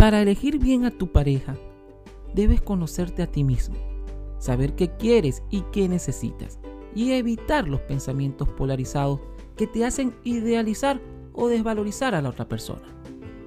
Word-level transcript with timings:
Para 0.00 0.22
elegir 0.22 0.58
bien 0.58 0.86
a 0.86 0.90
tu 0.90 1.12
pareja, 1.12 1.56
debes 2.34 2.62
conocerte 2.62 3.22
a 3.22 3.26
ti 3.26 3.44
mismo, 3.44 3.76
saber 4.38 4.74
qué 4.74 4.96
quieres 4.96 5.42
y 5.50 5.60
qué 5.72 5.90
necesitas, 5.90 6.58
y 6.94 7.12
evitar 7.12 7.68
los 7.68 7.82
pensamientos 7.82 8.48
polarizados 8.48 9.20
que 9.58 9.66
te 9.66 9.84
hacen 9.84 10.14
idealizar 10.24 11.02
o 11.34 11.48
desvalorizar 11.48 12.14
a 12.14 12.22
la 12.22 12.30
otra 12.30 12.48
persona. 12.48 12.88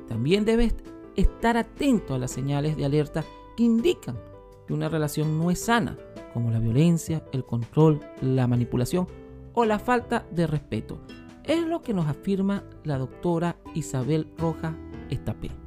También 0.08 0.46
debes 0.46 0.76
estar 1.16 1.58
atento 1.58 2.14
a 2.14 2.20
las 2.20 2.30
señales 2.30 2.78
de 2.78 2.86
alerta 2.86 3.26
que 3.58 3.64
indican 3.64 4.20
que 4.68 4.76
una 4.76 4.90
relación 4.90 5.40
no 5.40 5.50
es 5.50 5.58
sana, 5.58 5.98
como 6.36 6.52
la 6.52 6.60
violencia, 6.60 7.26
el 7.32 7.44
control, 7.46 8.00
la 8.22 8.46
manipulación 8.46 9.08
o 9.56 9.66
la 9.66 9.80
falta 9.80 10.28
de 10.30 10.46
respeto. 10.46 11.00
Es 11.46 11.66
lo 11.66 11.82
que 11.82 11.96
nos 11.96 12.06
afirma 12.06 12.64
la 12.84 13.00
doctora 13.00 13.58
Isabel 13.74 14.28
Rojas 14.38 14.76
Estapé. 15.10 15.63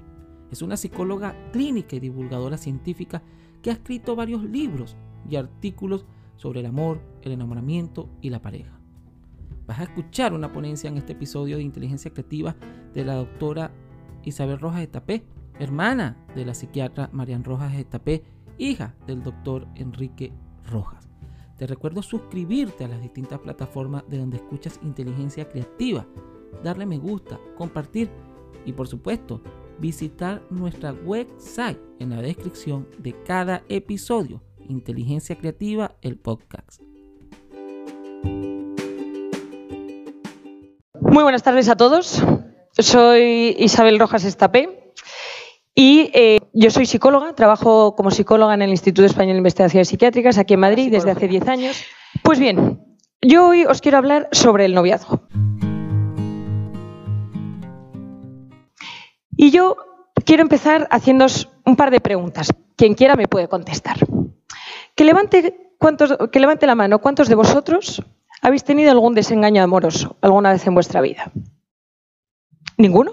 Es 0.51 0.63
una 0.63 0.77
psicóloga 0.77 1.35
clínica 1.53 1.97
y 1.97 2.01
divulgadora 2.01 2.57
científica 2.57 3.23
que 3.63 3.71
ha 3.71 3.75
escrito 3.75 4.17
varios 4.17 4.45
libros 4.45 4.97
y 5.29 5.37
artículos 5.37 6.07
sobre 6.37 6.61
el 6.61 6.67
amor, 6.67 7.01
el 7.23 7.33
enamoramiento 7.33 8.09
y 8.21 8.31
la 8.31 8.41
pareja. 8.41 8.79
Vas 9.67 9.81
a 9.81 9.85
escuchar 9.85 10.33
una 10.33 10.53
ponencia 10.53 10.89
en 10.89 10.97
este 10.97 11.15
episodio 11.15 11.57
de 11.57 11.63
Inteligencia 11.63 12.13
Creativa 12.13 12.55
de 12.95 13.05
la 13.05 13.15
doctora 13.15 13.73
Isabel 14.23 14.61
Rojas 14.61 14.83
Estapé, 14.83 15.25
hermana 15.59 16.17
de 16.35 16.45
la 16.45 16.55
psiquiatra 16.55 17.11
Marian 17.13 17.43
Rojas 17.43 17.75
Estapé, 17.75 18.23
hija 18.59 18.95
del 19.07 19.23
doctor 19.23 19.67
Enrique 19.75 20.33
Rojas. 20.71 21.09
Te 21.57 21.67
recuerdo 21.67 22.03
suscribirte 22.03 22.85
a 22.85 22.89
las 22.89 23.01
distintas 23.01 23.41
plataformas 23.41 24.05
de 24.09 24.19
donde 24.19 24.37
escuchas 24.37 24.79
Inteligencia 24.83 25.49
Creativa, 25.49 26.07
darle 26.63 26.87
me 26.87 26.99
gusta, 26.99 27.41
compartir 27.57 28.11
y 28.65 28.73
por 28.73 28.87
supuesto 28.87 29.41
visitar 29.79 30.43
nuestra 30.51 30.93
website 30.93 31.79
en 31.99 32.11
la 32.11 32.23
descripción 32.23 32.89
de 32.99 33.15
cada 33.25 33.63
episodio, 33.69 34.43
Inteligencia 34.69 35.37
Creativa, 35.37 35.97
el 36.03 36.19
podcast. 36.19 36.81
Muy 41.01 41.23
buenas 41.23 41.43
tardes 41.43 41.69
a 41.69 41.77
todos. 41.77 42.23
Soy 42.79 43.57
Isabel 43.59 43.99
Rojas 43.99 44.25
Estapé 44.25 44.93
y 45.75 46.11
eh, 46.15 46.39
yo 46.53 46.71
soy 46.71 46.87
psicóloga, 46.87 47.35
trabajo 47.35 47.95
como 47.97 48.11
psicóloga 48.11 48.55
en 48.55 48.63
el 48.63 48.71
Instituto 48.71 49.07
Español 49.07 49.35
de 49.35 49.39
Investigaciones 49.39 49.89
Psiquiátricas 49.89 50.39
aquí 50.39 50.55
en 50.55 50.61
Madrid 50.61 50.91
desde 50.91 51.11
hace 51.11 51.29
10 51.29 51.49
años. 51.49 51.85
Pues 52.23 52.39
bien, 52.39 52.81
yo 53.23 53.49
hoy 53.49 53.65
os 53.65 53.81
quiero 53.81 53.99
hablar 53.99 54.29
sobre 54.33 54.65
el 54.65 54.75
noviazgo. 54.75 55.27
Y 59.37 59.51
yo 59.51 59.77
quiero 60.25 60.43
empezar 60.43 60.89
haciéndoos 60.91 61.51
un 61.65 61.77
par 61.77 61.91
de 61.91 62.01
preguntas. 62.01 62.53
Quien 62.77 62.95
quiera 62.95 63.17
me 63.17 63.29
puede 63.29 63.49
contestar. 63.49 63.99
Que 64.95 65.05
levante, 65.05 65.71
que 66.33 66.41
levante 66.41 66.67
la 66.67 66.75
mano. 66.75 67.01
¿Cuántos 67.01 67.29
de 67.29 67.35
vosotros 67.35 68.03
habéis 68.41 68.65
tenido 68.65 68.91
algún 68.91 69.15
desengaño 69.15 69.63
amoroso 69.63 70.17
alguna 70.21 70.53
vez 70.53 70.67
en 70.67 70.75
vuestra 70.75 71.01
vida? 71.01 71.31
¿Ninguno? 72.79 73.13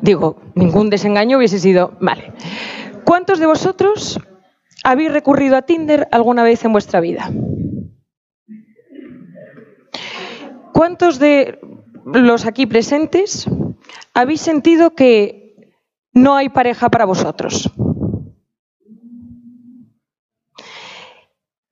Digo, 0.00 0.40
ningún 0.54 0.90
desengaño 0.90 1.38
hubiese 1.38 1.58
sido... 1.58 1.96
Vale. 2.00 2.32
¿Cuántos 3.04 3.38
de 3.38 3.46
vosotros 3.46 4.20
habéis 4.84 5.12
recurrido 5.12 5.56
a 5.56 5.62
Tinder 5.62 6.08
alguna 6.12 6.44
vez 6.44 6.64
en 6.64 6.72
vuestra 6.72 7.00
vida? 7.00 7.30
¿Cuántos 10.72 11.18
de 11.18 11.58
los 12.04 12.46
aquí 12.46 12.66
presentes 12.66 13.48
habéis 14.18 14.40
sentido 14.40 14.96
que 14.96 15.70
no 16.12 16.34
hay 16.34 16.48
pareja 16.48 16.88
para 16.88 17.04
vosotros? 17.04 17.70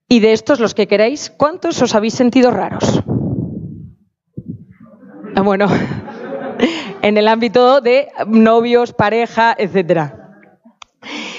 Y 0.09 0.21
de 0.21 0.33
estos, 0.33 0.61
los 0.61 0.73
que 0.73 0.87
queráis, 0.87 1.29
¿cuántos 1.29 1.83
os 1.83 1.97
habéis 1.97 2.15
sentido 2.15 2.53
raros? 2.53 3.03
Ah, 5.35 5.43
bueno, 5.43 5.67
en 7.03 7.19
el 7.19 7.27
ámbito 7.27 7.81
de 7.81 8.09
novios, 8.29 8.93
pareja, 8.93 9.53
etcétera. 9.59 10.41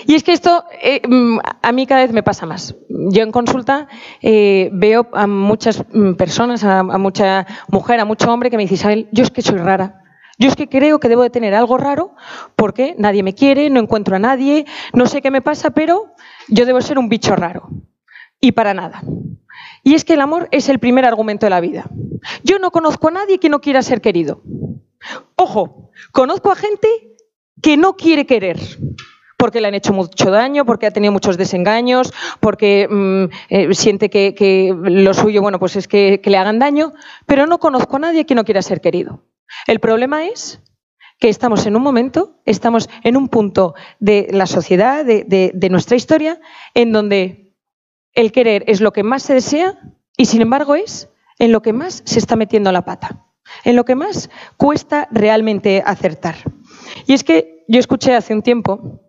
Y 0.06 0.16
es 0.16 0.24
que 0.24 0.34
esto 0.34 0.66
eh, 0.82 1.02
mm, 1.08 1.40
a 1.62 1.72
mí 1.72 1.88
cada 1.88 2.02
vez 2.02 2.12
me 2.12 2.24
pasa 2.24 2.46
más. 2.46 2.76
Yo 2.90 3.24
en 3.24 3.32
consulta 3.32 3.88
eh, 4.22 4.70
veo 4.74 5.08
a 5.14 5.26
muchas 5.26 5.86
mm, 5.94 6.16
personas, 6.16 6.66
a, 6.66 6.84
mucha 6.84 7.48
mujer, 7.70 8.02
a 8.02 8.06
mucho 8.06 8.32
hombre 8.32 8.50
que 8.50 8.58
me 8.58 8.64
dice, 8.64 8.76
Isabel, 8.76 9.08
yo 9.14 9.24
es 9.24 9.32
que 9.32 9.42
soy 9.42 9.58
rara. 9.58 10.04
Yo 10.38 10.48
es 10.48 10.56
que 10.56 10.70
creo 10.70 11.00
que 11.00 11.10
debo 11.10 11.24
de 11.24 11.30
tener 11.30 11.56
algo 11.56 11.78
raro 11.78 12.16
porque 12.56 12.96
nadie 12.98 13.24
me 13.24 13.34
quiere, 13.34 13.70
no 13.70 13.80
encuentro 13.80 14.16
a 14.16 14.20
nadie, 14.20 14.66
no 14.94 15.08
sé 15.08 15.22
qué 15.22 15.32
me 15.32 15.42
pasa, 15.42 15.72
pero 15.72 16.14
yo 16.48 16.66
debo 16.66 16.82
ser 16.82 17.00
un 17.00 17.10
bicho 17.10 17.36
raro. 17.36 17.70
Y 18.40 18.52
para 18.52 18.74
nada. 18.74 19.02
Y 19.84 19.96
es 19.96 20.06
que 20.06 20.14
el 20.14 20.22
amor 20.22 20.48
es 20.52 20.70
el 20.70 20.80
primer 20.80 21.06
argumento 21.06 21.46
de 21.46 21.50
la 21.50 21.60
vida. 21.60 21.86
Yo 22.44 22.60
no 22.60 22.72
conozco 22.72 23.08
a 23.08 23.12
nadie 23.12 23.40
que 23.40 23.50
no 23.50 23.62
quiera 23.62 23.82
ser 23.82 24.02
querido. 24.02 24.44
Ojo, 25.36 25.92
conozco 26.12 26.52
a 26.52 26.56
gente 26.56 26.88
que 27.62 27.78
no 27.78 27.96
quiere 27.96 28.26
querer 28.26 28.60
porque 29.38 29.62
le 29.62 29.68
han 29.68 29.76
hecho 29.76 29.94
mucho 29.94 30.32
daño, 30.32 30.66
porque 30.66 30.88
ha 30.88 30.92
tenido 30.92 31.14
muchos 31.14 31.38
desengaños, 31.38 32.12
porque 32.40 32.88
mm, 32.90 33.26
eh, 33.50 33.74
siente 33.76 34.10
que, 34.10 34.76
lo 34.76 35.14
suyo, 35.14 35.42
bueno, 35.42 35.60
pues 35.60 35.76
es 35.76 35.88
que, 35.88 36.20
le 36.24 36.38
hagan 36.38 36.58
daño, 36.60 36.94
pero 37.28 37.46
no 37.46 37.60
conozco 37.60 37.98
a 37.98 38.00
nadie 38.00 38.26
que 38.26 38.36
no 38.36 38.44
quiera 38.44 38.64
ser 38.64 38.82
querido. 38.82 39.22
El 39.66 39.80
problema 39.80 40.26
es 40.26 40.62
que 41.20 41.30
estamos 41.30 41.66
en 41.66 41.76
un 41.76 41.82
momento, 41.82 42.42
estamos 42.46 42.90
en 43.04 43.18
un 43.18 43.28
punto 43.28 43.74
de 44.00 44.28
la 44.32 44.46
sociedad, 44.46 45.04
de 45.06 45.68
nuestra 45.70 45.98
historia, 45.98 46.40
en 46.74 46.92
donde 46.92 47.56
el 48.14 48.32
querer 48.32 48.64
es 48.68 48.82
lo 48.82 48.94
que 48.94 49.04
más 49.04 49.24
se 49.24 49.34
desea 49.34 49.80
y 50.16 50.26
sin 50.26 50.42
embargo 50.42 50.76
es 50.76 51.10
en 51.40 51.52
lo 51.52 51.62
que 51.62 51.74
más 51.74 52.04
se 52.06 52.20
está 52.20 52.36
metiendo 52.36 52.72
la 52.72 52.86
pata 52.86 53.28
en 53.64 53.76
lo 53.76 53.86
que 53.86 53.96
más 53.96 54.30
cuesta 54.58 55.08
realmente 55.12 55.84
acertar. 55.86 56.36
Y 57.06 57.14
es 57.14 57.24
que 57.24 57.66
yo 57.68 57.80
escuché 57.80 58.16
hace 58.16 58.34
un 58.34 58.42
tiempo 58.42 59.02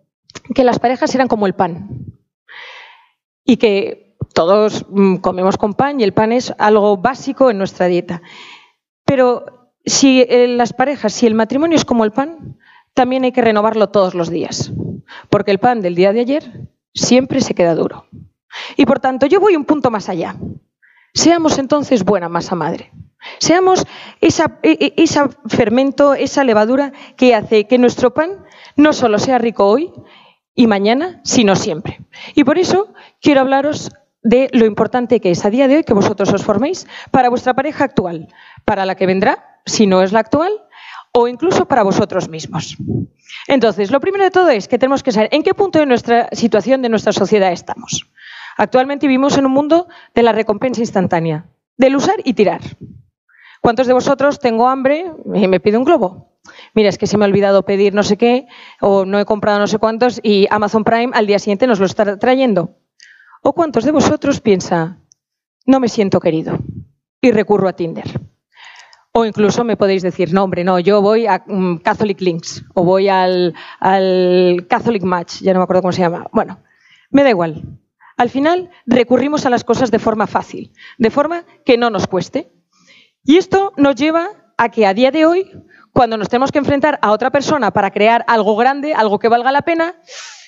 que 0.53 0.63
las 0.63 0.79
parejas 0.79 1.13
eran 1.15 1.27
como 1.27 1.47
el 1.47 1.55
pan 1.55 1.89
y 3.43 3.57
que 3.57 4.17
todos 4.33 4.85
mm, 4.89 5.17
comemos 5.17 5.57
con 5.57 5.73
pan 5.73 5.99
y 5.99 6.03
el 6.03 6.13
pan 6.13 6.31
es 6.31 6.53
algo 6.57 6.97
básico 6.97 7.49
en 7.49 7.57
nuestra 7.57 7.87
dieta. 7.87 8.21
Pero 9.05 9.58
si 9.85 10.21
eh, 10.21 10.47
las 10.47 10.73
parejas, 10.73 11.13
si 11.13 11.27
el 11.27 11.35
matrimonio 11.35 11.75
es 11.75 11.85
como 11.85 12.03
el 12.03 12.11
pan, 12.11 12.57
también 12.93 13.23
hay 13.23 13.31
que 13.31 13.41
renovarlo 13.41 13.89
todos 13.89 14.13
los 14.13 14.29
días, 14.29 14.71
porque 15.29 15.51
el 15.51 15.59
pan 15.59 15.81
del 15.81 15.95
día 15.95 16.13
de 16.13 16.21
ayer 16.21 16.69
siempre 16.93 17.41
se 17.41 17.53
queda 17.53 17.75
duro. 17.75 18.05
Y 18.77 18.85
por 18.85 18.99
tanto, 18.99 19.25
yo 19.25 19.39
voy 19.39 19.55
un 19.55 19.65
punto 19.65 19.91
más 19.91 20.09
allá. 20.09 20.35
Seamos 21.13 21.57
entonces 21.57 22.03
buena 22.03 22.29
masa 22.29 22.55
madre. 22.55 22.91
Seamos 23.39 23.85
esa, 24.21 24.59
e, 24.63 24.93
e, 24.95 25.07
fermento, 25.47 26.13
esa 26.13 26.43
levadura 26.43 26.93
que 27.17 27.35
hace 27.35 27.67
que 27.67 27.77
nuestro 27.77 28.13
pan 28.13 28.45
no 28.75 28.93
solo 28.93 29.19
sea 29.19 29.37
rico 29.37 29.65
hoy 29.65 29.91
y 30.55 30.67
mañana, 30.67 31.21
sino 31.23 31.55
siempre. 31.55 31.99
Y 32.35 32.43
por 32.43 32.57
eso 32.57 32.93
quiero 33.21 33.41
hablaros 33.41 33.91
de 34.21 34.49
lo 34.53 34.65
importante 34.65 35.19
que 35.19 35.31
es 35.31 35.45
a 35.45 35.49
día 35.49 35.67
de 35.67 35.77
hoy 35.77 35.83
que 35.83 35.93
vosotros 35.93 36.31
os 36.33 36.43
forméis 36.43 36.87
para 37.11 37.29
vuestra 37.29 37.53
pareja 37.53 37.85
actual, 37.85 38.27
para 38.65 38.85
la 38.85 38.95
que 38.95 39.05
vendrá, 39.05 39.48
si 39.69 39.87
no 39.87 40.01
es 40.01 40.11
la 40.11 40.19
actual, 40.19 40.51
o 41.11 41.27
incluso 41.27 41.67
para 41.67 41.83
vosotros 41.83 42.29
mismos. 42.29 42.77
Entonces, 43.47 43.91
lo 43.91 43.99
primero 43.99 44.23
de 44.23 44.31
todo 44.31 44.49
es 44.49 44.67
que 44.67 44.77
tenemos 44.77 45.03
que 45.03 45.11
saber 45.11 45.29
en 45.31 45.43
qué 45.43 45.53
punto 45.53 45.79
de 45.79 45.85
nuestra 45.85 46.29
situación, 46.31 46.81
de 46.81 46.89
nuestra 46.89 47.13
sociedad 47.13 47.51
estamos. 47.51 48.05
Actualmente 48.57 49.07
vivimos 49.07 49.37
en 49.37 49.45
un 49.45 49.53
mundo 49.53 49.87
de 50.13 50.23
la 50.23 50.31
recompensa 50.31 50.81
instantánea, 50.81 51.45
del 51.77 51.95
usar 51.95 52.17
y 52.23 52.33
tirar. 52.33 52.61
¿Cuántos 53.61 53.87
de 53.87 53.93
vosotros 53.93 54.39
tengo 54.39 54.67
hambre 54.67 55.11
y 55.33 55.47
me 55.47 55.59
pide 55.59 55.77
un 55.77 55.83
globo? 55.83 56.29
Mira, 56.73 56.89
es 56.89 56.97
que 56.97 57.07
se 57.07 57.17
me 57.17 57.25
ha 57.25 57.27
olvidado 57.27 57.63
pedir 57.63 57.93
no 57.93 58.03
sé 58.03 58.17
qué 58.17 58.47
o 58.79 59.05
no 59.05 59.19
he 59.19 59.25
comprado 59.25 59.59
no 59.59 59.67
sé 59.67 59.77
cuántos 59.77 60.19
y 60.23 60.47
Amazon 60.49 60.83
Prime 60.83 61.11
al 61.13 61.27
día 61.27 61.39
siguiente 61.39 61.67
nos 61.67 61.79
lo 61.79 61.85
está 61.85 62.17
trayendo. 62.17 62.77
¿O 63.41 63.53
cuántos 63.53 63.85
de 63.85 63.91
vosotros 63.91 64.41
piensa, 64.41 64.97
no 65.65 65.79
me 65.79 65.87
siento 65.87 66.19
querido 66.19 66.59
y 67.21 67.31
recurro 67.31 67.67
a 67.67 67.73
Tinder? 67.73 68.28
O 69.11 69.25
incluso 69.25 69.63
me 69.63 69.75
podéis 69.75 70.03
decir, 70.03 70.33
no, 70.33 70.43
hombre, 70.43 70.63
no, 70.63 70.79
yo 70.79 71.01
voy 71.01 71.25
a 71.25 71.43
mm, 71.45 71.79
Catholic 71.79 72.21
Links 72.21 72.63
o 72.75 72.83
voy 72.83 73.09
al, 73.09 73.55
al 73.79 74.67
Catholic 74.69 75.03
Match, 75.03 75.41
ya 75.41 75.53
no 75.53 75.59
me 75.59 75.63
acuerdo 75.63 75.81
cómo 75.81 75.91
se 75.91 76.01
llama. 76.01 76.27
Bueno, 76.31 76.59
me 77.09 77.23
da 77.23 77.29
igual. 77.29 77.63
Al 78.17 78.29
final 78.29 78.69
recurrimos 78.85 79.45
a 79.45 79.49
las 79.49 79.63
cosas 79.63 79.91
de 79.91 79.97
forma 79.97 80.27
fácil, 80.27 80.73
de 80.97 81.09
forma 81.09 81.45
que 81.65 81.77
no 81.77 81.89
nos 81.89 82.05
cueste. 82.05 82.51
Y 83.23 83.37
esto 83.37 83.73
nos 83.77 83.95
lleva 83.95 84.27
a 84.57 84.69
que 84.69 84.85
a 84.85 84.93
día 84.93 85.09
de 85.09 85.25
hoy, 85.25 85.51
cuando 85.93 86.17
nos 86.17 86.29
tenemos 86.29 86.51
que 86.51 86.59
enfrentar 86.59 86.99
a 87.01 87.11
otra 87.11 87.31
persona 87.31 87.71
para 87.71 87.91
crear 87.91 88.25
algo 88.27 88.55
grande, 88.57 88.93
algo 88.93 89.19
que 89.19 89.29
valga 89.29 89.51
la 89.51 89.61
pena, 89.61 89.95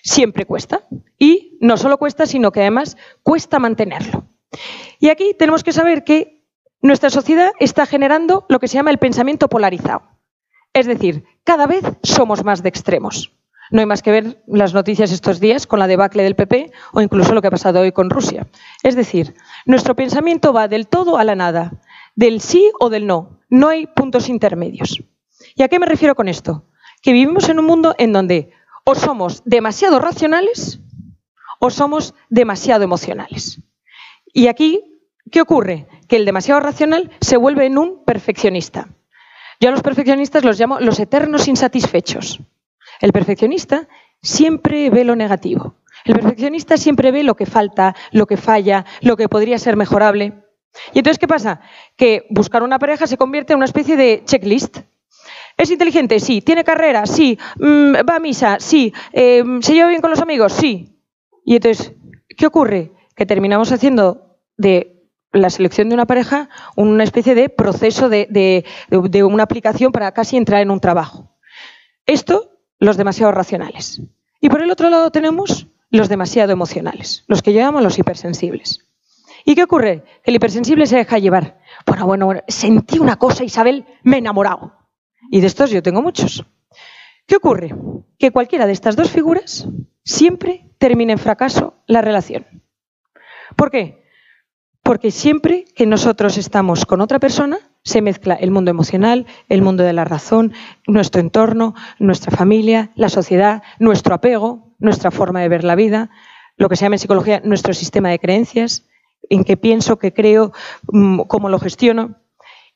siempre 0.03 0.45
cuesta. 0.45 0.83
Y 1.17 1.57
no 1.61 1.77
solo 1.77 1.97
cuesta, 1.97 2.25
sino 2.25 2.51
que 2.51 2.59
además 2.59 2.97
cuesta 3.23 3.57
mantenerlo. 3.57 4.25
Y 4.99 5.09
aquí 5.09 5.33
tenemos 5.37 5.63
que 5.63 5.71
saber 5.71 6.03
que 6.03 6.40
nuestra 6.81 7.09
sociedad 7.09 7.51
está 7.59 7.85
generando 7.85 8.45
lo 8.49 8.59
que 8.59 8.67
se 8.67 8.75
llama 8.75 8.91
el 8.91 8.97
pensamiento 8.97 9.47
polarizado. 9.47 10.03
Es 10.73 10.87
decir, 10.87 11.25
cada 11.43 11.67
vez 11.67 11.83
somos 12.03 12.43
más 12.43 12.63
de 12.63 12.69
extremos. 12.69 13.33
No 13.71 13.79
hay 13.79 13.85
más 13.85 14.01
que 14.01 14.11
ver 14.11 14.43
las 14.47 14.73
noticias 14.73 15.11
estos 15.11 15.39
días 15.39 15.65
con 15.65 15.79
la 15.79 15.87
debacle 15.87 16.23
del 16.23 16.35
PP 16.35 16.71
o 16.91 17.01
incluso 17.01 17.33
lo 17.33 17.41
que 17.41 17.47
ha 17.47 17.51
pasado 17.51 17.79
hoy 17.81 17.91
con 17.91 18.09
Rusia. 18.09 18.47
Es 18.83 18.95
decir, 18.95 19.35
nuestro 19.65 19.95
pensamiento 19.95 20.51
va 20.51 20.67
del 20.67 20.87
todo 20.87 21.17
a 21.17 21.23
la 21.23 21.35
nada, 21.35 21.71
del 22.15 22.41
sí 22.41 22.69
o 22.79 22.89
del 22.89 23.07
no. 23.07 23.39
No 23.49 23.69
hay 23.69 23.87
puntos 23.87 24.27
intermedios. 24.27 25.01
¿Y 25.55 25.63
a 25.63 25.69
qué 25.69 25.79
me 25.79 25.85
refiero 25.85 26.15
con 26.15 26.27
esto? 26.27 26.65
Que 27.01 27.13
vivimos 27.13 27.47
en 27.47 27.59
un 27.59 27.65
mundo 27.65 27.95
en 27.97 28.11
donde 28.11 28.51
o 28.83 28.95
somos 28.95 29.41
demasiado 29.45 29.99
racionales 29.99 30.79
o 31.59 31.69
somos 31.69 32.13
demasiado 32.29 32.83
emocionales. 32.83 33.61
Y 34.33 34.47
aquí, 34.47 34.90
¿qué 35.31 35.41
ocurre? 35.41 35.87
Que 36.07 36.17
el 36.17 36.25
demasiado 36.25 36.59
racional 36.59 37.09
se 37.21 37.37
vuelve 37.37 37.65
en 37.65 37.77
un 37.77 38.03
perfeccionista. 38.05 38.89
Yo 39.59 39.69
a 39.69 39.71
los 39.71 39.81
perfeccionistas 39.81 40.43
los 40.43 40.59
llamo 40.59 40.79
los 40.79 40.99
eternos 40.99 41.47
insatisfechos. 41.47 42.39
El 42.99 43.13
perfeccionista 43.13 43.87
siempre 44.21 44.89
ve 44.89 45.03
lo 45.03 45.15
negativo. 45.15 45.75
El 46.05 46.15
perfeccionista 46.15 46.77
siempre 46.77 47.11
ve 47.11 47.23
lo 47.23 47.35
que 47.35 47.45
falta, 47.45 47.95
lo 48.11 48.25
que 48.25 48.37
falla, 48.37 48.85
lo 49.01 49.15
que 49.17 49.29
podría 49.29 49.57
ser 49.59 49.75
mejorable. 49.77 50.33
Y 50.93 50.99
entonces, 50.99 51.19
¿qué 51.19 51.27
pasa? 51.27 51.61
Que 51.95 52.25
buscar 52.29 52.63
una 52.63 52.79
pareja 52.79 53.07
se 53.07 53.17
convierte 53.17 53.53
en 53.53 53.57
una 53.57 53.65
especie 53.65 53.97
de 53.97 54.23
checklist. 54.25 54.79
¿Es 55.57 55.69
inteligente? 55.69 56.19
Sí. 56.19 56.41
¿Tiene 56.41 56.63
carrera? 56.63 57.05
Sí. 57.05 57.37
Mm, 57.57 57.93
¿Va 58.09 58.15
a 58.15 58.19
misa? 58.19 58.57
Sí. 58.59 58.93
Em, 59.11 59.61
¿Se 59.61 59.73
lleva 59.73 59.89
bien 59.89 60.01
con 60.01 60.09
los 60.09 60.21
amigos? 60.21 60.53
Sí. 60.53 60.97
Y 61.45 61.55
entonces, 61.55 61.93
¿qué 62.35 62.47
ocurre? 62.47 62.91
Que 63.15 63.25
terminamos 63.25 63.71
haciendo 63.71 64.37
de 64.57 65.00
la 65.33 65.49
selección 65.49 65.89
de 65.89 65.95
una 65.95 66.05
pareja 66.05 66.49
una 66.75 67.03
especie 67.03 67.35
de 67.35 67.49
proceso 67.49 68.09
de, 68.09 68.27
de 68.89 69.23
una 69.23 69.43
aplicación 69.43 69.91
para 69.91 70.11
casi 70.13 70.37
entrar 70.37 70.61
en 70.61 70.71
un 70.71 70.79
trabajo. 70.79 71.37
Esto 72.05 72.51
los 72.79 72.97
demasiado 72.97 73.31
racionales. 73.31 74.01
Y 74.41 74.49
por 74.49 74.61
el 74.61 74.71
otro 74.71 74.89
lado 74.89 75.11
tenemos 75.11 75.67
los 75.89 76.09
demasiado 76.09 76.51
emocionales, 76.51 77.23
los 77.27 77.41
que 77.41 77.53
llamamos 77.53 77.83
los 77.83 77.99
hipersensibles. 77.99 78.87
¿Y 79.45 79.55
qué 79.55 79.63
ocurre? 79.63 80.03
El 80.23 80.35
hipersensible 80.35 80.85
se 80.85 80.97
deja 80.97 81.19
llevar. 81.19 81.59
Bueno, 81.85 82.05
bueno, 82.05 82.25
bueno, 82.25 82.41
sentí 82.47 82.99
una 82.99 83.17
cosa, 83.17 83.43
Isabel, 83.43 83.85
me 84.03 84.17
he 84.17 84.19
enamorado. 84.19 84.73
Y 85.29 85.41
de 85.41 85.47
estos 85.47 85.71
yo 85.71 85.81
tengo 85.83 86.01
muchos. 86.01 86.45
¿Qué 87.25 87.35
ocurre? 87.37 87.73
Que 88.17 88.31
cualquiera 88.31 88.65
de 88.65 88.73
estas 88.73 88.95
dos 88.95 89.09
figuras 89.09 89.67
siempre 90.03 90.69
termina 90.77 91.13
en 91.13 91.19
fracaso 91.19 91.75
la 91.87 92.01
relación. 92.01 92.63
¿Por 93.55 93.71
qué? 93.71 94.00
Porque 94.91 95.11
siempre 95.11 95.63
que 95.73 95.85
nosotros 95.85 96.37
estamos 96.37 96.85
con 96.85 96.99
otra 96.99 97.17
persona, 97.17 97.59
se 97.81 98.01
mezcla 98.01 98.35
el 98.35 98.51
mundo 98.51 98.71
emocional, 98.71 99.25
el 99.47 99.61
mundo 99.61 99.83
de 99.83 99.93
la 99.93 100.03
razón, 100.03 100.51
nuestro 100.85 101.21
entorno, 101.21 101.75
nuestra 101.97 102.35
familia, 102.35 102.91
la 102.95 103.07
sociedad, 103.07 103.63
nuestro 103.79 104.13
apego, 104.15 104.75
nuestra 104.79 105.09
forma 105.09 105.39
de 105.39 105.47
ver 105.47 105.63
la 105.63 105.75
vida, 105.75 106.09
lo 106.57 106.67
que 106.67 106.75
se 106.75 106.83
llama 106.83 106.95
en 106.95 106.99
psicología 106.99 107.41
nuestro 107.45 107.73
sistema 107.73 108.09
de 108.09 108.19
creencias, 108.19 108.85
en 109.29 109.45
qué 109.45 109.55
pienso, 109.55 109.97
qué 109.97 110.11
creo, 110.11 110.51
mm, 110.91 111.21
cómo 111.21 111.47
lo 111.47 111.57
gestiono. 111.57 112.17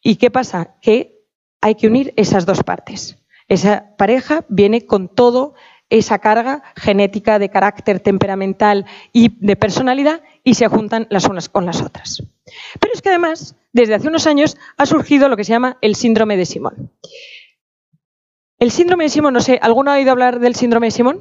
¿Y 0.01 0.15
qué 0.15 0.31
pasa? 0.31 0.77
Que 0.81 1.27
hay 1.59 1.75
que 1.75 1.87
unir 1.87 2.13
esas 2.15 2.45
dos 2.45 2.63
partes. 2.63 3.21
Esa 3.49 3.93
pareja 3.97 4.45
viene 4.47 4.85
con 4.85 5.09
todo 5.09 5.53
esa 5.89 6.19
carga 6.19 6.63
genética 6.75 7.39
de 7.39 7.49
carácter 7.49 7.99
temperamental 7.99 8.85
y 9.13 9.37
de 9.45 9.55
personalidad 9.55 10.21
y 10.43 10.55
se 10.55 10.67
juntan 10.67 11.07
las 11.09 11.25
unas 11.25 11.49
con 11.49 11.65
las 11.65 11.81
otras. 11.81 12.23
Pero 12.79 12.93
es 12.93 13.01
que 13.01 13.09
además, 13.09 13.55
desde 13.73 13.95
hace 13.95 14.07
unos 14.07 14.27
años 14.27 14.57
ha 14.77 14.85
surgido 14.85 15.29
lo 15.29 15.37
que 15.37 15.43
se 15.43 15.51
llama 15.51 15.77
el 15.81 15.95
síndrome 15.95 16.37
de 16.37 16.45
Simón. 16.45 16.91
El 18.57 18.71
síndrome 18.71 19.05
de 19.05 19.09
Simón, 19.09 19.33
no 19.33 19.41
sé, 19.41 19.59
¿alguno 19.61 19.91
ha 19.91 19.95
oído 19.95 20.11
hablar 20.11 20.39
del 20.39 20.55
síndrome 20.55 20.87
de 20.87 20.91
Simón? 20.91 21.19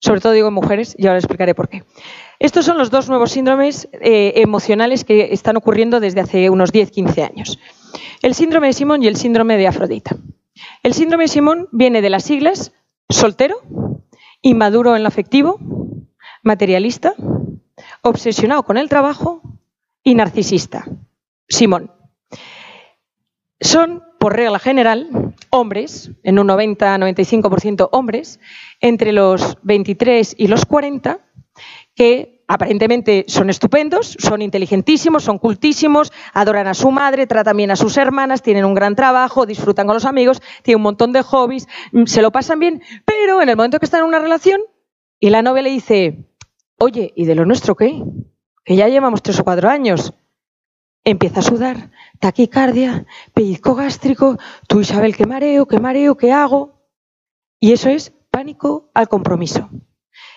Sobre 0.00 0.20
todo 0.20 0.32
digo 0.32 0.48
en 0.48 0.54
mujeres 0.54 0.94
y 0.98 1.06
ahora 1.06 1.18
explicaré 1.18 1.54
por 1.54 1.68
qué. 1.68 1.84
Estos 2.38 2.64
son 2.64 2.78
los 2.78 2.90
dos 2.90 3.08
nuevos 3.08 3.32
síndromes 3.32 3.88
eh, 3.92 4.32
emocionales 4.36 5.04
que 5.04 5.32
están 5.32 5.56
ocurriendo 5.56 6.00
desde 6.00 6.20
hace 6.20 6.50
unos 6.50 6.72
10-15 6.72 7.28
años. 7.28 7.58
El 8.22 8.34
síndrome 8.34 8.68
de 8.68 8.72
Simón 8.72 9.02
y 9.02 9.08
el 9.08 9.16
síndrome 9.16 9.56
de 9.56 9.66
Afrodita. 9.66 10.16
El 10.82 10.94
síndrome 10.94 11.24
de 11.24 11.28
Simón 11.28 11.68
viene 11.72 12.00
de 12.00 12.10
las 12.10 12.24
siglas 12.24 12.72
soltero, 13.10 13.60
inmaduro 14.42 14.96
en 14.96 15.02
lo 15.02 15.08
afectivo, 15.08 15.58
materialista, 16.42 17.14
obsesionado 18.02 18.62
con 18.62 18.78
el 18.78 18.88
trabajo 18.88 19.42
y 20.02 20.14
narcisista. 20.14 20.86
Simón. 21.48 21.92
Son, 23.60 24.02
por 24.18 24.36
regla 24.36 24.58
general, 24.58 25.34
hombres, 25.50 26.12
en 26.22 26.38
un 26.38 26.48
90-95% 26.48 27.88
hombres, 27.92 28.40
entre 28.80 29.12
los 29.12 29.58
23 29.62 30.34
y 30.38 30.46
los 30.46 30.64
40, 30.64 31.20
que 31.94 32.39
aparentemente 32.50 33.26
son 33.28 33.48
estupendos, 33.48 34.16
son 34.18 34.42
inteligentísimos, 34.42 35.22
son 35.22 35.38
cultísimos, 35.38 36.12
adoran 36.34 36.66
a 36.66 36.74
su 36.74 36.90
madre, 36.90 37.28
tratan 37.28 37.56
bien 37.56 37.70
a 37.70 37.76
sus 37.76 37.96
hermanas, 37.96 38.42
tienen 38.42 38.64
un 38.64 38.74
gran 38.74 38.96
trabajo, 38.96 39.46
disfrutan 39.46 39.86
con 39.86 39.94
los 39.94 40.04
amigos, 40.04 40.42
tienen 40.64 40.78
un 40.78 40.82
montón 40.82 41.12
de 41.12 41.22
hobbies, 41.22 41.68
mm, 41.92 42.06
se 42.06 42.22
lo 42.22 42.32
pasan 42.32 42.58
bien, 42.58 42.82
pero 43.04 43.40
en 43.40 43.50
el 43.50 43.56
momento 43.56 43.78
que 43.78 43.84
están 43.84 44.00
en 44.00 44.08
una 44.08 44.18
relación 44.18 44.60
y 45.20 45.30
la 45.30 45.42
novia 45.42 45.62
le 45.62 45.70
dice, 45.70 46.26
oye, 46.76 47.12
¿y 47.14 47.24
de 47.24 47.36
lo 47.36 47.46
nuestro 47.46 47.76
qué? 47.76 48.02
Que 48.64 48.74
ya 48.74 48.88
llevamos 48.88 49.22
tres 49.22 49.38
o 49.38 49.44
cuatro 49.44 49.68
años. 49.68 50.12
Empieza 51.04 51.40
a 51.40 51.44
sudar, 51.44 51.92
taquicardia, 52.18 53.06
pellizco 53.32 53.76
gástrico, 53.76 54.38
tú 54.66 54.80
Isabel, 54.80 55.16
qué 55.16 55.24
mareo, 55.24 55.66
qué 55.66 55.78
mareo, 55.78 56.16
qué 56.16 56.32
hago. 56.32 56.82
Y 57.60 57.72
eso 57.74 57.90
es 57.90 58.12
pánico 58.32 58.90
al 58.92 59.08
compromiso. 59.08 59.70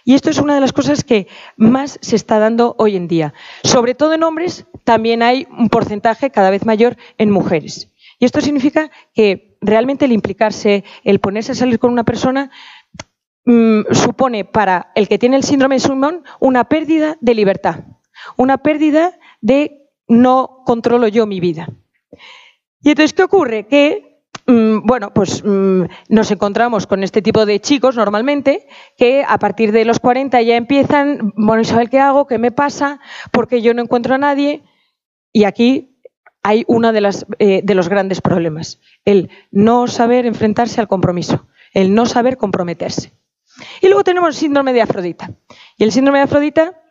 Y 0.05 0.15
esto 0.15 0.29
es 0.29 0.37
una 0.37 0.55
de 0.55 0.61
las 0.61 0.73
cosas 0.73 1.03
que 1.03 1.27
más 1.55 1.97
se 2.01 2.15
está 2.15 2.39
dando 2.39 2.75
hoy 2.77 2.95
en 2.95 3.07
día. 3.07 3.33
Sobre 3.63 3.95
todo 3.95 4.13
en 4.13 4.23
hombres, 4.23 4.65
también 4.83 5.23
hay 5.23 5.47
un 5.57 5.69
porcentaje 5.69 6.29
cada 6.29 6.49
vez 6.49 6.65
mayor 6.65 6.97
en 7.17 7.29
mujeres. 7.29 7.89
Y 8.19 8.25
esto 8.25 8.41
significa 8.41 8.91
que 9.13 9.57
realmente 9.61 10.05
el 10.05 10.11
implicarse, 10.11 10.83
el 11.03 11.19
ponerse 11.19 11.53
a 11.53 11.55
salir 11.55 11.79
con 11.79 11.91
una 11.91 12.03
persona, 12.03 12.51
mm, 13.45 13.81
supone 13.91 14.45
para 14.45 14.91
el 14.95 15.07
que 15.07 15.19
tiene 15.19 15.37
el 15.37 15.43
síndrome 15.43 15.75
de 15.75 15.79
Simón 15.79 16.23
una 16.39 16.65
pérdida 16.65 17.17
de 17.21 17.35
libertad, 17.35 17.85
una 18.37 18.57
pérdida 18.59 19.17
de 19.41 19.89
no 20.07 20.63
controlo 20.65 21.07
yo 21.07 21.25
mi 21.25 21.39
vida. 21.39 21.69
Y 22.81 22.89
entonces, 22.89 23.13
¿qué 23.13 23.23
ocurre? 23.23 23.67
Que 23.67 24.12
bueno, 24.45 25.13
pues 25.13 25.43
mm, 25.43 25.83
nos 26.09 26.31
encontramos 26.31 26.85
con 26.85 27.03
este 27.03 27.21
tipo 27.21 27.45
de 27.45 27.59
chicos 27.61 27.95
normalmente 27.95 28.67
que 28.97 29.23
a 29.27 29.37
partir 29.37 29.71
de 29.71 29.85
los 29.85 29.99
40 29.99 30.41
ya 30.41 30.55
empiezan, 30.55 31.33
bueno, 31.35 31.61
Isabel, 31.61 31.89
¿qué 31.89 31.99
hago? 31.99 32.27
¿Qué 32.27 32.37
me 32.37 32.51
pasa? 32.51 32.99
Porque 33.31 33.61
yo 33.61 33.73
no 33.73 33.81
encuentro 33.81 34.15
a 34.15 34.17
nadie. 34.17 34.63
Y 35.31 35.45
aquí 35.45 35.97
hay 36.43 36.65
uno 36.67 36.91
eh, 37.39 37.61
de 37.63 37.75
los 37.75 37.89
grandes 37.89 38.21
problemas, 38.21 38.81
el 39.05 39.29
no 39.51 39.87
saber 39.87 40.25
enfrentarse 40.25 40.81
al 40.81 40.89
compromiso, 40.89 41.47
el 41.73 41.95
no 41.95 42.05
saber 42.05 42.37
comprometerse. 42.37 43.13
Y 43.81 43.87
luego 43.87 44.03
tenemos 44.03 44.29
el 44.29 44.35
síndrome 44.35 44.73
de 44.73 44.81
Afrodita. 44.81 45.31
Y 45.77 45.83
el 45.83 45.91
síndrome 45.91 46.19
de 46.19 46.25
Afrodita 46.25 46.82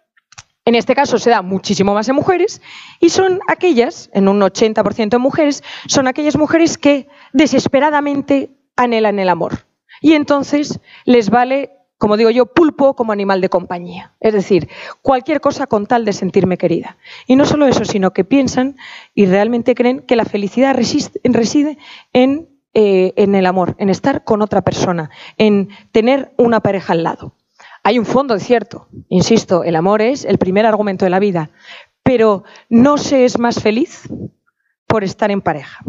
en 0.64 0.75
este 0.75 0.95
caso 0.95 1.19
se 1.19 1.31
da 1.31 1.42
muchísimo 1.42 1.95
más 1.95 2.09
en 2.09 2.14
mujeres 2.14 2.61
y 3.00 3.09
son 3.09 3.40
aquellas, 3.49 4.11
en 4.12 4.28
un 4.28 4.40
80% 4.40 5.11
de 5.11 5.19
mujeres, 5.19 5.64
son 5.87 6.07
aquellas 6.07 6.37
mujeres 6.37 6.78
que 6.78 7.09
desesperadamente 7.33 8.50
anhelan 8.76 9.19
el 9.19 9.28
amor. 9.28 9.66
Y 10.00 10.12
entonces 10.12 10.81
les 11.04 11.31
vale, 11.31 11.73
como 11.99 12.16
digo 12.16 12.31
yo, 12.31 12.47
pulpo 12.47 12.95
como 12.95 13.12
animal 13.12 13.40
de 13.40 13.49
compañía. 13.49 14.12
Es 14.21 14.35
decir, 14.35 14.69
cualquier 15.02 15.40
cosa 15.40 15.66
con 15.66 15.87
tal 15.87 16.04
de 16.04 16.12
sentirme 16.12 16.59
querida. 16.59 16.97
Y 17.26 17.37
no 17.37 17.45
solo 17.45 17.66
eso, 17.66 17.85
sino 17.85 18.12
que 18.12 18.25
piensan 18.25 18.76
y 19.14 19.26
realmente 19.26 19.75
creen 19.75 20.00
que 20.00 20.16
la 20.16 20.25
felicidad 20.25 20.75
reside 20.76 21.78
en, 22.12 22.49
eh, 22.75 23.12
en 23.16 23.35
el 23.35 23.47
amor, 23.47 23.75
en 23.78 23.90
estar 23.90 24.23
con 24.23 24.42
otra 24.42 24.62
persona, 24.62 25.11
en 25.38 25.71
tener 25.90 26.33
una 26.37 26.61
pareja 26.61 26.92
al 26.92 27.02
lado. 27.02 27.35
Hay 27.82 27.98
un 27.98 28.06
fondo, 28.06 28.34
es 28.34 28.44
cierto. 28.44 28.88
Insisto, 29.08 29.64
el 29.64 29.76
amor 29.76 30.02
es 30.02 30.24
el 30.24 30.38
primer 30.38 30.66
argumento 30.66 31.04
de 31.04 31.10
la 31.10 31.18
vida. 31.18 31.50
Pero 32.02 32.44
no 32.68 32.98
se 32.98 33.24
es 33.24 33.38
más 33.38 33.60
feliz 33.60 34.08
por 34.86 35.04
estar 35.04 35.30
en 35.30 35.40
pareja. 35.40 35.84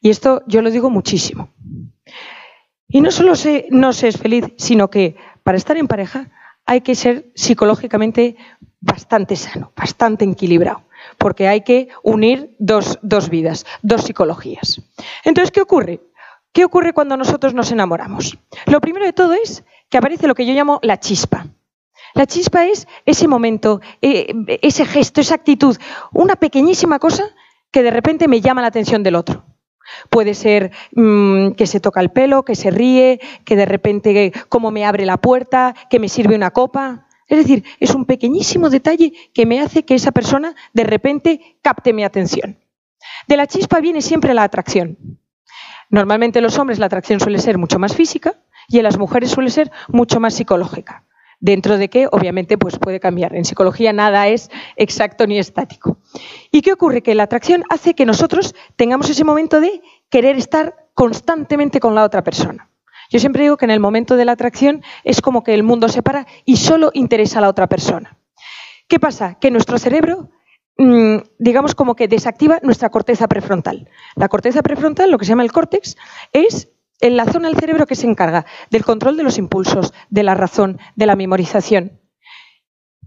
Y 0.00 0.10
esto 0.10 0.42
yo 0.46 0.62
lo 0.62 0.70
digo 0.70 0.90
muchísimo. 0.90 1.50
Y 2.88 3.00
no 3.00 3.10
solo 3.10 3.36
se, 3.36 3.66
no 3.70 3.92
se 3.92 4.08
es 4.08 4.18
feliz, 4.18 4.46
sino 4.56 4.90
que 4.90 5.16
para 5.42 5.58
estar 5.58 5.76
en 5.76 5.88
pareja 5.88 6.30
hay 6.66 6.80
que 6.80 6.94
ser 6.94 7.30
psicológicamente 7.34 8.36
bastante 8.80 9.36
sano, 9.36 9.72
bastante 9.76 10.24
equilibrado, 10.24 10.84
porque 11.18 11.48
hay 11.48 11.62
que 11.62 11.88
unir 12.02 12.56
dos, 12.58 12.98
dos 13.02 13.28
vidas, 13.28 13.66
dos 13.82 14.02
psicologías. 14.02 14.82
Entonces, 15.24 15.50
¿qué 15.50 15.60
ocurre? 15.60 16.00
¿Qué 16.52 16.64
ocurre 16.64 16.92
cuando 16.92 17.16
nosotros 17.16 17.54
nos 17.54 17.70
enamoramos? 17.70 18.38
Lo 18.66 18.80
primero 18.80 19.06
de 19.06 19.12
todo 19.12 19.34
es 19.34 19.64
que 19.90 19.98
aparece 19.98 20.26
lo 20.26 20.34
que 20.34 20.46
yo 20.46 20.54
llamo 20.54 20.78
la 20.82 20.98
chispa. 20.98 21.46
La 22.14 22.26
chispa 22.26 22.66
es 22.66 22.88
ese 23.04 23.28
momento, 23.28 23.80
eh, 24.00 24.32
ese 24.62 24.84
gesto, 24.84 25.20
esa 25.20 25.34
actitud, 25.34 25.76
una 26.12 26.36
pequeñísima 26.36 26.98
cosa 26.98 27.24
que 27.70 27.82
de 27.82 27.90
repente 27.90 28.26
me 28.26 28.40
llama 28.40 28.62
la 28.62 28.68
atención 28.68 29.02
del 29.02 29.16
otro. 29.16 29.44
Puede 30.08 30.34
ser 30.34 30.70
mm, 30.92 31.52
que 31.52 31.66
se 31.66 31.80
toca 31.80 32.00
el 32.00 32.10
pelo, 32.10 32.44
que 32.44 32.54
se 32.54 32.70
ríe, 32.70 33.20
que 33.44 33.56
de 33.56 33.66
repente 33.66 34.32
cómo 34.48 34.70
me 34.70 34.84
abre 34.84 35.04
la 35.04 35.18
puerta, 35.18 35.74
que 35.88 35.98
me 35.98 36.08
sirve 36.08 36.34
una 36.36 36.52
copa. 36.52 37.06
Es 37.26 37.38
decir, 37.38 37.64
es 37.78 37.94
un 37.94 38.06
pequeñísimo 38.06 38.70
detalle 38.70 39.12
que 39.34 39.46
me 39.46 39.60
hace 39.60 39.84
que 39.84 39.94
esa 39.94 40.12
persona 40.12 40.54
de 40.72 40.84
repente 40.84 41.58
capte 41.62 41.92
mi 41.92 42.04
atención. 42.04 42.58
De 43.28 43.36
la 43.36 43.46
chispa 43.46 43.80
viene 43.80 44.02
siempre 44.02 44.34
la 44.34 44.44
atracción. 44.44 44.98
Normalmente 45.90 46.38
en 46.38 46.44
los 46.44 46.58
hombres 46.58 46.78
la 46.78 46.86
atracción 46.86 47.20
suele 47.20 47.38
ser 47.38 47.58
mucho 47.58 47.78
más 47.78 47.94
física 47.94 48.36
y 48.70 48.78
en 48.78 48.84
las 48.84 48.98
mujeres 48.98 49.30
suele 49.30 49.50
ser 49.50 49.70
mucho 49.88 50.20
más 50.20 50.34
psicológica. 50.34 51.04
Dentro 51.40 51.78
de 51.78 51.88
que, 51.88 52.06
obviamente, 52.06 52.58
pues 52.58 52.78
puede 52.78 53.00
cambiar. 53.00 53.34
En 53.34 53.44
psicología 53.44 53.92
nada 53.92 54.28
es 54.28 54.50
exacto 54.76 55.26
ni 55.26 55.38
estático. 55.38 55.98
¿Y 56.50 56.60
qué 56.60 56.72
ocurre? 56.72 57.02
Que 57.02 57.14
la 57.14 57.24
atracción 57.24 57.64
hace 57.70 57.94
que 57.94 58.06
nosotros 58.06 58.54
tengamos 58.76 59.08
ese 59.08 59.24
momento 59.24 59.60
de 59.60 59.82
querer 60.10 60.36
estar 60.36 60.88
constantemente 60.94 61.80
con 61.80 61.94
la 61.94 62.04
otra 62.04 62.22
persona. 62.22 62.68
Yo 63.10 63.18
siempre 63.18 63.42
digo 63.42 63.56
que 63.56 63.64
en 63.64 63.70
el 63.70 63.80
momento 63.80 64.16
de 64.16 64.24
la 64.24 64.32
atracción 64.32 64.82
es 65.02 65.20
como 65.20 65.42
que 65.42 65.54
el 65.54 65.62
mundo 65.62 65.88
se 65.88 66.02
para 66.02 66.26
y 66.44 66.56
solo 66.56 66.90
interesa 66.94 67.38
a 67.38 67.42
la 67.42 67.48
otra 67.48 67.66
persona. 67.66 68.18
¿Qué 68.86 69.00
pasa? 69.00 69.36
Que 69.40 69.50
nuestro 69.50 69.78
cerebro 69.78 70.28
Mm, 70.82 71.18
digamos, 71.38 71.74
como 71.74 71.94
que 71.94 72.08
desactiva 72.08 72.58
nuestra 72.62 72.88
corteza 72.88 73.28
prefrontal. 73.28 73.90
La 74.16 74.30
corteza 74.30 74.62
prefrontal, 74.62 75.10
lo 75.10 75.18
que 75.18 75.26
se 75.26 75.28
llama 75.28 75.42
el 75.42 75.52
córtex, 75.52 75.98
es 76.32 76.70
la 77.00 77.24
zona 77.24 77.48
del 77.48 77.58
cerebro 77.58 77.86
que 77.86 77.96
se 77.96 78.06
encarga 78.06 78.46
del 78.70 78.84
control 78.84 79.16
de 79.16 79.22
los 79.22 79.38
impulsos, 79.38 79.92
de 80.10 80.22
la 80.22 80.34
razón, 80.34 80.78
de 80.96 81.06
la 81.06 81.16
memorización. 81.16 82.00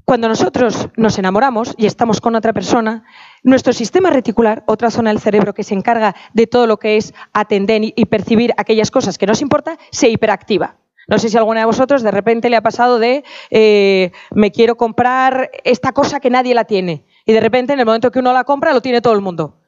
Cuando 0.05 0.27
nosotros 0.27 0.89
nos 0.97 1.17
enamoramos 1.17 1.75
y 1.77 1.85
estamos 1.85 2.19
con 2.19 2.35
otra 2.35 2.51
persona, 2.51 3.05
nuestro 3.41 3.71
sistema 3.71 4.09
reticular, 4.09 4.63
otra 4.67 4.91
zona 4.91 5.12
del 5.12 5.21
cerebro 5.21 5.53
que 5.53 5.63
se 5.63 5.75
encarga 5.75 6.13
de 6.33 6.45
todo 6.45 6.67
lo 6.67 6.77
que 6.77 6.97
es 6.97 7.13
atender 7.31 7.81
y 7.83 8.05
percibir 8.05 8.53
aquellas 8.57 8.91
cosas 8.91 9.17
que 9.17 9.27
nos 9.27 9.41
importa, 9.41 9.77
se 9.91 10.09
hiperactiva. 10.09 10.77
No 11.07 11.19
sé 11.19 11.29
si 11.29 11.38
alguna 11.38 11.62
de 11.62 11.65
vosotros 11.65 12.01
de 12.03 12.12
repente 12.12 12.50
le 12.50 12.55
ha 12.55 12.62
pasado 12.62 13.00
de 13.00 13.23
eh, 13.50 14.12
me 14.31 14.51
quiero 14.51 14.75
comprar 14.75 15.51
esta 15.63 15.91
cosa 15.91 16.19
que 16.19 16.29
nadie 16.29 16.53
la 16.53 16.65
tiene 16.65 17.05
y 17.25 17.33
de 17.33 17.41
repente 17.41 17.73
en 17.73 17.79
el 17.79 17.85
momento 17.85 18.12
que 18.12 18.19
uno 18.19 18.33
la 18.33 18.43
compra 18.45 18.73
lo 18.73 18.81
tiene 18.81 19.01
todo 19.01 19.13
el 19.13 19.21
mundo. 19.21 19.62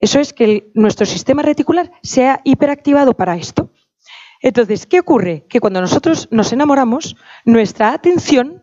Eso 0.00 0.20
es 0.20 0.32
que 0.32 0.70
nuestro 0.74 1.06
sistema 1.06 1.42
reticular 1.42 1.90
se 2.02 2.28
ha 2.28 2.40
hiperactivado 2.44 3.14
para 3.14 3.36
esto. 3.36 3.70
Entonces, 4.42 4.86
¿qué 4.86 5.00
ocurre? 5.00 5.46
Que 5.48 5.60
cuando 5.60 5.80
nosotros 5.80 6.28
nos 6.30 6.52
enamoramos, 6.52 7.16
nuestra 7.44 7.92
atención 7.92 8.62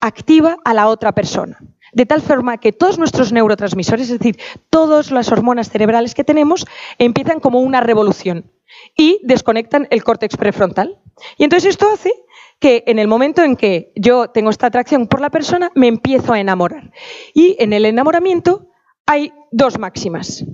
activa 0.00 0.58
a 0.64 0.74
la 0.74 0.88
otra 0.88 1.12
persona. 1.12 1.58
De 1.92 2.06
tal 2.06 2.22
forma 2.22 2.58
que 2.58 2.72
todos 2.72 2.98
nuestros 2.98 3.32
neurotransmisores, 3.32 4.10
es 4.10 4.18
decir, 4.18 4.38
todas 4.70 5.10
las 5.10 5.30
hormonas 5.30 5.70
cerebrales 5.70 6.14
que 6.14 6.24
tenemos, 6.24 6.66
empiezan 6.98 7.40
como 7.40 7.60
una 7.60 7.80
revolución 7.80 8.50
y 8.96 9.20
desconectan 9.22 9.86
el 9.90 10.02
córtex 10.02 10.36
prefrontal. 10.36 10.98
Y 11.36 11.44
entonces 11.44 11.70
esto 11.70 11.90
hace 11.92 12.12
que 12.58 12.84
en 12.86 12.98
el 12.98 13.08
momento 13.08 13.42
en 13.42 13.56
que 13.56 13.92
yo 13.96 14.28
tengo 14.30 14.50
esta 14.50 14.68
atracción 14.68 15.06
por 15.06 15.20
la 15.20 15.30
persona, 15.30 15.70
me 15.74 15.88
empiezo 15.88 16.32
a 16.32 16.40
enamorar. 16.40 16.92
Y 17.34 17.56
en 17.58 17.72
el 17.72 17.84
enamoramiento 17.84 18.71
hay 19.06 19.32
dos 19.50 19.78
máximas. 19.78 20.44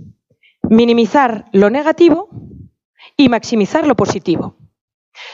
Minimizar 0.63 1.47
lo 1.53 1.71
negativo 1.71 2.29
y 3.17 3.29
maximizar 3.29 3.87
lo 3.87 3.97
positivo. 3.97 4.57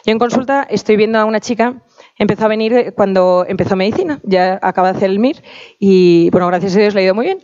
Yo 0.07 0.13
en 0.13 0.19
consulta 0.19 0.63
estoy 0.63 0.97
viendo 0.97 1.19
a 1.19 1.25
una 1.25 1.41
chica, 1.41 1.83
empezó 2.19 2.45
a 2.45 2.49
venir 2.49 2.95
cuando 2.97 3.45
empezó 3.49 3.77
medicina, 3.77 4.21
ya 4.23 4.59
acaba 4.63 4.93
de 4.93 4.97
hacer 4.97 5.11
el 5.11 5.19
MIR 5.19 5.43
y, 5.79 6.31
bueno, 6.31 6.47
gracias 6.47 6.77
a 6.77 6.79
Dios 6.79 6.95
le 6.95 7.01
ha 7.01 7.05
ido 7.05 7.15
muy 7.15 7.27
bien. 7.27 7.39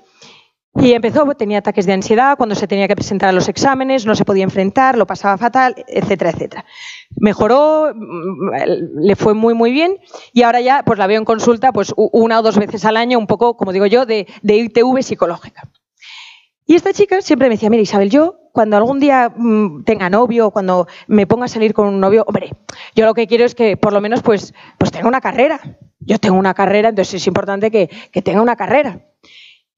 Y 0.77 0.93
empezó, 0.93 1.27
tenía 1.35 1.59
ataques 1.59 1.85
de 1.85 1.93
ansiedad 1.93 2.37
cuando 2.37 2.55
se 2.55 2.69
tenía 2.69 2.87
que 2.87 2.95
presentar 2.95 3.31
a 3.31 3.33
los 3.33 3.49
exámenes, 3.49 4.07
no 4.07 4.15
se 4.15 4.25
podía 4.25 4.45
enfrentar, 4.45 4.97
lo 4.97 5.05
pasaba 5.05 5.37
fatal, 5.37 5.75
etcétera, 5.89 6.31
etcétera. 6.31 6.65
Mejoró, 7.17 7.93
mm, 7.93 9.01
le 9.01 9.17
fue 9.17 9.35
muy, 9.35 9.53
muy 9.55 9.73
bien 9.73 9.99
y 10.33 10.43
ahora 10.43 10.61
ya 10.61 10.85
pues 10.85 10.99
la 10.99 11.09
veo 11.09 11.19
en 11.19 11.25
consulta 11.25 11.73
pues 11.73 11.93
una 11.97 12.39
o 12.39 12.43
dos 12.43 12.57
veces 12.57 12.85
al 12.85 12.97
año, 12.97 13.19
un 13.19 13.27
poco, 13.27 13.57
como 13.57 13.73
digo 13.73 13.87
yo, 13.87 14.07
de, 14.07 14.27
ITV 14.43 15.03
psicológica. 15.03 15.69
Y 16.67 16.77
esta 16.77 16.93
chica 16.93 17.21
siempre 17.21 17.49
me 17.49 17.57
decía, 17.57 17.69
mira 17.69 17.83
Isabel, 17.83 18.09
yo 18.09 18.37
cuando 18.53 18.77
algún 18.77 19.01
día 19.01 19.33
mm, 19.37 19.83
tenga 19.83 20.09
novio, 20.09 20.53
cuando 20.53 20.87
me 21.09 21.27
ponga 21.27 21.47
a 21.47 21.49
salir 21.49 21.75
con 21.75 21.89
un 21.89 21.99
novio, 21.99 22.25
hombre, 22.29 22.53
yo 22.95 23.07
lo 23.07 23.15
que 23.15 23.27
quiero 23.27 23.45
es 23.45 23.57
que 23.57 23.77
por 23.77 23.93
lo 23.93 24.01
menos 24.01 24.23
pues, 24.23 24.55
pues 24.79 24.93
tenga 24.93 25.09
una 25.09 25.21
carrera. 25.21 25.61
Yo 25.99 26.19
tengo 26.19 26.39
una 26.39 26.55
carrera, 26.55 26.91
entonces 26.91 27.15
es 27.15 27.27
importante 27.27 27.73
que, 27.73 27.91
que 28.13 28.23
tenga 28.23 28.41
una 28.41 28.55
carrera. 28.55 29.01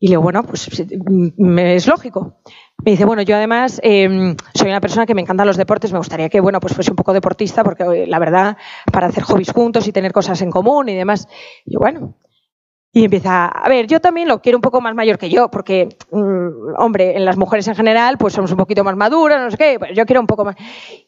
Y 0.02 0.08
le 0.08 0.14
digo, 0.14 0.22
bueno, 0.22 0.42
pues 0.42 0.68
mm, 0.68 1.58
es 1.60 1.86
lógico. 1.86 2.40
Me 2.84 2.90
dice, 2.90 3.04
bueno, 3.04 3.22
yo 3.22 3.36
además 3.36 3.80
em, 3.84 4.34
soy 4.52 4.68
una 4.68 4.80
persona 4.80 5.06
que 5.06 5.14
me 5.14 5.20
encantan 5.20 5.46
los 5.46 5.56
deportes, 5.56 5.92
me 5.92 5.98
gustaría 5.98 6.28
que, 6.28 6.40
bueno, 6.40 6.58
pues 6.58 6.74
fuese 6.74 6.90
un 6.90 6.96
poco 6.96 7.12
deportista, 7.12 7.62
porque 7.62 8.04
la 8.08 8.18
verdad, 8.18 8.56
para 8.92 9.06
hacer 9.06 9.22
hobbies 9.22 9.52
juntos 9.52 9.86
y 9.86 9.92
tener 9.92 10.10
cosas 10.10 10.42
en 10.42 10.50
común 10.50 10.88
y 10.88 10.96
demás. 10.96 11.28
Y 11.64 11.76
bueno, 11.76 12.16
y 12.92 13.04
empieza, 13.04 13.46
a 13.46 13.68
ver, 13.68 13.86
yo 13.86 14.00
también 14.00 14.26
lo 14.26 14.42
quiero 14.42 14.58
un 14.58 14.62
poco 14.62 14.80
más 14.80 14.92
mayor 14.96 15.18
que 15.18 15.30
yo, 15.30 15.48
porque, 15.52 15.90
mm, 16.10 16.80
hombre, 16.82 17.16
en 17.16 17.24
las 17.24 17.36
mujeres 17.36 17.68
en 17.68 17.76
general, 17.76 18.18
pues 18.18 18.34
somos 18.34 18.50
un 18.50 18.56
poquito 18.56 18.82
más 18.82 18.96
maduras, 18.96 19.40
no 19.40 19.52
sé 19.52 19.56
qué, 19.56 19.78
pues 19.78 19.92
yo 19.94 20.04
quiero 20.04 20.20
un 20.20 20.26
poco 20.26 20.44
más. 20.44 20.56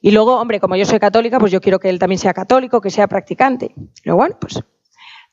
Y 0.01 0.13
luego, 0.13 0.41
hombre, 0.41 0.61
como 0.61 0.77
yo 0.77 0.85
soy 0.85 1.01
católica, 1.01 1.41
pues 1.41 1.51
yo 1.51 1.61
quiero 1.61 1.81
que 1.81 1.91
él 1.91 1.99
también 1.99 2.21
sea 2.21 2.33
católico, 2.33 2.81
que 2.81 2.91
sea 2.91 3.09
practicante. 3.09 3.75
Y 4.05 4.11
bueno, 4.13 4.37
pues 4.41 4.63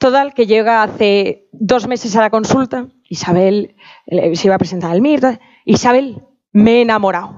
Total, 0.01 0.34
que 0.34 0.48
llega 0.48 0.81
hace 0.81 1.48
dos 1.51 1.88
meses 1.88 2.15
a 2.15 2.22
la 2.22 2.31
consulta, 2.31 2.88
Isabel 3.08 3.75
se 4.34 4.48
iba 4.48 4.55
a 4.55 4.58
presentar 4.58 4.89
al 4.89 5.00
MIR, 5.00 5.39
Isabel, 5.63 6.24
me 6.51 6.77
he 6.77 6.81
enamorado. 6.81 7.36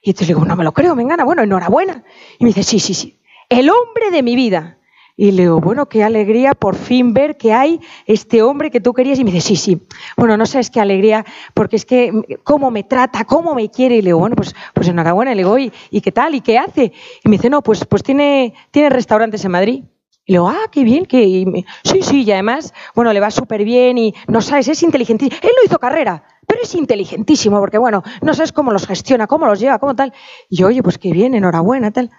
Y 0.00 0.08
entonces 0.08 0.28
le 0.28 0.34
digo, 0.34 0.46
no 0.46 0.56
me 0.56 0.64
lo 0.64 0.72
creo, 0.72 0.96
me 0.96 1.02
engana, 1.02 1.24
bueno, 1.24 1.42
enhorabuena. 1.42 2.02
Y 2.38 2.44
me 2.44 2.48
dice, 2.48 2.62
sí, 2.62 2.80
sí, 2.80 2.94
sí, 2.94 3.20
el 3.50 3.68
hombre 3.68 4.10
de 4.10 4.22
mi 4.22 4.34
vida. 4.34 4.78
Y 5.14 5.32
le 5.32 5.42
digo, 5.42 5.60
bueno, 5.60 5.84
qué 5.84 6.02
alegría 6.02 6.54
por 6.54 6.74
fin 6.74 7.12
ver 7.12 7.36
que 7.36 7.52
hay 7.52 7.78
este 8.06 8.40
hombre 8.40 8.70
que 8.70 8.80
tú 8.80 8.94
querías. 8.94 9.18
Y 9.18 9.24
me 9.24 9.30
dice, 9.30 9.48
sí, 9.48 9.56
sí. 9.56 9.86
Bueno, 10.16 10.38
no 10.38 10.46
sabes 10.46 10.70
qué 10.70 10.80
alegría, 10.80 11.26
porque 11.52 11.76
es 11.76 11.84
que 11.84 12.40
cómo 12.44 12.70
me 12.70 12.84
trata, 12.84 13.26
cómo 13.26 13.54
me 13.54 13.70
quiere. 13.70 13.96
Y 13.96 14.00
le 14.00 14.06
digo, 14.06 14.20
bueno, 14.20 14.36
pues, 14.36 14.54
pues 14.72 14.88
enhorabuena. 14.88 15.32
Y 15.32 15.34
le 15.34 15.42
digo, 15.42 15.58
¿y, 15.58 16.00
qué 16.00 16.12
tal? 16.12 16.34
¿Y 16.34 16.40
qué 16.40 16.56
hace? 16.56 16.94
Y 17.22 17.28
me 17.28 17.36
dice, 17.36 17.50
no, 17.50 17.60
pues, 17.60 17.84
pues 17.84 18.02
tiene, 18.02 18.54
tiene 18.70 18.88
restaurantes 18.88 19.44
en 19.44 19.50
Madrid. 19.50 19.84
Y 20.26 20.32
le 20.32 20.38
digo, 20.38 20.48
ah, 20.48 20.68
qué 20.72 20.84
bien, 20.84 21.04
que 21.04 21.64
sí, 21.84 22.02
sí, 22.02 22.22
y 22.22 22.32
además, 22.32 22.72
bueno, 22.94 23.12
le 23.12 23.20
va 23.20 23.30
súper 23.30 23.62
bien 23.62 23.98
y 23.98 24.14
no 24.26 24.40
sabes, 24.40 24.68
es 24.68 24.82
inteligentísimo. 24.82 25.38
Él 25.42 25.50
no 25.54 25.66
hizo 25.66 25.78
carrera, 25.78 26.24
pero 26.46 26.62
es 26.62 26.74
inteligentísimo 26.74 27.60
porque, 27.60 27.76
bueno, 27.76 28.02
no 28.22 28.32
sabes 28.32 28.52
cómo 28.52 28.72
los 28.72 28.86
gestiona, 28.86 29.26
cómo 29.26 29.46
los 29.46 29.60
lleva, 29.60 29.78
cómo 29.78 29.94
tal. 29.94 30.14
Y 30.48 30.56
yo, 30.56 30.68
oye, 30.68 30.82
pues 30.82 30.96
qué 30.96 31.12
bien, 31.12 31.34
enhorabuena, 31.34 31.90
tal. 31.90 32.10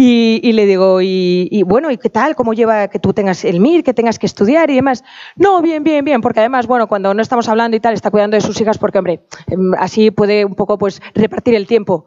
Y, 0.00 0.52
le 0.52 0.66
digo, 0.66 1.00
y, 1.02 1.62
bueno, 1.66 1.90
¿y 1.90 1.96
qué 1.96 2.08
tal? 2.08 2.36
¿Cómo 2.36 2.52
lleva 2.52 2.86
que 2.86 3.00
tú 3.00 3.14
tengas 3.14 3.44
el 3.44 3.58
MIR, 3.58 3.82
que 3.82 3.94
tengas 3.94 4.18
que 4.20 4.26
estudiar 4.26 4.70
y 4.70 4.76
demás? 4.76 5.02
No, 5.34 5.60
bien, 5.60 5.82
bien, 5.82 6.04
bien, 6.04 6.20
porque 6.20 6.38
además, 6.38 6.68
bueno, 6.68 6.86
cuando 6.86 7.14
no 7.14 7.22
estamos 7.22 7.48
hablando 7.48 7.76
y 7.76 7.80
tal, 7.80 7.94
está 7.94 8.10
cuidando 8.12 8.36
de 8.36 8.42
sus 8.42 8.60
hijas 8.60 8.78
porque, 8.78 8.98
hombre, 8.98 9.24
em, 9.48 9.72
así 9.76 10.12
puede 10.12 10.44
un 10.44 10.54
poco, 10.54 10.78
pues, 10.78 11.02
repartir 11.14 11.56
el 11.56 11.66
tiempo. 11.66 12.06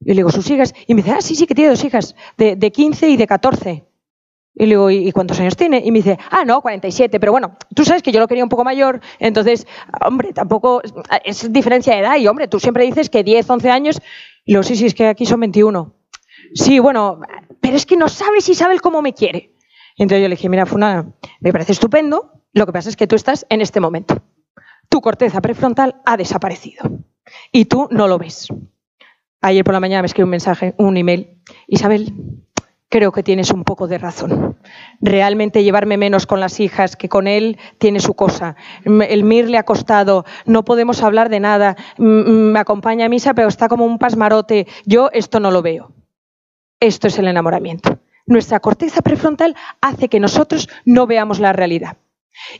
Y 0.00 0.08
le 0.08 0.14
digo, 0.14 0.30
sus 0.30 0.50
hijas. 0.50 0.74
Y 0.88 0.94
me 0.94 1.02
dice, 1.02 1.14
ah, 1.14 1.20
sí, 1.20 1.36
sí, 1.36 1.46
que 1.46 1.54
tiene 1.54 1.70
dos 1.70 1.84
hijas, 1.84 2.16
de, 2.38 2.56
de 2.56 2.72
15 2.72 3.10
y 3.10 3.16
de 3.16 3.26
14. 3.28 3.91
Y 4.54 4.66
le 4.66 4.70
digo, 4.70 4.90
¿y 4.90 5.10
cuántos 5.12 5.40
años 5.40 5.56
tiene? 5.56 5.82
Y 5.84 5.90
me 5.90 5.98
dice, 5.98 6.18
ah, 6.30 6.44
no, 6.44 6.60
47, 6.60 7.18
pero 7.18 7.32
bueno, 7.32 7.56
tú 7.74 7.84
sabes 7.84 8.02
que 8.02 8.12
yo 8.12 8.20
lo 8.20 8.28
quería 8.28 8.44
un 8.44 8.50
poco 8.50 8.64
mayor, 8.64 9.00
entonces, 9.18 9.66
hombre, 10.04 10.34
tampoco 10.34 10.82
es 11.24 11.50
diferencia 11.52 11.94
de 11.94 12.00
edad 12.00 12.16
y, 12.16 12.28
hombre, 12.28 12.48
tú 12.48 12.60
siempre 12.60 12.84
dices 12.84 13.08
que 13.08 13.24
10, 13.24 13.48
11 13.48 13.70
años, 13.70 14.02
y 14.44 14.52
luego, 14.52 14.64
sí, 14.64 14.76
sí, 14.76 14.86
es 14.86 14.94
que 14.94 15.06
aquí 15.06 15.24
son 15.24 15.40
21. 15.40 15.94
Sí, 16.54 16.78
bueno, 16.80 17.20
pero 17.60 17.76
es 17.76 17.86
que 17.86 17.96
no 17.96 18.08
sabes 18.08 18.48
Isabel 18.48 18.82
cómo 18.82 19.00
me 19.00 19.14
quiere. 19.14 19.54
Entonces 19.96 20.22
yo 20.22 20.28
le 20.28 20.36
dije, 20.36 20.48
mira, 20.48 20.66
Funa, 20.66 21.14
me 21.40 21.52
parece 21.52 21.72
estupendo, 21.72 22.42
lo 22.52 22.66
que 22.66 22.72
pasa 22.72 22.88
es 22.88 22.96
que 22.96 23.06
tú 23.06 23.16
estás 23.16 23.46
en 23.48 23.60
este 23.60 23.80
momento. 23.80 24.22
Tu 24.88 25.00
corteza 25.00 25.40
prefrontal 25.40 26.02
ha 26.04 26.16
desaparecido 26.16 26.90
y 27.50 27.64
tú 27.66 27.88
no 27.90 28.08
lo 28.08 28.18
ves. 28.18 28.48
Ayer 29.40 29.64
por 29.64 29.74
la 29.74 29.80
mañana 29.80 30.02
me 30.02 30.06
escribió 30.06 30.26
un 30.26 30.30
mensaje, 30.30 30.74
un 30.76 30.96
email, 30.96 31.42
Isabel, 31.66 32.12
creo 32.92 33.10
que 33.10 33.22
tienes 33.22 33.50
un 33.50 33.64
poco 33.64 33.88
de 33.88 33.96
razón. 33.96 34.58
Realmente 35.00 35.64
llevarme 35.64 35.96
menos 35.96 36.26
con 36.26 36.40
las 36.40 36.60
hijas 36.60 36.94
que 36.94 37.08
con 37.08 37.26
él 37.26 37.58
tiene 37.78 38.00
su 38.00 38.12
cosa. 38.12 38.54
El 38.84 39.24
MIR 39.24 39.48
le 39.48 39.56
ha 39.56 39.62
costado, 39.62 40.26
no 40.44 40.62
podemos 40.62 41.02
hablar 41.02 41.30
de 41.30 41.40
nada. 41.40 41.74
Me 41.96 42.58
acompaña 42.58 43.06
a 43.06 43.08
misa, 43.08 43.32
pero 43.32 43.48
está 43.48 43.70
como 43.70 43.86
un 43.86 43.98
pasmarote. 43.98 44.66
Yo 44.84 45.08
esto 45.14 45.40
no 45.40 45.50
lo 45.50 45.62
veo. 45.62 45.94
Esto 46.80 47.06
es 47.08 47.18
el 47.18 47.28
enamoramiento. 47.28 47.98
Nuestra 48.26 48.60
corteza 48.60 49.00
prefrontal 49.00 49.56
hace 49.80 50.10
que 50.10 50.20
nosotros 50.20 50.68
no 50.84 51.06
veamos 51.06 51.40
la 51.40 51.54
realidad. 51.54 51.96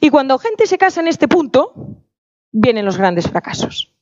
Y 0.01 0.09
cuando 0.09 0.39
gente 0.39 0.67
se 0.67 0.79
casa 0.79 1.03
en 1.03 1.09
este 1.09 1.29
punto, 1.29 1.75
vienen 2.51 2.87
los 2.87 2.97
grandes 2.97 3.29
fracasos. 3.29 3.95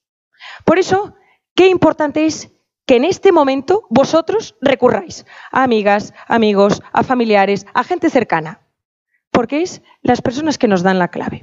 Por 0.64 0.78
eso, 0.78 1.14
qué 1.56 1.66
importante 1.66 2.24
es 2.24 2.52
que 2.86 2.96
en 2.96 3.04
este 3.04 3.32
momento 3.32 3.86
vosotros 3.90 4.56
recurráis 4.60 5.26
a 5.52 5.62
amigas, 5.62 6.12
amigos, 6.26 6.82
a 6.92 7.02
familiares, 7.02 7.66
a 7.74 7.84
gente 7.84 8.10
cercana, 8.10 8.60
porque 9.30 9.62
es 9.62 9.82
las 10.02 10.22
personas 10.22 10.58
que 10.58 10.68
nos 10.68 10.82
dan 10.82 10.98
la 10.98 11.08
clave. 11.08 11.42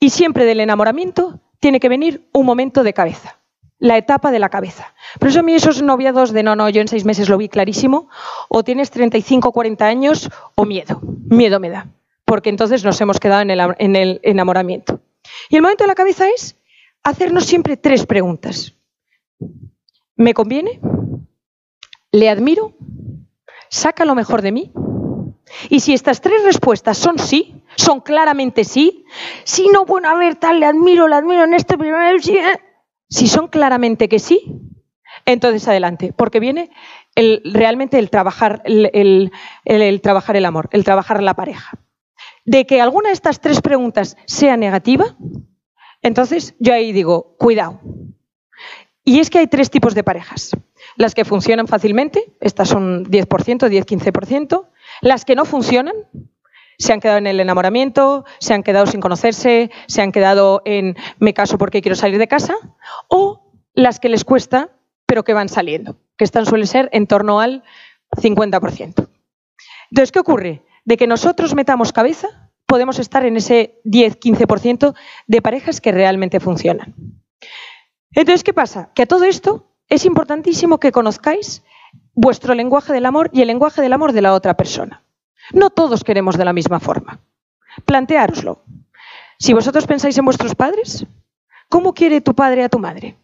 Y 0.00 0.10
siempre 0.10 0.44
del 0.44 0.60
enamoramiento 0.60 1.40
tiene 1.60 1.80
que 1.80 1.88
venir 1.88 2.28
un 2.32 2.46
momento 2.46 2.82
de 2.82 2.94
cabeza. 2.94 3.34
la 3.80 3.96
etapa 3.96 4.32
de 4.32 4.40
la 4.40 4.48
cabeza. 4.48 4.92
Por 5.20 5.28
eso 5.28 5.38
a 5.38 5.42
mí 5.42 5.54
esos 5.54 5.82
noviados 5.82 6.32
de 6.32 6.42
no, 6.42 6.56
no, 6.56 6.68
yo 6.68 6.80
en 6.80 6.88
seis 6.88 7.04
meses 7.04 7.28
lo 7.28 7.38
vi 7.38 7.48
clarísimo, 7.48 8.08
o 8.48 8.64
tienes 8.64 8.90
35, 8.90 9.52
40 9.52 9.86
años, 9.86 10.30
o 10.56 10.64
miedo. 10.64 11.00
Miedo 11.28 11.60
me 11.60 11.70
da. 11.70 11.86
Porque 12.24 12.50
entonces 12.50 12.84
nos 12.84 13.00
hemos 13.00 13.20
quedado 13.20 13.42
en 13.42 13.50
el, 13.50 13.60
en 13.78 13.94
el 13.94 14.20
enamoramiento. 14.24 15.00
Y 15.48 15.56
el 15.56 15.62
momento 15.62 15.84
de 15.84 15.88
la 15.88 15.94
cabeza 15.94 16.28
es 16.28 16.56
hacernos 17.04 17.46
siempre 17.46 17.76
tres 17.76 18.04
preguntas. 18.04 18.74
¿Me 20.18 20.34
conviene? 20.34 20.80
¿Le 22.10 22.28
admiro? 22.28 22.74
¿Saca 23.70 24.04
lo 24.04 24.16
mejor 24.16 24.42
de 24.42 24.50
mí? 24.50 24.72
Y 25.70 25.80
si 25.80 25.94
estas 25.94 26.20
tres 26.20 26.42
respuestas 26.42 26.98
son 26.98 27.18
sí, 27.20 27.62
son 27.76 28.00
claramente 28.00 28.64
sí, 28.64 29.04
si 29.44 29.68
no, 29.68 29.84
bueno, 29.84 30.10
a 30.10 30.14
ver, 30.14 30.34
tal, 30.34 30.58
le 30.58 30.66
admiro, 30.66 31.06
le 31.06 31.14
admiro 31.14 31.44
en 31.44 31.54
este 31.54 31.78
primer... 31.78 32.20
Sí, 32.20 32.36
¿eh? 32.36 32.58
Si 33.08 33.28
son 33.28 33.46
claramente 33.46 34.08
que 34.08 34.18
sí, 34.18 34.42
entonces 35.24 35.66
adelante, 35.68 36.12
porque 36.12 36.40
viene 36.40 36.70
realmente 37.44 37.98
el 37.98 38.10
trabajar 38.10 38.60
el, 38.64 39.30
el, 39.64 40.00
trabajar 40.00 40.36
el 40.36 40.44
amor, 40.44 40.68
el 40.72 40.84
trabajar 40.84 41.22
la 41.22 41.34
pareja. 41.34 41.78
De 42.44 42.66
que 42.66 42.80
alguna 42.80 43.10
de 43.10 43.14
estas 43.14 43.40
tres 43.40 43.60
preguntas 43.60 44.16
sea 44.26 44.56
negativa, 44.56 45.16
entonces 46.02 46.54
yo 46.58 46.74
ahí 46.74 46.92
digo, 46.92 47.36
cuidado. 47.38 47.80
Y 49.08 49.20
es 49.20 49.30
que 49.30 49.38
hay 49.38 49.46
tres 49.46 49.70
tipos 49.70 49.94
de 49.94 50.04
parejas. 50.04 50.50
Las 50.96 51.14
que 51.14 51.24
funcionan 51.24 51.66
fácilmente, 51.66 52.30
estas 52.42 52.68
son 52.68 53.06
10%, 53.06 53.26
10-15%. 53.26 54.66
Las 55.00 55.24
que 55.24 55.34
no 55.34 55.46
funcionan, 55.46 55.94
se 56.76 56.92
han 56.92 57.00
quedado 57.00 57.16
en 57.16 57.26
el 57.26 57.40
enamoramiento, 57.40 58.26
se 58.38 58.52
han 58.52 58.62
quedado 58.62 58.86
sin 58.86 59.00
conocerse, 59.00 59.70
se 59.86 60.02
han 60.02 60.12
quedado 60.12 60.60
en 60.66 60.94
me 61.20 61.32
caso 61.32 61.56
porque 61.56 61.80
quiero 61.80 61.96
salir 61.96 62.18
de 62.18 62.28
casa, 62.28 62.54
o 63.08 63.50
las 63.72 63.98
que 63.98 64.10
les 64.10 64.24
cuesta, 64.24 64.72
pero 65.06 65.24
que 65.24 65.32
van 65.32 65.48
saliendo, 65.48 65.96
que 66.18 66.24
están 66.24 66.44
suele 66.44 66.66
ser 66.66 66.90
en 66.92 67.06
torno 67.06 67.40
al 67.40 67.64
50%. 68.14 69.08
Entonces, 69.90 70.12
¿qué 70.12 70.18
ocurre? 70.18 70.66
De 70.84 70.98
que 70.98 71.06
nosotros 71.06 71.54
metamos 71.54 71.94
cabeza, 71.94 72.50
podemos 72.66 72.98
estar 72.98 73.24
en 73.24 73.38
ese 73.38 73.80
10-15% 73.86 74.94
de 75.26 75.40
parejas 75.40 75.80
que 75.80 75.92
realmente 75.92 76.40
funcionan. 76.40 76.94
Entonces, 78.12 78.44
¿qué 78.44 78.52
pasa? 78.52 78.90
Que 78.94 79.02
a 79.02 79.06
todo 79.06 79.24
esto 79.24 79.66
es 79.88 80.04
importantísimo 80.04 80.78
que 80.78 80.92
conozcáis 80.92 81.62
vuestro 82.14 82.54
lenguaje 82.54 82.92
del 82.92 83.06
amor 83.06 83.30
y 83.32 83.42
el 83.42 83.48
lenguaje 83.48 83.82
del 83.82 83.92
amor 83.92 84.12
de 84.12 84.22
la 84.22 84.34
otra 84.34 84.54
persona. 84.54 85.04
No 85.52 85.70
todos 85.70 86.04
queremos 86.04 86.36
de 86.36 86.44
la 86.44 86.52
misma 86.52 86.80
forma. 86.80 87.20
Planteároslo. 87.84 88.62
Si 89.38 89.52
vosotros 89.52 89.86
pensáis 89.86 90.18
en 90.18 90.24
vuestros 90.24 90.54
padres, 90.54 91.06
¿cómo 91.68 91.94
quiere 91.94 92.20
tu 92.20 92.34
padre 92.34 92.64
a 92.64 92.68
tu 92.68 92.78
madre? 92.78 93.16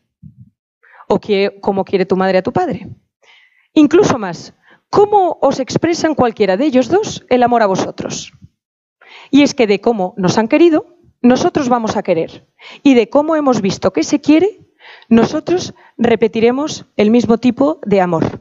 ¿O 1.09 1.21
cómo 1.61 1.85
quiere 1.85 2.07
tu 2.07 2.17
madre 2.17 2.39
a 2.39 2.43
tu 2.43 2.53
padre? 2.53 2.89
Incluso 3.73 4.19
más, 4.19 4.55
¿cómo 4.91 5.39
os 5.43 5.59
expresan 5.59 6.15
cualquiera 6.15 6.57
de 6.57 6.67
ellos 6.67 6.89
dos 6.89 7.27
el 7.29 7.43
amor 7.43 7.63
a 7.63 7.67
vosotros? 7.67 8.33
Y 9.31 9.43
es 9.43 9.55
que 9.55 9.67
de 9.67 9.81
cómo 9.81 10.15
nos 10.17 10.39
han 10.39 10.49
querido, 10.49 10.97
nosotros 11.21 11.69
vamos 11.69 11.97
a 11.97 12.03
querer. 12.03 12.47
Y 12.83 12.95
de 12.95 13.11
cómo 13.11 13.35
hemos 13.35 13.61
visto 13.61 13.93
que 13.93 14.05
se 14.05 14.21
quiere, 14.21 14.64
nosotros 15.09 15.75
repetiremos 15.99 16.87
el 16.97 17.11
mismo 17.11 17.39
tipo 17.39 17.79
de 17.85 18.01
amor. 18.01 18.41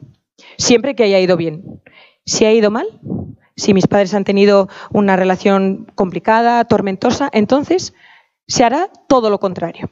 Siempre 0.56 0.94
que 0.94 1.04
haya 1.04 1.20
ido 1.20 1.36
bien. 1.36 1.80
Si 2.24 2.44
ha 2.44 2.52
ido 2.52 2.70
mal, 2.70 2.86
si 3.56 3.74
mis 3.74 3.86
padres 3.86 4.14
han 4.14 4.24
tenido 4.24 4.68
una 4.90 5.16
relación 5.16 5.86
complicada, 5.94 6.64
tormentosa, 6.64 7.28
entonces 7.32 7.94
se 8.46 8.64
hará 8.64 8.90
todo 9.08 9.30
lo 9.30 9.38
contrario. 9.40 9.88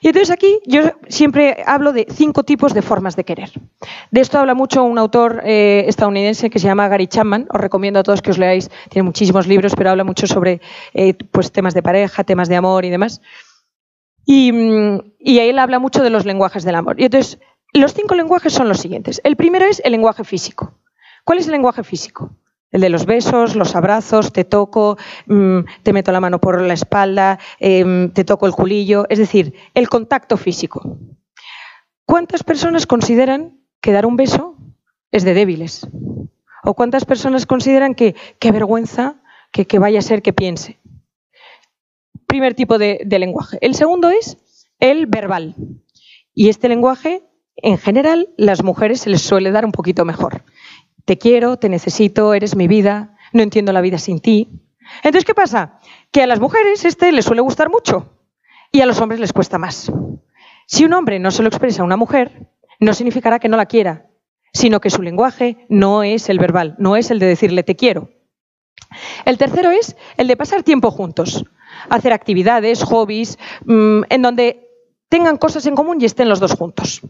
Y 0.00 0.08
entonces 0.08 0.30
aquí 0.30 0.60
yo 0.66 0.82
siempre 1.08 1.62
hablo 1.66 1.92
de 1.92 2.06
cinco 2.10 2.42
tipos 2.42 2.74
de 2.74 2.82
formas 2.82 3.16
de 3.16 3.24
querer. 3.24 3.50
De 4.10 4.20
esto 4.20 4.38
habla 4.38 4.54
mucho 4.54 4.84
un 4.84 4.98
autor 4.98 5.42
eh, 5.44 5.84
estadounidense 5.86 6.50
que 6.50 6.58
se 6.58 6.66
llama 6.66 6.88
Gary 6.88 7.06
Chapman. 7.06 7.46
Os 7.50 7.60
recomiendo 7.60 8.00
a 8.00 8.02
todos 8.02 8.20
que 8.20 8.30
os 8.30 8.38
leáis. 8.38 8.70
Tiene 8.90 9.04
muchísimos 9.04 9.46
libros, 9.46 9.74
pero 9.76 9.90
habla 9.90 10.04
mucho 10.04 10.26
sobre 10.26 10.60
eh, 10.94 11.14
pues, 11.14 11.50
temas 11.52 11.74
de 11.74 11.82
pareja, 11.82 12.24
temas 12.24 12.48
de 12.48 12.56
amor 12.56 12.84
y 12.84 12.90
demás. 12.90 13.20
Y, 14.30 14.52
y 15.18 15.38
él 15.38 15.58
habla 15.58 15.78
mucho 15.78 16.02
de 16.02 16.10
los 16.10 16.26
lenguajes 16.26 16.62
del 16.62 16.74
amor. 16.74 17.00
Y 17.00 17.06
entonces, 17.06 17.38
los 17.72 17.94
cinco 17.94 18.14
lenguajes 18.14 18.52
son 18.52 18.68
los 18.68 18.78
siguientes. 18.78 19.22
El 19.24 19.36
primero 19.36 19.64
es 19.64 19.80
el 19.82 19.92
lenguaje 19.92 20.22
físico. 20.22 20.74
¿Cuál 21.24 21.38
es 21.38 21.46
el 21.46 21.52
lenguaje 21.52 21.82
físico? 21.82 22.36
El 22.70 22.82
de 22.82 22.90
los 22.90 23.06
besos, 23.06 23.56
los 23.56 23.74
abrazos, 23.74 24.30
te 24.30 24.44
toco, 24.44 24.98
mm, 25.26 25.60
te 25.82 25.94
meto 25.94 26.12
la 26.12 26.20
mano 26.20 26.38
por 26.38 26.60
la 26.60 26.74
espalda, 26.74 27.38
em, 27.58 28.10
te 28.10 28.24
toco 28.24 28.44
el 28.46 28.52
culillo, 28.52 29.06
es 29.08 29.18
decir, 29.18 29.54
el 29.72 29.88
contacto 29.88 30.36
físico. 30.36 30.98
¿Cuántas 32.04 32.44
personas 32.44 32.86
consideran 32.86 33.60
que 33.80 33.92
dar 33.92 34.04
un 34.04 34.16
beso 34.16 34.56
es 35.10 35.24
de 35.24 35.32
débiles? 35.32 35.88
¿O 36.64 36.74
cuántas 36.74 37.06
personas 37.06 37.46
consideran 37.46 37.94
que 37.94 38.14
qué 38.38 38.52
vergüenza 38.52 39.16
que, 39.52 39.78
vaya 39.78 40.00
a 40.00 40.02
ser 40.02 40.20
que 40.20 40.34
piense? 40.34 40.78
Primer 42.28 42.54
tipo 42.54 42.78
de, 42.78 43.04
lenguaje. 43.10 43.58
El 43.60 43.74
segundo 43.74 44.10
es 44.10 44.38
el 44.78 45.06
verbal. 45.06 45.56
Y 46.32 46.48
este 46.48 46.68
lenguaje, 46.68 47.24
en 47.56 47.78
general, 47.78 48.28
las 48.36 48.62
mujeres 48.62 49.00
se 49.00 49.10
les 49.10 49.22
suele 49.22 49.50
dar 49.50 49.64
un 49.64 49.72
poquito 49.72 50.04
mejor 50.04 50.44
te 51.08 51.16
quiero, 51.16 51.56
te 51.56 51.70
necesito, 51.70 52.34
eres 52.34 52.54
mi 52.54 52.68
vida, 52.68 53.16
no 53.32 53.42
entiendo 53.42 53.72
la 53.72 53.80
vida 53.80 53.96
sin 53.96 54.20
ti. 54.20 54.60
Entonces, 54.96 55.24
¿qué 55.24 55.32
pasa? 55.32 55.80
Que 56.12 56.20
a 56.22 56.26
las 56.26 56.38
mujeres 56.38 56.84
este 56.84 57.12
les 57.12 57.24
suele 57.24 57.40
gustar 57.40 57.70
mucho 57.70 58.12
y 58.70 58.82
a 58.82 58.86
los 58.86 59.00
hombres 59.00 59.18
les 59.18 59.32
cuesta 59.32 59.56
más. 59.56 59.90
Si 60.66 60.84
un 60.84 60.92
hombre 60.92 61.18
no 61.18 61.30
se 61.30 61.42
lo 61.42 61.48
expresa 61.48 61.80
a 61.80 61.86
una 61.86 61.96
mujer, 61.96 62.50
no 62.78 62.92
significará 62.92 63.38
que 63.38 63.48
no 63.48 63.56
la 63.56 63.64
quiera, 63.64 64.10
sino 64.52 64.82
que 64.82 64.90
su 64.90 65.00
lenguaje 65.00 65.64
no 65.70 66.02
es 66.02 66.28
el 66.28 66.38
verbal, 66.38 66.74
no 66.78 66.94
es 66.94 67.10
el 67.10 67.20
de 67.20 67.26
decirle 67.26 67.62
te 67.62 67.74
quiero. 67.74 68.10
El 69.24 69.38
tercero 69.38 69.70
es 69.70 69.96
el 70.18 70.28
de 70.28 70.36
pasar 70.36 70.62
tiempo 70.62 70.90
juntos, 70.90 71.46
hacer 71.88 72.12
actividades, 72.12 72.82
hobbies, 72.82 73.38
mm, 73.64 74.02
en 74.08 74.22
donde 74.22 74.68
tengan 75.08 75.36
cosas 75.36 75.66
en 75.66 75.74
común 75.74 75.98
y 76.00 76.04
estén 76.04 76.28
los 76.28 76.40
dos 76.40 76.52
juntos. 76.52 77.00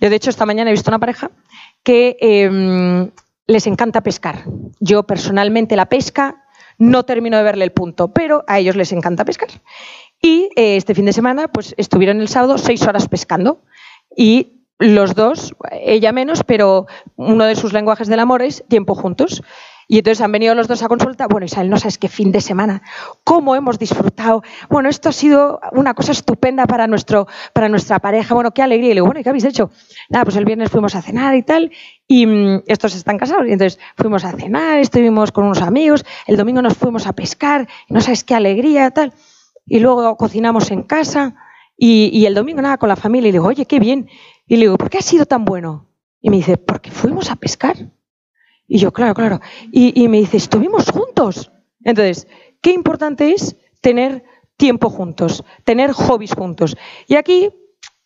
Yo, 0.00 0.10
de 0.10 0.16
hecho, 0.16 0.30
esta 0.30 0.46
mañana 0.46 0.70
he 0.70 0.72
visto 0.72 0.90
una 0.90 0.98
pareja 0.98 1.30
que 1.82 2.16
em, 2.20 3.10
les 3.46 3.66
encanta 3.66 4.02
pescar. 4.02 4.44
Yo 4.80 5.04
personalmente 5.04 5.76
la 5.76 5.86
pesca 5.86 6.44
no 6.78 7.04
termino 7.04 7.36
de 7.36 7.42
verle 7.42 7.64
el 7.64 7.72
punto, 7.72 8.12
pero 8.12 8.44
a 8.46 8.58
ellos 8.58 8.76
les 8.76 8.92
encanta 8.92 9.24
pescar. 9.24 9.48
Y 10.20 10.50
eh, 10.56 10.76
este 10.76 10.94
fin 10.94 11.06
de 11.06 11.12
semana 11.12 11.48
pues 11.48 11.74
estuvieron 11.78 12.20
el 12.20 12.28
sábado 12.28 12.58
seis 12.58 12.82
horas 12.86 13.08
pescando 13.08 13.62
y 14.16 14.64
los 14.78 15.14
dos, 15.14 15.54
ella 15.70 16.12
menos, 16.12 16.42
pero 16.44 16.86
uno 17.16 17.44
de 17.44 17.56
sus 17.56 17.72
lenguajes 17.72 18.08
del 18.08 18.20
amor 18.20 18.42
es 18.42 18.64
tiempo 18.68 18.94
juntos. 18.94 19.42
Y 19.88 19.98
entonces 19.98 20.20
han 20.20 20.32
venido 20.32 20.54
los 20.54 20.66
dos 20.66 20.82
a 20.82 20.88
consulta. 20.88 21.28
Bueno, 21.28 21.44
Isabel, 21.44 21.70
no 21.70 21.78
sabes 21.78 21.96
qué 21.96 22.08
fin 22.08 22.32
de 22.32 22.40
semana, 22.40 22.82
cómo 23.22 23.54
hemos 23.54 23.78
disfrutado. 23.78 24.42
Bueno, 24.68 24.88
esto 24.88 25.10
ha 25.10 25.12
sido 25.12 25.60
una 25.72 25.94
cosa 25.94 26.12
estupenda 26.12 26.66
para, 26.66 26.88
nuestro, 26.88 27.28
para 27.52 27.68
nuestra 27.68 28.00
pareja. 28.00 28.34
Bueno, 28.34 28.52
qué 28.52 28.62
alegría. 28.62 28.90
Y 28.90 28.94
le 28.94 28.94
digo, 28.96 29.06
bueno, 29.06 29.20
¿y 29.20 29.22
qué 29.22 29.28
habéis 29.28 29.44
hecho? 29.44 29.70
Nada, 30.08 30.24
pues 30.24 30.36
el 30.36 30.44
viernes 30.44 30.70
fuimos 30.70 30.96
a 30.96 31.02
cenar 31.02 31.36
y 31.36 31.42
tal. 31.42 31.70
Y 32.08 32.26
mm, 32.26 32.62
estos 32.66 32.96
están 32.96 33.16
casados. 33.16 33.46
Y 33.46 33.52
entonces 33.52 33.78
fuimos 33.96 34.24
a 34.24 34.32
cenar, 34.32 34.80
estuvimos 34.80 35.30
con 35.30 35.44
unos 35.44 35.62
amigos. 35.62 36.04
El 36.26 36.36
domingo 36.36 36.62
nos 36.62 36.74
fuimos 36.74 37.06
a 37.06 37.12
pescar. 37.12 37.68
No 37.88 38.00
sabes 38.00 38.24
qué 38.24 38.34
alegría, 38.34 38.90
tal. 38.90 39.12
Y 39.66 39.78
luego 39.78 40.16
cocinamos 40.16 40.72
en 40.72 40.82
casa. 40.82 41.36
Y, 41.76 42.10
y 42.12 42.26
el 42.26 42.34
domingo 42.34 42.60
nada, 42.60 42.78
con 42.78 42.88
la 42.88 42.96
familia. 42.96 43.28
Y 43.28 43.32
le 43.32 43.38
digo, 43.38 43.46
oye, 43.46 43.66
qué 43.66 43.78
bien. 43.78 44.08
Y 44.48 44.56
le 44.56 44.62
digo, 44.62 44.78
¿por 44.78 44.90
qué 44.90 44.98
ha 44.98 45.02
sido 45.02 45.26
tan 45.26 45.44
bueno? 45.44 45.86
Y 46.20 46.30
me 46.30 46.38
dice, 46.38 46.56
porque 46.56 46.90
fuimos 46.90 47.30
a 47.30 47.36
pescar. 47.36 47.76
Y 48.68 48.78
yo, 48.78 48.92
claro, 48.92 49.14
claro. 49.14 49.40
Y, 49.70 50.08
me 50.08 50.18
dice, 50.18 50.36
estuvimos 50.36 50.90
juntos. 50.90 51.50
Entonces, 51.84 52.26
qué 52.60 52.72
importante 52.72 53.32
es 53.32 53.56
tener 53.80 54.24
tiempo 54.56 54.90
juntos, 54.90 55.44
tener 55.64 55.92
hobbies 55.92 56.34
juntos. 56.34 56.76
Y 57.06 57.14
aquí, 57.14 57.50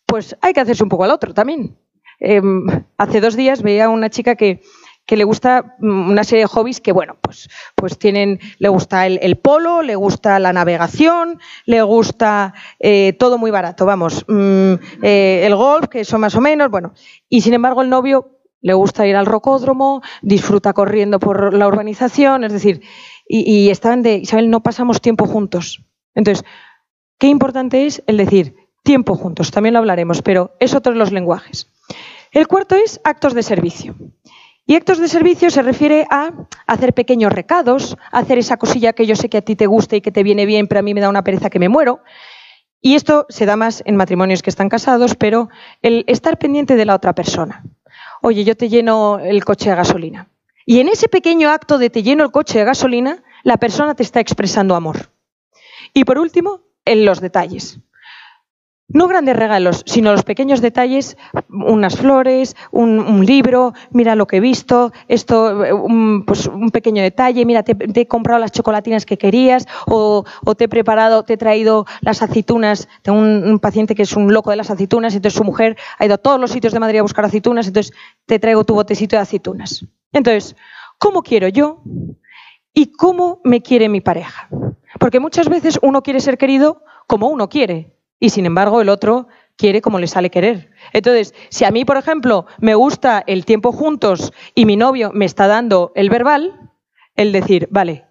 pues 0.05 0.35
hay 0.41 0.53
que 0.53 0.59
hacerse 0.59 0.83
un 0.83 0.89
poco 0.89 1.03
al 1.03 1.11
otro 1.11 1.33
también. 1.33 1.77
Em, 2.19 2.67
hace 2.97 3.21
dos 3.21 3.35
días 3.35 3.63
veía 3.63 3.85
a 3.85 3.89
una 3.89 4.09
chica 4.09 4.35
que, 4.35 4.61
le 5.07 5.23
gusta 5.25 5.75
mm, 5.79 6.09
una 6.11 6.23
serie 6.23 6.43
de 6.43 6.47
hobbies 6.47 6.79
que, 6.79 6.93
bueno, 6.93 7.17
pues, 7.19 7.49
pues 7.75 7.97
tienen, 7.97 8.39
le 8.59 8.69
gusta 8.69 9.07
el, 9.07 9.37
polo, 9.39 9.81
le 9.81 9.95
gusta 9.95 10.39
la 10.39 10.53
navegación, 10.53 11.37
le 11.65 11.81
gusta 11.81 12.53
eh, 12.79 13.11
todo 13.19 13.37
muy 13.37 13.51
barato, 13.51 13.85
vamos, 13.85 14.23
mm, 14.29 14.73
eh, 15.01 15.41
el 15.43 15.55
golf, 15.55 15.89
que 15.89 16.01
eso 16.01 16.17
más 16.17 16.35
o 16.35 16.39
menos, 16.39 16.69
bueno. 16.69 16.93
Y 17.27 17.41
sin 17.41 17.53
embargo, 17.53 17.81
el 17.81 17.89
novio 17.89 18.40
le 18.61 18.73
gusta 18.73 19.07
ir 19.07 19.15
al 19.15 19.25
rocódromo, 19.25 20.01
disfruta 20.21 20.73
corriendo 20.73 21.19
por 21.19 21.53
la 21.53 21.67
urbanización, 21.67 22.43
es 22.43 22.53
decir, 22.53 22.81
y, 23.27 23.69
estaban 23.69 24.01
de, 24.01 24.17
Isabel, 24.17 24.49
no 24.49 24.61
pasamos 24.61 25.01
tiempo 25.01 25.25
juntos. 25.25 25.83
Entonces, 26.15 26.45
qué 27.17 27.27
importante 27.27 27.85
es 27.85 28.03
el 28.07 28.17
decir 28.17 28.55
tiempo 28.83 29.15
juntos, 29.15 29.51
también 29.51 29.73
lo 29.73 29.79
hablaremos, 29.79 30.21
pero 30.21 30.51
es 30.59 30.73
otro 30.73 30.91
de 30.91 30.99
los 30.99 31.11
lenguajes. 31.11 31.71
El 32.31 32.47
cuarto 32.47 32.75
es 32.75 32.99
actos 33.03 33.33
de 33.33 33.43
servicio. 33.43 33.95
Y 34.65 34.75
actos 34.75 34.99
de 34.99 35.07
servicio 35.07 35.49
se 35.49 35.61
refiere 35.61 36.05
a 36.09 36.31
hacer 36.67 36.93
pequeños 36.93 37.33
recados, 37.33 37.97
hacer 38.11 38.37
esa 38.37 38.57
cosilla 38.57 38.93
que 38.93 39.05
yo 39.05 39.15
sé 39.15 39.27
que 39.27 39.37
a 39.37 39.41
ti 39.41 39.55
te 39.55 39.65
gusta 39.65 39.95
y 39.95 40.01
que 40.01 40.11
te 40.11 40.23
viene 40.23 40.45
bien, 40.45 40.67
pero 40.67 40.79
a 40.79 40.83
mí 40.83 40.93
me 40.93 41.01
da 41.01 41.09
una 41.09 41.23
pereza 41.23 41.49
que 41.49 41.59
me 41.59 41.67
muero. 41.67 42.01
Y 42.79 42.95
esto 42.95 43.25
se 43.29 43.45
da 43.45 43.55
más 43.55 43.83
en 43.85 43.95
matrimonios 43.95 44.41
que 44.41 44.49
están 44.49 44.69
casados, 44.69 45.15
pero 45.15 45.49
el 45.81 46.03
estar 46.07 46.37
pendiente 46.37 46.75
de 46.75 46.85
la 46.85 46.95
otra 46.95 47.13
persona. 47.13 47.63
Oye, 48.21 48.43
yo 48.43 48.55
te 48.55 48.69
lleno 48.69 49.19
el 49.19 49.43
coche 49.43 49.71
de 49.71 49.75
gasolina. 49.75 50.29
Y 50.65 50.79
en 50.79 50.87
ese 50.87 51.07
pequeño 51.07 51.49
acto 51.49 51.77
de 51.79 51.89
te 51.89 52.03
lleno 52.03 52.23
el 52.23 52.31
coche 52.31 52.59
de 52.59 52.65
gasolina, 52.65 53.23
la 53.43 53.57
persona 53.57 53.95
te 53.95 54.03
está 54.03 54.19
expresando 54.19 54.75
amor. 54.75 55.09
Y 55.93 56.03
por 56.05 56.19
último, 56.19 56.61
en 56.85 57.05
los 57.05 57.19
detalles. 57.19 57.79
No 58.93 59.07
grandes 59.07 59.35
regalos, 59.35 59.83
sino 59.85 60.11
los 60.11 60.23
pequeños 60.23 60.61
detalles, 60.61 61.17
unas 61.49 61.95
flores, 61.95 62.55
un, 62.71 63.25
libro, 63.25 63.73
mira 63.91 64.15
lo 64.15 64.27
que 64.27 64.37
he 64.37 64.39
visto, 64.39 64.91
esto, 65.07 65.63
un, 65.83 66.25
pues 66.25 66.47
un 66.47 66.71
pequeño 66.71 67.01
detalle, 67.01 67.45
mira, 67.45 67.63
te, 67.63 67.75
he 67.99 68.07
comprado 68.07 68.39
las 68.39 68.51
chocolatinas 68.51 69.05
que 69.05 69.17
querías, 69.17 69.67
o, 69.87 70.25
te 70.57 70.65
he 70.65 70.67
preparado, 70.67 71.23
te 71.23 71.33
he 71.33 71.37
traído 71.37 71.85
las 72.01 72.21
aceitunas. 72.21 72.89
Tengo 73.01 73.19
un, 73.19 73.59
paciente 73.59 73.95
que 73.95 74.03
es 74.03 74.13
un 74.13 74.33
loco 74.33 74.49
de 74.49 74.57
las 74.57 74.71
aceitunas, 74.71 75.15
entonces 75.15 75.37
su 75.37 75.43
mujer 75.43 75.77
ha 75.97 76.05
ido 76.05 76.15
a 76.15 76.17
todos 76.17 76.39
los 76.39 76.51
sitios 76.51 76.73
de 76.73 76.79
Madrid 76.79 76.99
a 76.99 77.03
buscar 77.03 77.23
aceitunas, 77.23 77.67
entonces 77.67 77.93
te 78.25 78.39
traigo 78.39 78.63
tu 78.63 78.73
botecito 78.73 79.15
de 79.15 79.21
aceitunas. 79.21 79.85
Entonces, 80.11 80.55
¿cómo 80.97 81.21
quiero 81.21 81.47
yo 81.47 81.81
y 82.73 82.91
cómo 82.91 83.39
me 83.43 83.61
quiere 83.61 83.87
mi 83.87 84.01
pareja? 84.01 84.49
Porque 84.99 85.19
muchas 85.19 85.47
veces 85.47 85.79
uno 85.81 86.01
quiere 86.01 86.19
ser 86.19 86.37
querido 86.37 86.83
como 87.07 87.27
uno 87.27 87.47
quiere 87.47 88.00
y 88.21 88.29
sin 88.29 88.45
embargo 88.45 88.79
el 88.79 88.87
otro 88.87 89.27
quiere 89.57 89.81
como 89.81 89.99
le 89.99 90.07
sale 90.07 90.29
querer. 90.29 90.71
Entonces, 90.93 91.33
si 91.49 91.65
a 91.65 91.71
mí, 91.71 91.83
por 91.83 91.97
ejemplo, 91.97 92.45
me 92.59 92.75
gusta 92.75 93.21
el 93.27 93.43
tiempo 93.43 93.73
juntos 93.73 94.31
y 94.55 94.65
mi 94.65 94.77
novio 94.77 95.11
me 95.13 95.25
está 95.25 95.47
dando 95.47 95.91
el 95.95 96.09
verbal, 96.09 96.71
el 97.15 97.33
decir, 97.33 97.67
vale, 97.71 98.05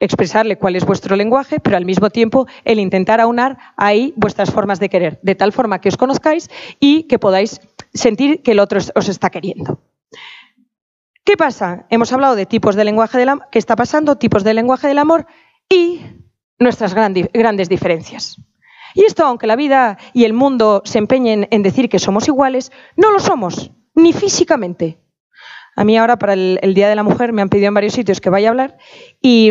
expresarle 0.00 0.58
cuál 0.58 0.76
es 0.76 0.86
vuestro 0.86 1.16
lenguaje, 1.16 1.60
pero 1.60 1.76
al 1.76 1.84
mismo 1.84 2.08
tiempo 2.08 2.46
el 2.64 2.78
intentar 2.78 3.20
aunar 3.20 3.58
ahí 3.76 4.14
vuestras 4.16 4.50
formas 4.50 4.80
de 4.80 4.88
querer, 4.88 5.20
de 5.22 5.34
tal 5.34 5.52
forma 5.52 5.80
que 5.80 5.88
os 5.88 5.96
conozcáis 5.96 6.48
y 6.80 7.04
que 7.04 7.18
podáis 7.18 7.60
sentir 7.92 8.42
que 8.42 8.52
el 8.52 8.60
otro 8.60 8.80
os 8.94 9.08
está 9.08 9.28
queriendo. 9.30 9.80
¿Qué 11.24 11.36
pasa? 11.36 11.86
Hemos 11.90 12.12
hablado 12.12 12.36
de 12.36 12.46
tipos 12.46 12.74
de 12.74 12.84
lenguaje 12.84 13.18
del 13.18 13.28
amor, 13.28 13.46
qué 13.50 13.58
está 13.58 13.76
pasando, 13.76 14.16
tipos 14.16 14.44
de 14.44 14.54
lenguaje 14.54 14.88
del 14.88 14.98
amor 14.98 15.26
y 15.68 16.00
nuestras 16.58 16.94
grandes 16.94 17.68
diferencias. 17.68 18.40
Y 18.94 19.04
esto, 19.04 19.24
aunque 19.24 19.46
la 19.46 19.56
vida 19.56 19.98
y 20.12 20.24
el 20.24 20.32
mundo 20.32 20.82
se 20.84 20.98
empeñen 20.98 21.48
en 21.50 21.62
decir 21.62 21.88
que 21.88 21.98
somos 21.98 22.28
iguales, 22.28 22.72
no 22.96 23.10
lo 23.10 23.20
somos, 23.20 23.70
ni 23.94 24.12
físicamente. 24.12 24.98
A 25.74 25.84
mí 25.84 25.96
ahora 25.96 26.18
para 26.18 26.34
el, 26.34 26.74
Día 26.74 26.88
de 26.88 26.96
la 26.96 27.02
Mujer 27.02 27.32
me 27.32 27.40
han 27.40 27.48
pedido 27.48 27.68
en 27.68 27.74
varios 27.74 27.94
sitios 27.94 28.20
que 28.20 28.28
vaya 28.28 28.48
a 28.48 28.50
hablar 28.50 28.76
y, 29.22 29.50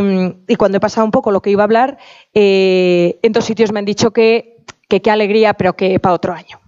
cuando 0.58 0.77
he 0.77 0.82
pasado 0.82 1.06
un 1.06 1.12
poco 1.12 1.32
lo 1.32 1.41
que 1.41 1.49
iba 1.49 1.63
a 1.63 1.65
hablar, 1.65 1.97
eh, 2.34 3.19
en 3.23 3.32
dos 3.32 3.45
sitios 3.45 3.71
me 3.71 3.80
han 3.80 3.86
dicho 3.86 4.12
que 4.12 4.51
qué 4.99 5.12
alegría, 5.12 5.54
pero 5.54 5.73
que 5.73 5.99
para 5.99 6.15
otro 6.15 6.34
año. 6.34 6.60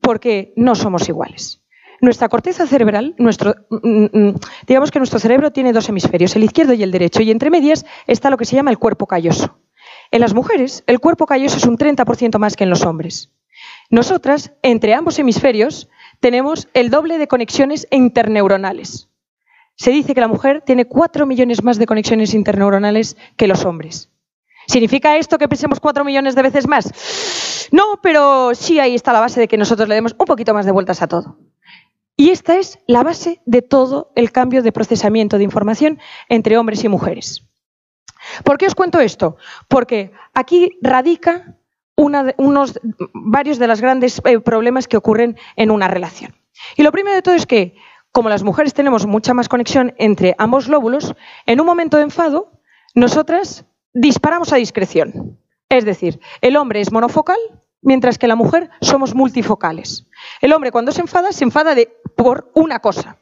Porque 0.00 0.52
no 0.56 0.74
somos 0.74 1.08
iguales. 1.08 1.62
Nuestra 2.00 2.28
corteza 2.28 2.66
cerebral, 2.66 3.14
nuestro, 3.18 3.54
mm, 3.70 4.04
mm, 4.12 4.34
digamos 4.66 4.90
que 4.90 4.98
nuestro 4.98 5.18
cerebro 5.18 5.52
tiene 5.52 5.72
dos 5.72 5.88
hemisferios, 5.88 6.34
el 6.36 6.44
izquierdo 6.44 6.74
y 6.74 6.82
el 6.82 6.90
derecho, 6.90 7.22
y 7.22 7.30
entre 7.30 7.50
medias 7.50 7.86
está 8.06 8.30
lo 8.30 8.36
que 8.36 8.44
se 8.44 8.56
llama 8.56 8.70
el 8.70 8.78
cuerpo 8.78 9.06
calloso. 9.06 9.58
En 10.14 10.20
las 10.20 10.32
mujeres, 10.32 10.84
el 10.86 11.00
cuerpo 11.00 11.26
calloso 11.26 11.56
es 11.56 11.64
un 11.64 11.76
30% 11.76 12.38
más 12.38 12.54
que 12.54 12.62
en 12.62 12.70
los 12.70 12.84
hombres. 12.84 13.32
Nosotras, 13.90 14.52
entre 14.62 14.94
ambos 14.94 15.18
hemisferios, 15.18 15.88
tenemos 16.20 16.68
el 16.72 16.88
doble 16.88 17.18
de 17.18 17.26
conexiones 17.26 17.88
interneuronales. 17.90 19.08
Se 19.74 19.90
dice 19.90 20.14
que 20.14 20.20
la 20.20 20.28
mujer 20.28 20.62
tiene 20.64 20.84
4 20.84 21.26
millones 21.26 21.64
más 21.64 21.78
de 21.78 21.86
conexiones 21.86 22.32
interneuronales 22.32 23.16
que 23.36 23.48
los 23.48 23.64
hombres. 23.64 24.08
¿Significa 24.68 25.16
esto 25.16 25.36
que 25.36 25.48
pensemos 25.48 25.80
4 25.80 26.04
millones 26.04 26.36
de 26.36 26.42
veces 26.42 26.68
más? 26.68 27.68
No, 27.72 27.98
pero 28.00 28.54
sí 28.54 28.78
ahí 28.78 28.94
está 28.94 29.12
la 29.12 29.18
base 29.18 29.40
de 29.40 29.48
que 29.48 29.58
nosotros 29.58 29.88
le 29.88 29.96
demos 29.96 30.14
un 30.16 30.26
poquito 30.26 30.54
más 30.54 30.64
de 30.64 30.70
vueltas 30.70 31.02
a 31.02 31.08
todo. 31.08 31.38
Y 32.16 32.30
esta 32.30 32.56
es 32.56 32.78
la 32.86 33.02
base 33.02 33.40
de 33.46 33.62
todo 33.62 34.12
el 34.14 34.30
cambio 34.30 34.62
de 34.62 34.70
procesamiento 34.70 35.38
de 35.38 35.42
información 35.44 35.98
entre 36.28 36.56
hombres 36.56 36.84
y 36.84 36.88
mujeres. 36.88 37.42
¿Por 38.44 38.58
qué 38.58 38.66
os 38.66 38.74
cuento 38.74 39.00
esto? 39.00 39.36
Porque 39.68 40.12
aquí 40.32 40.78
radica 40.82 41.56
unos, 41.96 42.80
varios 43.12 43.58
de 43.58 43.66
los 43.66 43.80
grandes 43.80 44.20
eh, 44.24 44.40
problemas 44.40 44.88
que 44.88 44.96
ocurren 44.96 45.36
en 45.56 45.70
una 45.70 45.88
relación. 45.88 46.34
Y 46.76 46.82
lo 46.82 46.92
primero 46.92 47.14
de 47.14 47.22
todo 47.22 47.34
es 47.34 47.46
que, 47.46 47.76
como 48.12 48.28
las 48.28 48.42
mujeres 48.42 48.74
tenemos 48.74 49.06
mucha 49.06 49.34
más 49.34 49.48
conexión 49.48 49.94
entre 49.98 50.34
ambos 50.38 50.68
lóbulos, 50.68 51.14
en 51.46 51.60
un 51.60 51.66
momento 51.66 51.96
de 51.96 52.04
enfado, 52.04 52.52
nosotras 52.94 53.64
disparamos 53.92 54.52
a 54.52 54.56
discreción. 54.56 55.38
Es 55.68 55.84
decir, 55.84 56.20
el 56.40 56.56
hombre 56.56 56.80
es 56.80 56.92
monofocal, 56.92 57.38
mientras 57.82 58.18
que 58.18 58.28
la 58.28 58.36
mujer 58.36 58.70
somos 58.80 59.14
multifocales. 59.14 60.06
El 60.40 60.52
hombre 60.52 60.72
cuando 60.72 60.92
se 60.92 61.00
enfada, 61.00 61.32
se 61.32 61.44
enfada 61.44 61.74
por 62.16 62.50
una 62.54 62.80
cosa, 62.80 63.18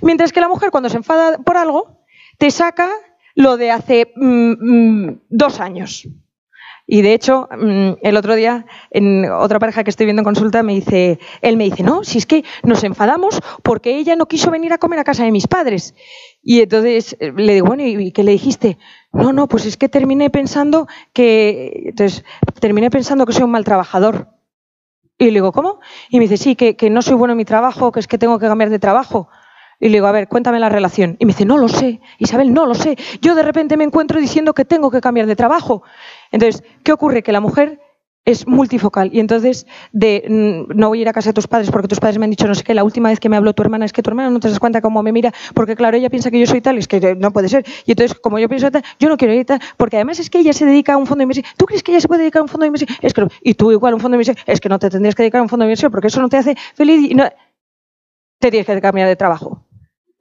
mientras 0.00 0.32
que 0.32 0.40
la 0.40 0.48
mujer 0.48 0.70
cuando 0.70 0.88
se 0.88 0.96
enfada 0.96 1.38
por 1.38 1.56
algo, 1.56 2.04
te 2.38 2.50
saca 2.50 2.90
lo 3.34 3.56
de 3.56 3.70
hace 3.70 4.12
mm, 4.16 4.52
mm, 5.06 5.20
dos 5.28 5.60
años. 5.60 6.08
Y 6.86 7.02
de 7.02 7.14
hecho, 7.14 7.48
mm, 7.50 7.92
el 8.02 8.16
otro 8.16 8.34
día, 8.34 8.66
en 8.90 9.30
otra 9.30 9.58
pareja 9.58 9.84
que 9.84 9.90
estoy 9.90 10.06
viendo 10.06 10.20
en 10.20 10.24
consulta, 10.24 10.62
me 10.62 10.74
dice, 10.74 11.18
él 11.40 11.56
me 11.56 11.64
dice, 11.64 11.82
no, 11.82 12.04
si 12.04 12.18
es 12.18 12.26
que 12.26 12.44
nos 12.64 12.82
enfadamos 12.84 13.40
porque 13.62 13.96
ella 13.96 14.16
no 14.16 14.26
quiso 14.26 14.50
venir 14.50 14.72
a 14.72 14.78
comer 14.78 14.98
a 14.98 15.04
casa 15.04 15.24
de 15.24 15.30
mis 15.30 15.46
padres. 15.46 15.94
Y 16.42 16.60
entonces 16.60 17.16
eh, 17.20 17.32
le 17.34 17.54
digo, 17.54 17.66
bueno, 17.68 17.84
¿y 17.84 18.10
qué 18.12 18.24
le 18.24 18.32
dijiste? 18.32 18.78
No, 19.12 19.32
no, 19.32 19.48
pues 19.48 19.64
es 19.66 19.76
que 19.76 19.88
terminé 19.88 20.28
pensando 20.30 20.88
que, 21.12 21.84
entonces, 21.86 22.24
terminé 22.60 22.90
pensando 22.90 23.26
que 23.26 23.32
soy 23.32 23.44
un 23.44 23.52
mal 23.52 23.64
trabajador. 23.64 24.28
Y 25.18 25.26
le 25.26 25.34
digo, 25.34 25.52
¿cómo? 25.52 25.78
Y 26.10 26.18
me 26.18 26.24
dice, 26.24 26.36
sí, 26.36 26.56
que, 26.56 26.74
que 26.74 26.90
no 26.90 27.00
soy 27.00 27.14
bueno 27.14 27.32
en 27.32 27.38
mi 27.38 27.44
trabajo, 27.44 27.92
que 27.92 28.00
es 28.00 28.08
que 28.08 28.18
tengo 28.18 28.38
que 28.40 28.46
cambiar 28.46 28.70
de 28.70 28.80
trabajo. 28.80 29.28
Y 29.82 29.88
le 29.88 29.94
digo, 29.94 30.06
a 30.06 30.12
ver, 30.12 30.28
cuéntame 30.28 30.60
la 30.60 30.68
relación. 30.68 31.16
Y 31.18 31.26
me 31.26 31.32
dice, 31.32 31.44
no 31.44 31.58
lo 31.58 31.66
sé, 31.66 32.00
Isabel, 32.18 32.54
no 32.54 32.66
lo 32.66 32.74
sé. 32.76 32.96
Yo 33.20 33.34
de 33.34 33.42
repente 33.42 33.76
me 33.76 33.82
encuentro 33.82 34.20
diciendo 34.20 34.54
que 34.54 34.64
tengo 34.64 34.92
que 34.92 35.00
cambiar 35.00 35.26
de 35.26 35.34
trabajo. 35.34 35.82
Entonces, 36.30 36.62
¿qué 36.84 36.92
ocurre? 36.92 37.24
Que 37.24 37.32
la 37.32 37.40
mujer 37.40 37.80
es 38.24 38.46
multifocal 38.46 39.10
y 39.12 39.18
entonces 39.18 39.66
de 39.90 40.24
mm, 40.28 40.78
no 40.78 40.86
voy 40.86 41.00
a 41.00 41.02
ir 41.02 41.08
a 41.08 41.12
casa 41.12 41.30
de 41.30 41.32
tus 41.32 41.48
padres 41.48 41.72
porque 41.72 41.88
tus 41.88 41.98
padres 41.98 42.18
me 42.18 42.24
han 42.24 42.30
dicho 42.30 42.46
no 42.46 42.54
sé 42.54 42.62
qué, 42.62 42.72
la 42.72 42.84
última 42.84 43.08
vez 43.08 43.18
que 43.18 43.28
me 43.28 43.36
habló 43.36 43.52
tu 43.52 43.64
hermana 43.64 43.84
es 43.84 43.92
que 43.92 44.00
tu 44.00 44.10
hermana 44.10 44.30
no 44.30 44.38
te 44.38 44.48
das 44.48 44.60
cuenta 44.60 44.80
cómo 44.80 45.02
me 45.02 45.10
mira, 45.10 45.32
porque 45.54 45.74
claro, 45.74 45.96
ella 45.96 46.08
piensa 46.08 46.30
que 46.30 46.38
yo 46.38 46.46
soy 46.46 46.60
tal, 46.60 46.78
es 46.78 46.86
que 46.86 47.16
no 47.16 47.32
puede 47.32 47.48
ser. 47.48 47.64
Y 47.84 47.90
entonces, 47.90 48.16
como 48.16 48.38
yo 48.38 48.48
pienso 48.48 48.70
tal, 48.70 48.84
yo 49.00 49.08
no 49.08 49.16
quiero 49.16 49.34
ir 49.34 49.44
tal, 49.46 49.60
porque 49.76 49.96
además 49.96 50.20
es 50.20 50.30
que 50.30 50.38
ella 50.38 50.52
se 50.52 50.64
dedica 50.64 50.92
a 50.92 50.96
un 50.96 51.06
fondo 51.06 51.18
de 51.18 51.24
inversión. 51.24 51.46
¿Tú 51.56 51.66
crees 51.66 51.82
que 51.82 51.90
ella 51.90 52.00
se 52.00 52.06
puede 52.06 52.20
dedicar 52.20 52.38
a 52.38 52.42
un 52.44 52.48
fondo 52.48 52.62
de 52.62 52.68
inversión? 52.68 52.96
Es 53.02 53.12
que 53.12 53.26
y 53.42 53.54
tú 53.54 53.72
igual 53.72 53.94
un 53.94 54.00
fondo 54.00 54.16
de 54.16 54.22
inversión, 54.22 54.36
es 54.46 54.60
que 54.60 54.68
no 54.68 54.78
te 54.78 54.88
tendrías 54.88 55.16
que 55.16 55.24
dedicar 55.24 55.40
a 55.40 55.42
un 55.42 55.48
fondo 55.48 55.64
de 55.64 55.70
inversión 55.70 55.90
porque 55.90 56.06
eso 56.06 56.20
no 56.20 56.28
te 56.28 56.36
hace 56.36 56.54
feliz 56.76 57.10
y 57.10 57.16
no 57.16 57.28
te 58.38 58.50
tienes 58.50 58.66
que 58.66 58.80
cambiar 58.80 59.08
de 59.08 59.16
trabajo. 59.16 59.64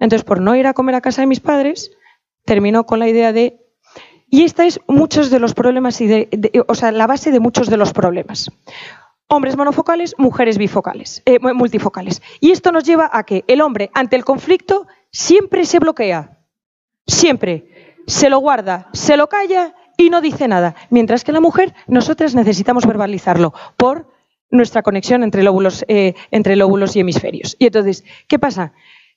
Entonces, 0.02 0.26
por 0.26 0.42
no 0.42 0.56
ir 0.56 0.68
a 0.68 0.74
comer 0.74 0.96
a 0.96 1.02
casa 1.02 1.22
de 1.22 1.28
mis 1.28 1.40
padres, 1.40 1.92
terminó 2.44 2.86
con 2.86 3.00
la 3.00 3.08
idea 3.08 3.32
de... 3.32 3.60
Y 4.28 4.44
esta 4.44 4.66
es 4.66 4.80
muchos 4.88 5.30
de 5.30 5.40
los 5.40 5.54
problemas, 5.54 6.02
y 6.02 6.08
de, 6.08 6.66
o 6.68 6.76
sea, 6.76 6.92
la 6.92 7.06
base 7.06 7.32
de 7.32 7.40
muchos 7.40 7.70
de 7.70 7.78
los 7.78 7.94
problemas. 7.94 8.50
Hombres 9.28 9.56
monofocales, 9.56 10.16
mujeres 10.18 10.58
bifocales, 10.58 11.22
eh, 11.26 11.40
multifocales. 11.40 12.22
Y 12.40 12.52
esto 12.52 12.72
nos 12.72 12.84
lleva 12.84 13.10
a 13.14 13.24
que 13.24 13.44
el 13.48 13.62
hombre, 13.62 13.92
ante 13.94 14.16
el 14.16 14.26
conflicto, 14.26 14.88
siempre 15.12 15.66
se 15.66 15.80
bloquea. 15.80 16.40
Siempre. 17.06 17.96
Se 18.08 18.30
lo 18.30 18.40
guarda, 18.40 18.90
se 18.94 19.18
lo 19.18 19.28
calla 19.28 19.76
y 19.98 20.10
no 20.10 20.22
dice 20.22 20.48
nada. 20.48 20.76
Mientras 20.90 21.24
que 21.24 21.32
la 21.32 21.42
mujer, 21.42 21.76
nosotras 21.88 22.34
necesitamos 22.34 22.88
verbalizarlo 22.88 23.54
por 23.78 24.08
nuestra 24.50 24.82
conexión 24.82 25.24
entre 25.24 25.44
lóbulos, 25.44 25.86
eh, 25.88 26.16
entre 26.32 26.56
lóbulos 26.56 26.96
y 26.96 27.02
hemisferios. 27.02 27.56
Y 27.60 27.68
entonces, 27.68 28.04
¿qué 28.28 28.40
pasa? 28.40 28.74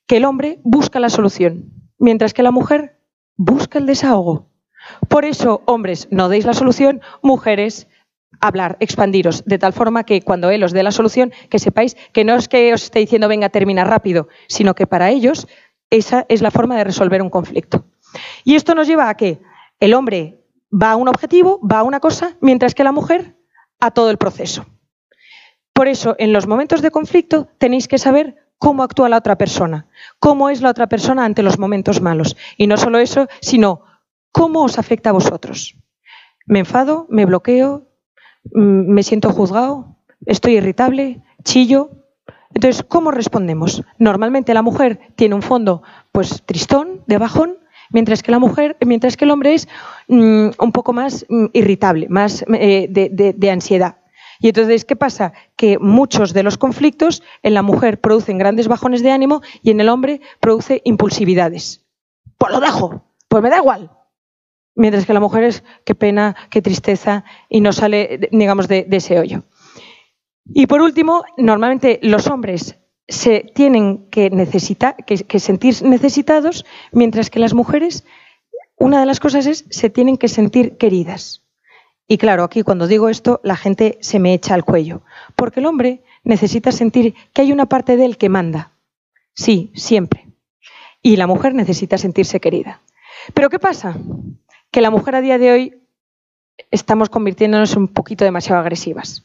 Que 0.07 0.19
el 0.19 0.25
hombre 0.25 0.61
busca 0.63 1.01
la 1.01 1.09
solución, 1.09 1.73
mientras 1.99 2.35
que 2.35 2.43
la 2.43 2.51
mujer 2.51 2.99
busca 3.37 3.79
el 3.79 3.87
desahogo. 3.87 4.51
Por 5.09 5.25
eso, 5.25 5.63
hombres, 5.67 6.09
no 6.11 6.29
deis 6.29 6.45
la 6.45 6.53
solución, 6.53 7.01
mujeres, 7.23 7.89
hablar, 8.41 8.77
expandiros, 8.81 9.45
de 9.45 9.59
tal 9.59 9.73
forma 9.73 10.05
que 10.05 10.21
cuando 10.21 10.51
él 10.51 10.63
os 10.63 10.73
dé 10.73 10.83
la 10.83 10.93
solución, 10.93 11.33
que 11.49 11.59
sepáis 11.59 11.97
que 12.13 12.25
no 12.25 12.35
es 12.35 12.49
que 12.49 12.73
os 12.75 12.85
esté 12.85 12.99
diciendo 12.99 13.29
venga, 13.29 13.49
termina 13.49 13.85
rápido, 13.85 14.29
sino 14.49 14.75
que 14.75 14.87
para 14.87 15.11
ellos 15.11 15.47
esa 15.91 16.27
es 16.29 16.43
la 16.43 16.51
forma 16.51 16.77
de 16.77 16.85
resolver 16.85 17.23
un 17.23 17.31
conflicto. 17.31 17.87
Y 18.45 18.57
esto 18.57 18.75
nos 18.75 18.87
lleva 18.87 19.09
a 19.09 19.17
que 19.17 19.41
el 19.81 19.95
hombre 19.95 20.45
va 20.71 20.93
a 20.93 20.97
un 20.97 21.09
objetivo, 21.09 21.61
va 21.61 21.81
a 21.81 21.85
una 21.85 22.01
cosa, 22.01 22.37
mientras 22.41 22.75
que 22.75 22.85
la 22.85 22.93
mujer 22.93 23.37
a 23.81 23.91
todo 23.91 24.11
el 24.11 24.19
proceso. 24.19 24.67
Por 25.73 25.89
eso, 25.89 26.15
en 26.19 26.33
los 26.33 26.47
momentos 26.47 26.83
de 26.83 26.91
conflicto 26.91 27.49
tenéis 27.59 27.89
que 27.89 27.99
saber 27.99 28.44
cómo 28.59 28.83
actúa 28.83 29.09
la 29.09 29.19
otra 29.19 29.37
persona, 29.37 29.87
cómo 30.19 30.51
es 30.51 30.61
la 30.61 30.71
otra 30.71 30.87
persona 30.87 31.25
ante 31.25 31.43
los 31.43 31.59
momentos 31.59 32.01
malos. 32.01 32.37
Y 32.57 32.67
no 32.67 32.77
solo 32.77 32.99
eso, 32.99 33.27
sino 33.41 33.83
cómo 34.33 34.63
os 34.63 34.79
afecta 34.79 35.11
a 35.11 35.13
vosotros. 35.13 35.77
Me 36.47 36.61
enfado, 36.61 37.07
me 37.09 37.25
bloqueo, 37.27 37.89
mm, 38.53 38.93
me 38.93 39.03
siento 39.03 39.31
juzgado, 39.31 39.97
estoy 40.27 40.57
irritable, 40.57 41.23
chillo. 41.43 41.91
Entonces, 42.53 42.85
¿cómo 42.87 43.11
respondemos? 43.11 43.83
Normalmente 43.99 44.55
la 44.55 44.63
mujer 44.63 45.01
tiene 45.17 45.35
un 45.35 45.43
fondo 45.43 45.83
pues 46.13 46.43
tristón, 46.45 47.03
de 47.07 47.19
bajón, 47.19 47.59
mientras 47.91 48.23
que 48.23 48.31
la 48.31 48.39
mujer, 48.39 48.77
mientras 48.85 49.17
que 49.17 49.25
el 49.25 49.31
hombre 49.31 49.55
es 49.55 49.69
mm, 50.09 50.49
un 50.59 50.73
poco 50.73 50.93
más 50.93 51.27
mm, 51.29 51.47
irritable, 51.53 52.09
más 52.09 52.45
eh, 52.49 52.89
de, 52.91 53.51
ansiedad. 53.51 53.97
Y 54.41 54.49
entonces, 54.49 54.85
¿qué 54.85 54.97
pasa? 54.97 55.33
Que 55.57 55.79
muchos 55.79 56.33
de 56.33 56.43
los 56.43 56.59
conflictos 56.59 57.23
en 57.43 57.55
la 57.55 57.63
mujer 57.63 58.01
producen 58.01 58.39
grandes 58.39 58.69
bajones 58.69 59.03
de 59.03 59.11
ánimo 59.11 59.43
y 59.63 59.71
en 59.71 59.81
el 59.81 59.89
hombre 59.89 60.21
produce 60.41 60.83
impulsividades. 60.85 61.85
Pues 62.39 62.53
lo 62.53 62.61
dejo, 62.61 63.05
pues 63.29 63.43
me 63.43 63.51
da 63.51 63.59
igual. 63.59 63.91
Mientras 64.75 65.07
que 65.07 65.15
la 65.15 65.21
mujer 65.21 65.45
es 65.45 65.63
qué 65.85 65.95
pena, 65.95 66.35
qué 66.51 66.61
tristeza 66.61 67.25
y 67.49 67.61
no 67.61 67.73
sale, 67.73 68.29
digamos, 68.33 68.67
de, 68.67 68.87
ese 68.91 69.19
hoyo. 69.21 69.45
Y 70.47 70.67
por 70.67 70.83
último, 70.83 71.25
normalmente 71.37 72.01
los 72.03 72.27
hombres 72.27 72.79
se 73.07 73.41
tienen 73.55 74.11
que, 74.11 74.31
que, 75.07 75.39
sentir 75.39 75.83
necesitados, 75.83 76.65
mientras 76.91 77.31
que 77.31 77.39
las 77.39 77.55
mujeres, 77.55 78.05
una 78.77 78.99
de 78.99 79.07
las 79.07 79.21
cosas 79.21 79.47
es, 79.47 79.65
se 79.71 79.91
tienen 79.91 80.17
que 80.17 80.29
sentir 80.29 80.77
queridas. 80.77 81.44
Y 82.07 82.19
claro, 82.19 82.45
aquí 82.45 82.63
cuando 82.63 82.87
digo 82.87 83.09
esto, 83.09 83.41
la 83.43 83.57
gente 83.57 83.99
se 84.01 84.19
me 84.19 84.35
echa 84.35 84.55
al 84.55 84.65
cuello, 84.65 85.03
porque 85.37 85.61
el 85.61 85.67
hombre 85.67 86.03
necesita 86.23 86.71
sentir 86.73 87.15
que 87.33 87.43
hay 87.43 87.53
una 87.53 87.67
parte 87.67 87.97
de 87.97 88.05
él 88.05 88.19
que 88.19 88.29
manda. 88.29 88.73
Sí, 89.35 89.73
siempre. 89.75 90.29
Y 91.03 91.17
la 91.17 91.27
mujer 91.27 91.55
necesita 91.55 91.99
sentirse 91.99 92.41
querida. 92.41 92.81
Pero 93.33 93.51
¿qué 93.51 93.59
pasa? 93.59 93.97
Que 94.71 94.81
la 94.81 94.91
mujer 94.91 95.17
a 95.17 95.21
día 95.21 95.39
de 95.39 95.53
hoy 95.53 95.83
estamos 96.71 97.09
convirtiéndonos 97.09 97.77
un 97.77 97.89
poquito 97.89 98.25
demasiado 98.25 98.61
agresivas 98.61 99.25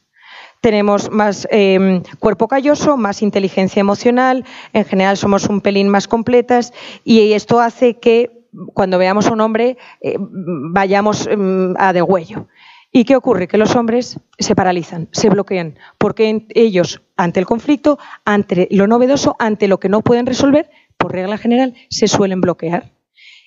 tenemos 0.60 1.10
más 1.10 1.48
em, 1.50 2.02
cuerpo 2.18 2.48
calloso, 2.48 2.96
más 2.96 3.22
inteligencia 3.22 3.80
emocional, 3.80 4.44
en 4.72 4.84
general 4.84 5.16
somos 5.16 5.48
un 5.48 5.60
pelín 5.60 5.88
más 5.88 6.06
completas 6.06 6.72
y 7.04 7.32
esto 7.32 7.60
hace 7.60 7.98
que 7.98 8.46
cuando 8.74 8.98
veamos 8.98 9.26
a 9.26 9.32
un 9.32 9.40
hombre 9.40 9.78
eh, 10.00 10.16
vayamos 10.18 11.26
em, 11.26 11.74
a 11.78 11.92
degüello. 11.92 12.48
¿Y 12.92 13.04
qué 13.04 13.14
ocurre? 13.14 13.46
Que 13.46 13.58
los 13.58 13.76
hombres 13.76 14.18
se 14.38 14.56
paralizan, 14.56 15.08
se 15.12 15.28
bloquean, 15.28 15.78
porque 15.96 16.46
ellos, 16.54 17.02
ante 17.16 17.38
el 17.38 17.46
conflicto, 17.46 17.98
ante 18.24 18.66
lo 18.72 18.88
novedoso, 18.88 19.36
ante 19.38 19.68
lo 19.68 19.78
que 19.78 19.88
no 19.88 20.02
pueden 20.02 20.26
resolver, 20.26 20.70
por 20.96 21.12
regla 21.12 21.38
general, 21.38 21.74
se 21.88 22.08
suelen 22.08 22.40
bloquear. 22.40 22.92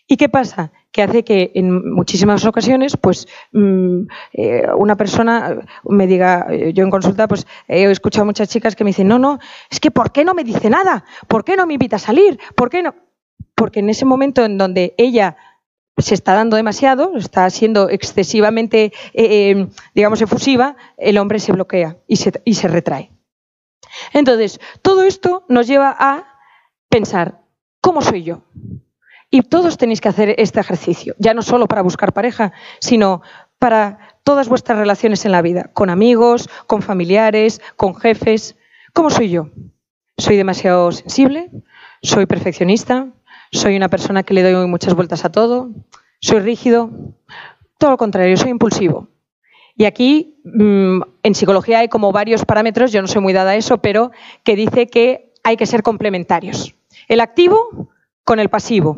¿Y 0.08 0.18
qué 0.18 0.30
pasa? 0.30 0.72
Que 0.92 1.02
hace 1.02 1.24
que 1.24 1.52
en 1.56 1.94
muchísimas 1.94 2.46
ocasiones, 2.46 2.98
pues, 2.98 3.28
mm, 3.52 4.02
eh, 4.34 4.68
una 4.78 4.96
persona 4.96 5.60
me 5.86 6.08
diga, 6.08 6.48
eh, 6.50 6.72
yo 6.74 6.84
en 6.84 6.92
consulta, 6.92 7.28
pues 7.28 7.46
he 7.68 7.84
escuchado 7.90 8.24
a 8.24 8.26
muchas 8.26 8.50
chicas 8.50 8.76
que 8.76 8.84
me 8.84 8.90
dicen, 8.90 9.08
no, 9.08 9.20
no, 9.20 9.40
es 9.70 9.80
que 9.80 9.92
¿por 9.92 10.12
qué 10.12 10.24
no 10.24 10.34
me 10.34 10.44
dice 10.44 10.70
nada? 10.70 11.06
¿Por 11.28 11.44
qué 11.44 11.56
no 11.56 11.66
me 11.66 11.74
invita 11.74 11.98
a 11.98 12.00
salir? 12.00 12.40
¿Por 12.56 12.70
qué 12.70 12.84
no? 12.84 12.96
Porque 13.56 13.80
en 13.80 13.90
ese 13.90 14.06
momento 14.06 14.44
en 14.44 14.58
donde 14.58 14.94
ella 14.98 15.38
se 15.98 16.14
está 16.14 16.34
dando 16.34 16.58
demasiado, 16.58 17.16
está 17.16 17.50
siendo 17.50 17.90
excesivamente, 17.90 18.94
eh, 19.14 19.68
digamos, 19.94 20.22
efusiva, 20.22 20.76
el 20.98 21.18
hombre 21.18 21.40
se 21.40 21.52
bloquea 21.52 21.98
y 22.08 22.16
se, 22.18 22.42
y 22.46 22.56
se 22.56 22.68
retrae. 22.68 23.12
Entonces, 24.12 24.60
todo 24.82 25.04
esto 25.04 25.46
nos 25.50 25.68
lleva 25.68 25.96
a 25.98 26.26
pensar, 26.90 27.42
¿cómo 27.82 28.02
soy 28.02 28.24
yo? 28.24 28.44
Y 29.30 29.42
todos 29.42 29.78
tenéis 29.78 30.02
que 30.02 30.10
hacer 30.10 30.36
este 30.38 30.60
ejercicio, 30.60 31.16
ya 31.18 31.34
no 31.34 31.42
solo 31.42 31.68
para 31.68 31.82
buscar 31.82 32.14
pareja, 32.14 32.54
sino 32.80 33.22
para 33.60 34.18
todas 34.24 34.48
vuestras 34.48 34.78
relaciones 34.78 35.26
en 35.26 35.32
la 35.32 35.42
vida, 35.42 35.72
con 35.74 35.90
amigos, 35.90 36.50
con 36.68 36.82
familiares, 36.82 37.62
con 37.76 37.96
jefes. 37.96 38.56
¿Cómo 38.94 39.10
soy 39.10 39.30
yo? 39.30 39.50
¿Soy 40.18 40.38
demasiado 40.38 40.92
sensible? 40.92 41.50
¿Soy 42.02 42.26
perfeccionista? 42.26 43.08
¿Soy 43.54 43.78
una 43.78 43.88
persona 43.88 44.24
que 44.24 44.34
le 44.34 44.42
doy 44.42 44.68
muchas 44.68 44.96
vueltas 44.96 45.26
a 45.26 45.32
todo? 45.32 45.70
¿Soy 46.20 46.40
rígido? 46.40 46.90
Todo 47.78 47.92
lo 47.92 47.98
contrario, 47.98 48.36
soy 48.36 48.50
impulsivo. 48.50 49.10
Y 49.76 49.86
aquí 49.86 50.42
mm, 50.44 51.02
en 51.22 51.36
psicología 51.36 51.80
hay 51.80 51.88
como 51.88 52.12
varios 52.12 52.46
parámetros, 52.46 52.92
yo 52.92 53.02
no 53.02 53.08
soy 53.08 53.22
muy 53.22 53.32
dada 53.32 53.52
a 53.52 53.56
eso, 53.56 53.78
pero 53.78 54.12
que 54.44 54.56
dice 54.56 54.88
que 54.88 55.34
hay 55.44 55.56
que 55.56 55.68
ser 55.68 55.84
complementarios. 55.84 56.74
El 57.08 57.20
activo 57.20 57.92
con 58.24 58.40
el 58.40 58.50
pasivo, 58.50 58.98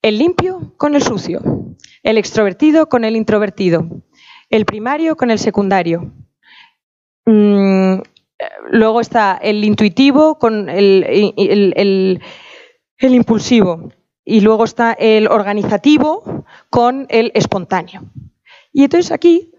el 0.00 0.18
limpio 0.18 0.72
con 0.78 0.94
el 0.94 1.02
sucio, 1.02 1.42
el 2.02 2.16
extrovertido 2.16 2.88
con 2.88 3.04
el 3.04 3.14
introvertido, 3.14 3.86
el 4.48 4.64
primario 4.64 5.16
con 5.16 5.30
el 5.30 5.38
secundario. 5.38 6.12
Mm, 7.26 8.00
luego 8.70 9.00
está 9.02 9.38
el 9.42 9.64
intuitivo 9.64 10.38
con 10.38 10.70
el, 10.70 12.22
impulsivo. 13.08 13.92
Y 14.24 14.40
luego 14.40 14.64
está 14.64 14.92
el 14.92 15.26
organizativo 15.26 16.44
con 16.68 17.06
el 17.08 17.32
espontáneo. 17.34 18.02
Y 18.72 18.84
entonces 18.84 19.10
aquí 19.10 19.52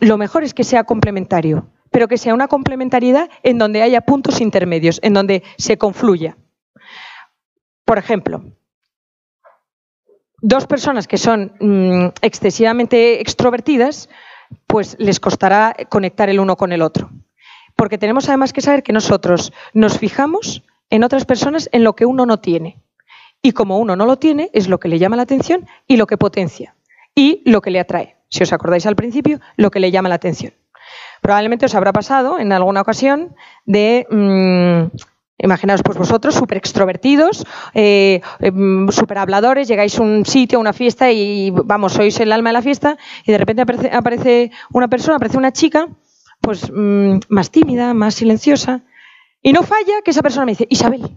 lo 0.00 0.16
mejor 0.18 0.44
es 0.44 0.54
que 0.54 0.64
sea 0.64 0.84
complementario, 0.84 1.68
pero 1.90 2.08
que 2.08 2.18
sea 2.18 2.34
una 2.34 2.48
complementariedad 2.48 3.30
en 3.42 3.58
donde 3.58 3.82
haya 3.82 4.00
puntos 4.02 4.40
intermedios, 4.40 5.00
en 5.02 5.14
donde 5.14 5.42
se 5.58 5.78
confluya. 5.78 6.36
Por 7.84 7.98
ejemplo, 7.98 8.44
dos 10.40 10.66
personas 10.66 11.06
que 11.06 11.18
son 11.18 11.52
mm, 11.60 12.06
excesivamente 12.22 13.20
extrovertidas, 13.20 14.08
pues 14.66 14.96
les 14.98 15.20
costará 15.20 15.74
conectar 15.88 16.28
el 16.28 16.40
uno 16.40 16.56
con 16.56 16.72
el 16.72 16.82
otro. 16.82 17.10
Porque 17.76 17.98
tenemos 17.98 18.28
además 18.28 18.52
que 18.52 18.60
saber 18.60 18.82
que 18.82 18.92
nosotros 18.92 19.52
nos 19.72 19.98
fijamos 19.98 20.62
en 20.92 21.04
otras 21.04 21.24
personas 21.24 21.70
en 21.72 21.84
lo 21.84 21.94
que 21.96 22.04
uno 22.04 22.26
no 22.26 22.40
tiene. 22.40 22.78
Y 23.40 23.52
como 23.52 23.78
uno 23.78 23.96
no 23.96 24.04
lo 24.04 24.18
tiene, 24.18 24.50
es 24.52 24.68
lo 24.68 24.78
que 24.78 24.88
le 24.88 24.98
llama 24.98 25.16
la 25.16 25.22
atención 25.22 25.66
y 25.86 25.96
lo 25.96 26.06
que 26.06 26.18
potencia. 26.18 26.76
Y 27.14 27.42
lo 27.50 27.62
que 27.62 27.70
le 27.70 27.80
atrae. 27.80 28.16
Si 28.28 28.42
os 28.42 28.52
acordáis 28.52 28.84
al 28.84 28.94
principio, 28.94 29.40
lo 29.56 29.70
que 29.70 29.80
le 29.80 29.90
llama 29.90 30.10
la 30.10 30.16
atención. 30.16 30.52
Probablemente 31.22 31.64
os 31.64 31.74
habrá 31.74 31.94
pasado 31.94 32.38
en 32.38 32.52
alguna 32.52 32.82
ocasión 32.82 33.34
de 33.64 34.06
mm, 34.10 34.96
Imaginaos 35.38 35.82
pues 35.82 35.98
vosotros, 35.98 36.34
súper 36.34 36.58
extrovertidos, 36.58 37.44
eh, 37.74 38.20
em, 38.38 38.88
súper 38.90 39.18
habladores, 39.18 39.66
llegáis 39.66 39.98
a 39.98 40.02
un 40.02 40.24
sitio, 40.24 40.58
a 40.58 40.60
una 40.60 40.72
fiesta 40.72 41.10
y 41.10 41.50
vamos, 41.50 41.94
sois 41.94 42.20
el 42.20 42.30
alma 42.30 42.50
de 42.50 42.52
la 42.52 42.62
fiesta 42.62 42.96
y 43.26 43.32
de 43.32 43.38
repente 43.38 43.62
aparece, 43.90 44.52
una 44.72 44.86
persona, 44.86 45.16
aparece 45.16 45.38
una 45.38 45.52
chica, 45.52 45.88
pues 46.40 46.70
mm, 46.70 47.20
más 47.28 47.50
tímida, 47.50 47.92
más 47.92 48.14
silenciosa 48.14 48.82
y 49.42 49.52
no 49.52 49.62
falla 49.62 50.02
que 50.04 50.10
esa 50.10 50.22
persona 50.22 50.46
me 50.46 50.52
dice, 50.52 50.66
Isabel, 50.70 51.10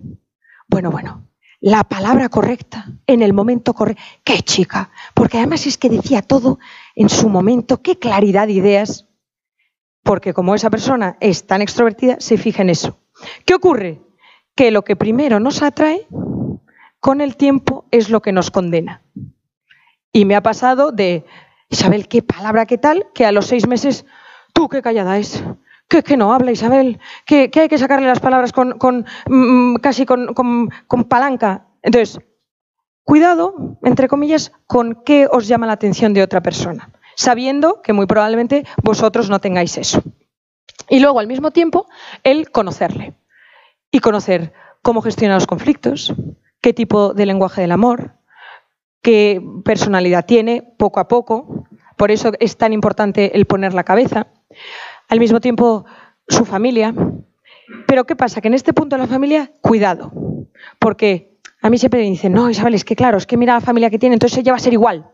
bueno, 0.67 0.91
bueno, 0.91 1.27
la 1.61 1.83
palabra 1.83 2.29
correcta, 2.29 2.85
en 3.07 3.21
el 3.21 3.33
momento 3.33 3.73
correcto, 3.73 4.01
qué 4.23 4.41
chica, 4.41 4.89
porque 5.13 5.37
además 5.37 5.65
es 5.67 5.77
que 5.77 5.89
decía 5.89 6.21
todo 6.21 6.59
en 6.95 7.09
su 7.09 7.29
momento, 7.29 7.81
qué 7.81 7.97
claridad 7.97 8.47
de 8.47 8.53
ideas, 8.53 9.07
porque 10.03 10.33
como 10.33 10.55
esa 10.55 10.69
persona 10.69 11.17
es 11.19 11.47
tan 11.47 11.61
extrovertida, 11.61 12.17
se 12.19 12.37
fija 12.37 12.61
en 12.61 12.69
eso. 12.69 12.97
¿Qué 13.45 13.55
ocurre? 13.55 14.01
que 14.55 14.71
lo 14.71 14.83
que 14.83 14.95
primero 14.95 15.39
nos 15.39 15.61
atrae, 15.61 16.07
con 16.99 17.21
el 17.21 17.35
tiempo 17.35 17.85
es 17.91 18.09
lo 18.09 18.21
que 18.21 18.31
nos 18.31 18.49
condena. 18.49 19.01
Y 20.11 20.25
me 20.25 20.35
ha 20.35 20.41
pasado 20.41 20.91
de, 20.91 21.25
Isabel, 21.69 22.07
qué 22.07 22.23
palabra, 22.23 22.65
qué 22.65 22.77
tal, 22.77 23.07
que 23.13 23.25
a 23.25 23.31
los 23.31 23.47
seis 23.47 23.67
meses, 23.67 24.05
tú 24.53 24.69
qué 24.69 24.81
callada 24.81 25.17
es, 25.17 25.43
que, 25.87 26.03
que 26.03 26.17
no 26.17 26.33
habla 26.33 26.51
Isabel, 26.51 26.99
que, 27.25 27.49
hay 27.53 27.69
que 27.69 27.77
sacarle 27.77 28.07
las 28.07 28.19
palabras 28.19 28.51
con, 28.51 29.05
mm, 29.27 29.75
casi 29.75 30.05
con, 30.05 30.33
con 30.33 31.03
palanca. 31.05 31.67
Entonces, 31.81 32.19
cuidado, 33.03 33.77
entre 33.83 34.07
comillas, 34.07 34.51
con 34.65 35.03
qué 35.05 35.27
os 35.31 35.47
llama 35.47 35.67
la 35.67 35.73
atención 35.73 36.13
de 36.13 36.23
otra 36.23 36.41
persona, 36.41 36.91
sabiendo 37.15 37.81
que 37.81 37.93
muy 37.93 38.07
probablemente 38.07 38.65
vosotros 38.83 39.29
no 39.29 39.39
tengáis 39.39 39.77
eso. 39.77 40.01
Y 40.89 40.99
luego, 40.99 41.19
al 41.19 41.27
mismo 41.27 41.51
tiempo, 41.51 41.87
el 42.23 42.51
conocerle 42.51 43.13
y 43.91 43.99
conocer 43.99 44.53
cómo 44.81 45.01
gestiona 45.01 45.35
los 45.35 45.47
conflictos, 45.47 46.13
qué 46.61 46.73
tipo 46.73 47.13
de 47.13 47.25
lenguaje 47.25 47.61
del 47.61 47.71
amor, 47.71 48.13
qué 49.01 49.41
personalidad 49.63 50.25
tiene 50.25 50.61
poco 50.77 50.99
a 50.99 51.07
poco. 51.07 51.67
Por 51.97 52.11
eso 52.11 52.31
es 52.39 52.57
tan 52.57 52.73
importante 52.73 53.37
el 53.37 53.45
poner 53.45 53.73
la 53.73 53.83
cabeza. 53.83 54.27
Al 55.07 55.19
mismo 55.19 55.39
tiempo, 55.39 55.85
su 56.27 56.45
familia. 56.45 56.93
Pero 57.87 58.05
¿qué 58.05 58.15
pasa? 58.15 58.41
Que 58.41 58.47
en 58.47 58.53
este 58.53 58.73
punto 58.73 58.95
de 58.95 59.01
la 59.01 59.07
familia, 59.07 59.51
cuidado. 59.61 60.11
Porque 60.79 61.37
a 61.61 61.69
mí 61.69 61.77
siempre 61.77 62.01
me 62.01 62.09
dicen, 62.09 62.33
no, 62.33 62.49
Isabel, 62.49 62.75
es 62.75 62.85
que 62.85 62.95
claro, 62.95 63.17
es 63.17 63.25
que 63.25 63.37
mira 63.37 63.53
la 63.53 63.61
familia 63.61 63.89
que 63.89 63.99
tiene, 63.99 64.15
entonces 64.15 64.39
ella 64.39 64.51
va 64.51 64.57
a 64.57 64.61
ser 64.61 64.73
igual. 64.73 65.09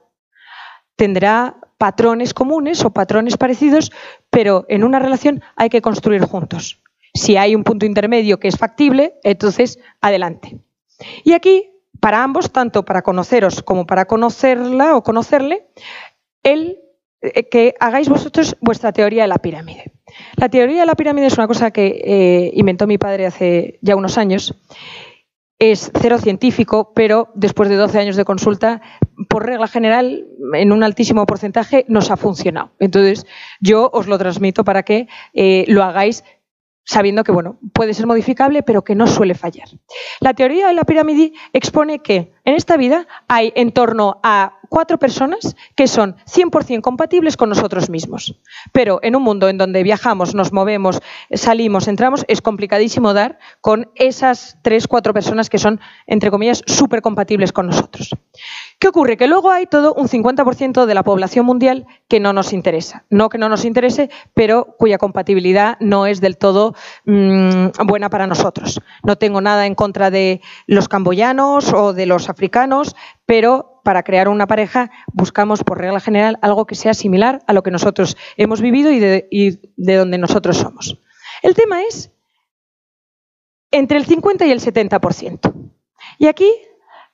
Tendrá 0.95 1.56
patrones 1.77 2.34
comunes 2.34 2.84
o 2.86 2.91
patrones 2.91 3.38
parecidos, 3.38 3.91
pero 4.30 4.65
en 4.67 4.84
una 4.84 4.99
relación 4.99 5.41
hay 5.56 5.69
que 5.69 5.82
construir 5.82 6.23
juntos. 6.25 6.82
Si 7.13 7.38
hay 7.38 7.56
un 7.56 7.63
punto 7.63 7.86
intermedio 7.86 8.39
que 8.39 8.47
es 8.47 8.58
factible, 8.58 9.15
entonces 9.23 9.80
adelante. 9.99 10.60
Y 11.23 11.34
aquí, 11.34 11.71
para 11.99 12.23
ambos, 12.23 12.51
tanto 12.51 12.86
para 12.86 13.01
conoceros 13.01 13.63
como 13.63 13.86
para 13.86 14.06
conocerla 14.06 14.95
o 14.95 15.04
conocerle, 15.04 15.67
el 16.43 16.80
que 17.49 17.75
hagáis 17.79 18.10
vosotros 18.10 18.57
vuestra 18.62 18.91
teoría 18.91 19.23
de 19.23 19.27
la 19.27 19.38
pirámide. 19.38 19.91
La 20.36 20.49
teoría 20.49 20.81
de 20.81 20.86
la 20.86 20.95
pirámide 20.95 21.27
es 21.27 21.38
una 21.38 21.47
cosa 21.47 21.71
que 21.71 22.01
eh, 22.03 22.51
inventó 22.55 22.88
mi 22.88 22.97
padre 22.97 23.25
hace 23.25 23.79
ya 23.81 23.95
unos 23.95 24.17
años 24.17 24.55
es 25.62 25.91
cero 26.01 26.17
científico, 26.17 26.91
pero 26.95 27.29
después 27.36 27.69
de 27.69 27.75
12 27.75 27.99
años 27.99 28.15
de 28.15 28.25
consulta, 28.25 28.81
por 29.29 29.45
regla 29.45 29.67
general, 29.67 30.25
en 30.55 30.71
un 30.71 30.84
altísimo 30.84 31.27
porcentaje, 31.27 31.86
nos 31.88 32.10
ha 32.10 32.17
funcionado. 32.17 32.71
Entonces, 32.79 33.27
yo 33.60 33.91
os 33.93 34.07
lo 34.07 34.17
transmito 34.17 34.63
para 34.63 34.81
que 34.81 35.07
eh, 35.34 35.65
lo 35.67 35.84
hagáis 35.84 36.23
sabiendo 36.84 37.23
que 37.23 37.31
bueno, 37.31 37.60
puede 37.73 37.93
ser 37.93 38.07
modificable, 38.07 38.63
pero 38.63 38.84
que 38.84 38.95
no 38.95 39.05
suele 39.05 39.36
fallar. 39.36 39.67
La 40.19 40.34
teoría 40.34 40.67
de 40.67 40.73
la 40.73 40.84
pirámide 40.84 41.31
expone 41.53 41.99
que 41.99 42.34
en 42.43 42.55
esta 42.55 42.75
vida 42.75 43.07
hay 43.27 43.53
en 43.55 43.71
torno 43.71 44.19
a 44.23 44.61
cuatro 44.71 44.97
personas 44.97 45.57
que 45.75 45.86
son 45.86 46.15
100% 46.34 46.79
compatibles 46.79 47.36
con 47.36 47.49
nosotros 47.49 47.89
mismos. 47.89 48.39
Pero 48.71 49.01
en 49.03 49.17
un 49.17 49.21
mundo 49.21 49.49
en 49.49 49.57
donde 49.57 49.84
viajamos, 49.84 50.34
nos 50.34 50.53
movemos, 50.53 51.01
salimos, 51.34 51.89
entramos, 51.89 52.23
es 52.29 52.41
complicadísimo 52.41 53.13
dar 53.13 53.38
con 53.60 53.91
esas 53.95 54.57
tres, 54.62 54.88
cuatro 54.88 55.13
personas 55.13 55.49
que 55.49 55.57
son, 55.57 55.81
entre 56.07 56.31
comillas, 56.31 56.63
súper 56.67 57.01
compatibles 57.01 57.51
con 57.51 57.67
nosotros. 57.67 58.12
¿Qué 58.82 58.88
ocurre? 58.88 59.15
Que 59.15 59.28
luego 59.28 59.52
hay 59.52 59.67
todo 59.67 59.94
un 59.94 60.08
50% 60.08 60.88
de 60.88 60.96
la 60.96 61.04
población 61.04 61.46
mundial 61.46 61.86
que 62.08 62.20
no 62.20 62.34
nos 62.34 62.52
interesa. 62.52 63.06
No 63.12 63.30
que 63.30 63.38
no 63.38 63.48
nos 63.48 63.63
interese, 63.63 64.10
pero 64.34 64.76
cuya 64.80 64.98
compatibilidad 64.98 65.78
no 65.80 66.08
es 66.08 66.20
del 66.20 66.36
todo 66.36 66.74
mmm, 67.06 67.67
buena 67.86 68.10
para 68.10 68.26
nosotros. 68.26 68.82
No 69.04 69.20
tengo 69.20 69.39
nada 69.39 69.67
en 69.67 69.76
contra 69.76 70.10
de 70.10 70.41
los 70.65 70.89
camboyanos 70.89 71.72
o 71.74 71.94
de 71.94 72.08
los 72.08 72.28
africanos, 72.28 72.96
pero 73.28 73.82
para 73.84 74.02
crear 74.02 74.28
una 74.28 74.48
pareja 74.48 74.89
buscamos, 75.13 75.63
por 75.63 75.78
regla 75.78 76.00
general, 76.00 76.39
algo 76.41 76.65
que 76.65 76.74
sea 76.74 76.96
similar 76.96 77.44
a 77.46 77.54
lo 77.54 77.62
que 77.62 77.70
nosotros 77.70 78.17
hemos 78.36 78.62
vivido 78.62 78.89
y 78.89 78.98
de, 78.98 79.28
y 79.30 79.60
de 79.78 79.96
donde 79.96 80.17
nosotros 80.17 80.58
somos. 80.58 80.98
El 81.44 81.54
tema 81.54 81.84
es 81.84 82.12
entre 83.70 84.00
el 84.00 84.08
50 84.08 84.48
y 84.48 84.52
el 84.52 84.60
70%. 84.60 85.54
Y 86.17 86.26
aquí 86.26 86.52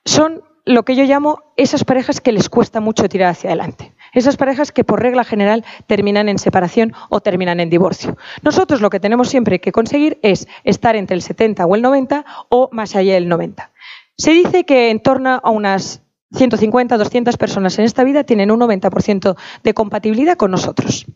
son 0.06 0.47
lo 0.68 0.84
que 0.84 0.94
yo 0.94 1.04
llamo 1.04 1.40
esas 1.56 1.82
parejas 1.82 2.20
que 2.20 2.30
les 2.30 2.50
cuesta 2.50 2.80
mucho 2.80 3.08
tirar 3.08 3.30
hacia 3.30 3.48
adelante. 3.48 3.94
Esas 4.12 4.36
parejas 4.36 4.70
que 4.70 4.84
por 4.84 5.00
regla 5.00 5.24
general 5.24 5.64
terminan 5.86 6.28
en 6.28 6.38
separación 6.38 6.92
o 7.08 7.20
terminan 7.20 7.58
en 7.60 7.70
divorcio. 7.70 8.18
Nosotros 8.42 8.82
lo 8.82 8.90
que 8.90 9.00
tenemos 9.00 9.30
siempre 9.30 9.62
que 9.62 9.72
conseguir 9.72 10.18
es 10.22 10.46
estar 10.64 10.94
entre 10.94 11.14
el 11.14 11.22
70 11.22 11.64
o 11.64 11.74
el 11.74 11.80
90 11.80 12.24
o 12.50 12.68
más 12.70 12.94
allá 12.96 13.14
del 13.14 13.28
90. 13.28 13.72
Se 14.18 14.32
dice 14.32 14.64
que 14.64 14.90
en 14.90 15.00
torno 15.00 15.40
a 15.42 15.50
unas 15.50 16.02
150, 16.32 16.98
200 16.98 17.38
personas 17.38 17.78
en 17.78 17.86
esta 17.86 18.04
vida 18.04 18.24
tienen 18.24 18.50
un 18.50 18.60
90% 18.60 19.36
de 19.62 19.74
compatibilidad 19.74 20.36
con 20.36 20.50
nosotros. 20.50 21.06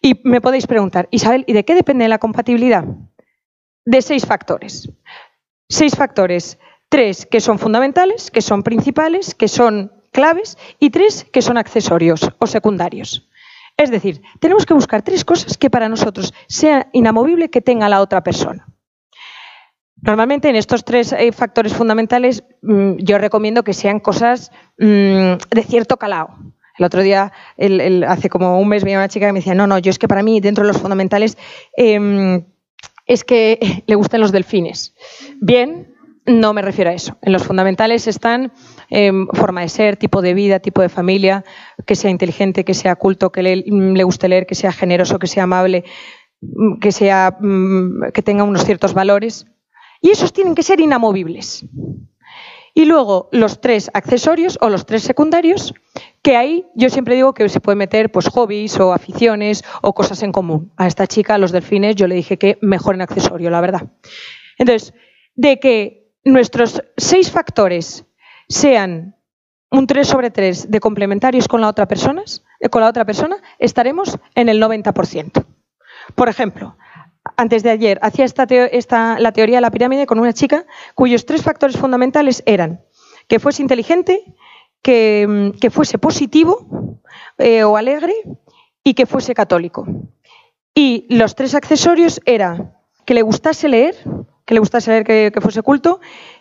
Y 0.00 0.22
me 0.24 0.40
podéis 0.40 0.66
preguntar, 0.66 1.06
Isabel, 1.10 1.44
¿y 1.46 1.52
de 1.52 1.66
qué 1.66 1.74
depende 1.74 2.08
la 2.08 2.18
compatibilidad? 2.18 2.84
De 3.84 4.00
seis 4.00 4.24
factores. 4.24 4.90
Seis 5.68 5.94
factores 5.94 6.58
tres 6.88 7.26
que 7.26 7.40
son 7.40 7.58
fundamentales, 7.58 8.30
que 8.30 8.42
son 8.42 8.62
principales, 8.62 9.34
que 9.34 9.48
son 9.48 9.92
claves 10.12 10.56
y 10.78 10.90
tres 10.90 11.26
que 11.32 11.42
son 11.42 11.58
accesorios 11.58 12.30
o 12.38 12.46
secundarios. 12.46 13.28
Es 13.76 13.90
decir, 13.90 14.22
tenemos 14.40 14.64
que 14.64 14.74
buscar 14.74 15.02
tres 15.02 15.24
cosas 15.24 15.58
que 15.58 15.68
para 15.68 15.88
nosotros 15.88 16.32
sea 16.48 16.88
inamovible 16.92 17.50
que 17.50 17.60
tenga 17.60 17.88
la 17.88 18.00
otra 18.00 18.22
persona. 18.22 18.66
Normalmente 20.00 20.48
en 20.48 20.56
estos 20.56 20.84
tres 20.84 21.12
eh, 21.12 21.32
factores 21.32 21.74
fundamentales 21.74 22.44
mmm, 22.62 22.92
yo 22.98 23.18
recomiendo 23.18 23.64
que 23.64 23.74
sean 23.74 24.00
cosas 24.00 24.50
mmm, 24.78 25.34
de 25.50 25.62
cierto 25.66 25.96
calado. 25.98 26.30
El 26.78 26.84
otro 26.84 27.02
día, 27.02 27.32
hace 28.06 28.28
como 28.28 28.60
un 28.60 28.68
mes, 28.68 28.84
venía 28.84 28.98
una 28.98 29.08
chica 29.08 29.26
que 29.26 29.32
me 29.32 29.38
decía, 29.38 29.54
no, 29.54 29.66
no, 29.66 29.78
yo 29.78 29.90
es 29.90 29.98
que 29.98 30.08
para 30.08 30.22
mí, 30.22 30.40
dentro 30.40 30.62
de 30.62 30.68
los 30.68 30.80
fundamentales, 30.80 31.38
eh, 31.74 32.44
es 33.06 33.24
que 33.24 33.82
le 33.86 33.94
gustan 33.94 34.20
los 34.20 34.32
delfines. 34.32 34.94
Bien, 35.40 35.95
no 36.26 36.52
me 36.52 36.62
refiero 36.62 36.90
a 36.90 36.94
eso. 36.94 37.16
En 37.22 37.32
los 37.32 37.44
fundamentales 37.44 38.06
están 38.06 38.52
eh, 38.90 39.12
forma 39.32 39.62
de 39.62 39.68
ser, 39.68 39.96
tipo 39.96 40.22
de 40.22 40.34
vida, 40.34 40.58
tipo 40.58 40.82
de 40.82 40.88
familia, 40.88 41.44
que 41.86 41.94
sea 41.94 42.10
inteligente, 42.10 42.64
que 42.64 42.74
sea 42.74 42.96
culto, 42.96 43.30
que 43.30 43.42
le, 43.42 43.56
le 43.56 44.04
guste 44.04 44.28
leer, 44.28 44.46
que 44.46 44.54
sea 44.54 44.72
generoso, 44.72 45.18
que 45.18 45.26
sea 45.26 45.44
amable, 45.44 45.84
que, 46.80 46.92
sea, 46.92 47.36
mm, 47.40 48.10
que 48.12 48.22
tenga 48.22 48.44
unos 48.44 48.64
ciertos 48.64 48.94
valores. 48.94 49.46
Y 50.00 50.10
esos 50.10 50.32
tienen 50.32 50.54
que 50.54 50.62
ser 50.62 50.80
inamovibles. 50.80 51.64
Y 52.74 52.84
luego 52.84 53.30
los 53.32 53.62
tres 53.62 53.90
accesorios 53.94 54.58
o 54.60 54.68
los 54.68 54.84
tres 54.84 55.02
secundarios, 55.02 55.72
que 56.20 56.36
ahí 56.36 56.66
yo 56.74 56.90
siempre 56.90 57.14
digo 57.14 57.32
que 57.32 57.48
se 57.48 57.60
puede 57.60 57.76
meter 57.76 58.12
pues 58.12 58.28
hobbies 58.28 58.78
o 58.78 58.92
aficiones 58.92 59.64
o 59.80 59.94
cosas 59.94 60.22
en 60.22 60.32
común. 60.32 60.72
A 60.76 60.86
esta 60.86 61.06
chica, 61.06 61.36
a 61.36 61.38
los 61.38 61.52
delfines, 61.52 61.96
yo 61.96 62.06
le 62.06 62.16
dije 62.16 62.36
que 62.36 62.58
mejor 62.60 62.94
en 62.94 63.00
accesorio, 63.00 63.48
la 63.48 63.62
verdad. 63.62 63.92
Entonces, 64.58 64.92
de 65.36 65.58
que 65.58 66.05
nuestros 66.26 66.82
seis 66.96 67.30
factores 67.30 68.04
sean 68.48 69.16
un 69.70 69.86
3 69.86 70.06
sobre 70.06 70.30
3 70.30 70.70
de 70.70 70.80
complementarios 70.80 71.46
con 71.46 71.60
la 71.60 71.68
otra 71.68 71.86
persona, 71.86 72.22
eh, 72.60 72.68
con 72.68 72.82
la 72.82 72.88
otra 72.88 73.04
persona 73.04 73.36
estaremos 73.58 74.18
en 74.34 74.48
el 74.48 74.60
90%. 74.60 75.44
Por 76.16 76.28
ejemplo, 76.28 76.76
antes 77.36 77.62
de 77.62 77.70
ayer 77.70 77.98
hacía 78.02 78.24
esta, 78.24 79.18
la 79.20 79.32
teoría 79.32 79.58
de 79.58 79.60
la 79.60 79.70
pirámide 79.70 80.06
con 80.06 80.18
una 80.18 80.32
chica 80.32 80.66
cuyos 80.96 81.26
tres 81.26 81.42
factores 81.42 81.76
fundamentales 81.76 82.42
eran 82.44 82.80
que 83.28 83.38
fuese 83.38 83.62
inteligente, 83.62 84.24
que, 84.82 85.26
mm, 85.28 85.70
fuese 85.70 85.98
positivo 85.98 87.00
eh, 87.38 87.62
o 87.62 87.76
alegre 87.76 88.14
y 88.82 88.94
que 88.94 89.06
fuese 89.06 89.32
católico. 89.34 89.86
Y 90.74 91.06
los 91.08 91.36
tres 91.36 91.54
accesorios 91.54 92.20
eran 92.24 92.74
que 93.04 93.14
le 93.14 93.22
gustase 93.22 93.68
leer, 93.68 93.96
que 94.46 94.54
le 94.54 94.60
gustase 94.60 94.90
leer 94.90 95.04
que, 95.04 95.30
que 95.34 95.40
fuese 95.42 95.62
culto, 95.62 96.00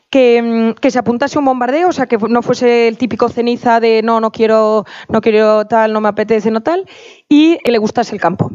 que, 0.09 0.41
mm, 0.41 0.79
que, 0.79 0.91
se 0.91 0.99
apuntase 0.99 1.37
un 1.37 1.45
bombardeo, 1.45 1.89
o 1.89 1.91
sea, 1.91 2.05
que 2.05 2.17
no 2.17 2.41
fuese 2.41 2.87
el 2.87 2.97
típico 2.97 3.27
ceniza 3.27 3.79
de 3.79 4.01
no, 4.03 4.21
no 4.21 4.31
quiero, 4.31 4.85
no 5.09 5.19
quiero 5.19 5.65
tal, 5.65 5.91
no 5.91 5.99
me 5.99 6.09
apetece, 6.09 6.51
no 6.51 6.61
tal, 6.61 6.87
y 7.27 7.57
que 7.57 7.71
le 7.71 7.79
gustase 7.79 8.15
el 8.15 8.21
campo. 8.21 8.51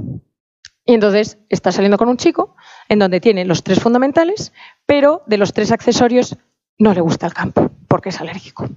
Y 0.86 0.94
entonces 0.94 1.38
está 1.48 1.72
saliendo 1.72 1.98
con 1.98 2.08
un 2.08 2.16
chico 2.16 2.56
en 2.88 2.98
donde 2.98 3.20
tiene 3.20 3.44
los 3.44 3.62
tres 3.62 3.80
fundamentales, 3.80 4.52
pero 4.86 5.22
de 5.26 5.36
los 5.36 5.52
tres 5.52 5.72
accesorios 5.72 6.36
no 6.78 6.94
le 6.94 7.00
gusta 7.00 7.26
el 7.26 7.34
campo, 7.34 7.70
porque 7.88 8.08
es 8.08 8.20
alérgico. 8.20 8.68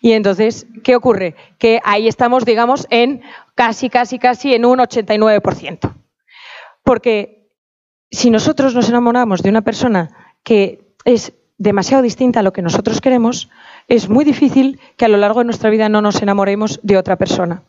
Y 0.00 0.12
entonces, 0.12 0.66
¿qué 0.82 0.96
ocurre? 0.96 1.36
Que 1.58 1.80
ahí 1.84 2.08
estamos, 2.08 2.44
digamos, 2.44 2.86
en 2.90 3.22
casi, 3.54 3.90
casi, 3.90 4.18
casi 4.18 4.54
en 4.54 4.64
un 4.64 4.78
89%. 4.78 5.94
Porque 6.82 7.41
si 8.12 8.30
nosotros 8.30 8.74
nos 8.74 8.88
enamoramos 8.88 9.42
de 9.42 9.48
una 9.48 9.62
persona 9.62 10.10
que 10.44 10.94
es 11.04 11.32
demasiado 11.58 12.02
distinta 12.02 12.40
a 12.40 12.42
lo 12.42 12.52
que 12.52 12.62
nosotros 12.62 13.00
queremos, 13.00 13.48
es 13.88 14.08
muy 14.08 14.24
difícil 14.24 14.78
que 14.96 15.06
a 15.06 15.08
lo 15.08 15.16
largo 15.16 15.40
de 15.40 15.46
nuestra 15.46 15.70
vida 15.70 15.88
no 15.88 16.02
nos 16.02 16.20
enamoremos 16.22 16.78
de 16.82 16.98
otra 16.98 17.16
persona. 17.16 17.62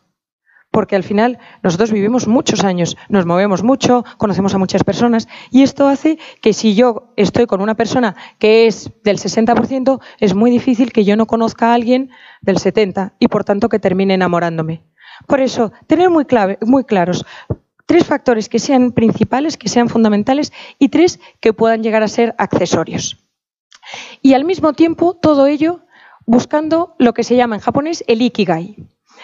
Porque 0.70 0.96
al 0.96 1.04
final 1.04 1.38
nosotros 1.62 1.92
vivimos 1.92 2.26
muchos 2.26 2.64
años, 2.64 2.96
nos 3.08 3.26
movemos 3.26 3.62
mucho, 3.62 4.04
conocemos 4.18 4.54
a 4.54 4.58
muchas 4.58 4.82
personas 4.82 5.28
y 5.50 5.62
esto 5.62 5.86
hace 5.86 6.18
que 6.42 6.52
si 6.52 6.74
yo 6.74 7.12
estoy 7.16 7.46
con 7.46 7.60
una 7.60 7.76
persona 7.76 8.16
que 8.38 8.66
es 8.66 8.90
del 9.04 9.18
60%, 9.18 10.00
es 10.18 10.34
muy 10.34 10.50
difícil 10.50 10.92
que 10.92 11.04
yo 11.04 11.16
no 11.16 11.26
conozca 11.26 11.70
a 11.70 11.74
alguien 11.74 12.10
del 12.42 12.56
70% 12.56 13.12
y 13.20 13.28
por 13.28 13.44
tanto 13.44 13.68
que 13.68 13.78
termine 13.78 14.14
enamorándome. 14.14 14.82
Por 15.28 15.40
eso, 15.40 15.72
tener 15.86 16.10
muy, 16.10 16.24
clave, 16.24 16.58
muy 16.60 16.82
claros 16.82 17.24
tres 17.86 18.06
factores 18.06 18.48
que 18.48 18.58
sean 18.58 18.92
principales, 18.92 19.56
que 19.56 19.68
sean 19.68 19.88
fundamentales 19.88 20.52
y 20.78 20.88
tres 20.88 21.20
que 21.40 21.52
puedan 21.52 21.82
llegar 21.82 22.02
a 22.02 22.08
ser 22.08 22.34
accesorios. 22.38 23.18
Y 24.22 24.34
al 24.34 24.44
mismo 24.44 24.72
tiempo, 24.72 25.14
todo 25.14 25.46
ello 25.46 25.80
buscando 26.26 26.94
lo 26.98 27.12
que 27.12 27.24
se 27.24 27.36
llama 27.36 27.56
en 27.56 27.60
japonés 27.60 28.04
el 28.06 28.22
ikigai. 28.22 28.76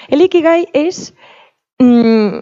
El 0.09 0.20
ikigai 0.20 0.68
es, 0.73 1.14
mmm, 1.79 2.38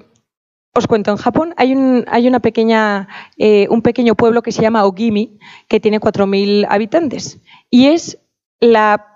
os 0.74 0.86
cuento, 0.86 1.10
en 1.10 1.16
Japón 1.16 1.54
hay 1.56 1.74
un, 1.74 2.04
hay 2.08 2.26
una 2.26 2.40
pequeña, 2.40 3.08
eh, 3.36 3.66
un 3.70 3.82
pequeño 3.82 4.14
pueblo 4.14 4.42
que 4.42 4.52
se 4.52 4.62
llama 4.62 4.84
Ogimi, 4.84 5.38
que 5.68 5.80
tiene 5.80 6.00
4.000 6.00 6.66
habitantes, 6.68 7.40
y 7.70 7.86
es 7.86 8.18
la 8.60 9.06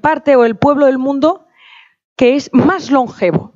parte 0.00 0.36
o 0.36 0.44
el 0.44 0.56
pueblo 0.56 0.86
del 0.86 0.98
mundo 0.98 1.46
que 2.16 2.34
es 2.34 2.50
más 2.52 2.90
longevo 2.90 3.52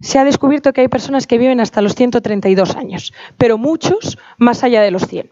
se 0.00 0.18
ha 0.18 0.24
descubierto 0.24 0.72
que 0.72 0.82
hay 0.82 0.88
personas 0.88 1.26
que 1.26 1.38
viven 1.38 1.60
hasta 1.60 1.80
los 1.80 1.94
132 1.94 2.76
años, 2.76 3.12
pero 3.38 3.58
muchos 3.58 4.18
más 4.38 4.62
allá 4.62 4.82
de 4.82 4.90
los 4.90 5.06
100. 5.06 5.30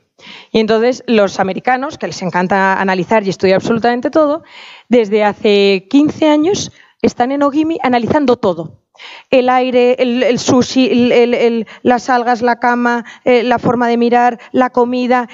Y 0.52 0.60
entonces 0.60 1.02
los 1.06 1.40
americanos, 1.40 1.98
que 1.98 2.06
les 2.06 2.22
encanta 2.22 2.80
analizar 2.80 3.24
y 3.24 3.30
estudiar 3.30 3.56
absolutamente 3.56 4.10
todo, 4.10 4.42
desde 4.88 5.24
hace 5.24 5.86
15 5.90 6.28
años 6.28 6.72
están 7.02 7.32
en 7.32 7.42
Ogimi 7.42 7.78
analizando 7.82 8.36
todo. 8.36 8.80
El 9.28 9.48
aire, 9.48 9.96
el, 9.98 10.38
sushi, 10.38 11.64
las 11.82 12.08
algas, 12.08 12.42
la 12.42 12.60
cama, 12.60 13.04
eh, 13.24 13.42
la 13.42 13.58
forma 13.58 13.88
de 13.88 13.96
mirar, 13.96 14.38
la 14.52 14.70
comida, 14.70 15.28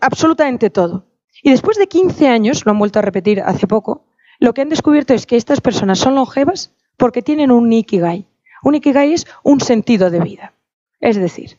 absolutamente 0.00 0.68
todo. 0.68 1.06
Y 1.42 1.50
después 1.50 1.78
de 1.78 1.88
15 1.88 2.28
años, 2.28 2.66
lo 2.66 2.72
han 2.72 2.78
vuelto 2.78 2.98
a 2.98 3.02
repetir 3.02 3.40
hace 3.40 3.66
poco, 3.66 4.06
lo 4.38 4.52
que 4.52 4.60
han 4.60 4.68
descubierto 4.68 5.14
es 5.14 5.26
que 5.26 5.36
estas 5.36 5.60
personas 5.60 5.98
son 5.98 6.14
longevas 6.14 6.74
porque 6.98 7.22
tienen 7.22 7.50
un 7.50 7.68
Nikigai. 7.70 8.29
Un 8.62 8.74
Ikigai 8.74 9.12
es 9.12 9.26
un 9.42 9.60
sentido 9.60 10.10
de 10.10 10.20
vida. 10.20 10.52
Es 11.00 11.16
decir, 11.16 11.56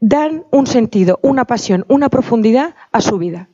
dan 0.00 0.44
un 0.50 0.66
sentido, 0.66 1.20
una 1.22 1.44
pasión, 1.44 1.84
una 1.88 2.08
profundidad 2.08 2.74
a 2.90 3.00
su 3.00 3.18
vida. 3.18 3.48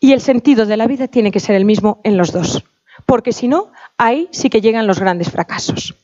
Y 0.00 0.12
el 0.12 0.20
sentido 0.20 0.66
de 0.66 0.76
la 0.76 0.86
vida 0.86 1.08
tiene 1.08 1.32
que 1.32 1.40
ser 1.40 1.56
el 1.56 1.64
mismo 1.64 2.00
en 2.04 2.16
los 2.16 2.32
dos, 2.32 2.64
porque 3.06 3.32
si 3.32 3.48
no, 3.48 3.72
ahí 3.96 4.28
sí 4.30 4.50
que 4.50 4.60
llegan 4.60 4.86
los 4.86 5.00
grandes 5.00 5.30
fracasos. 5.30 5.94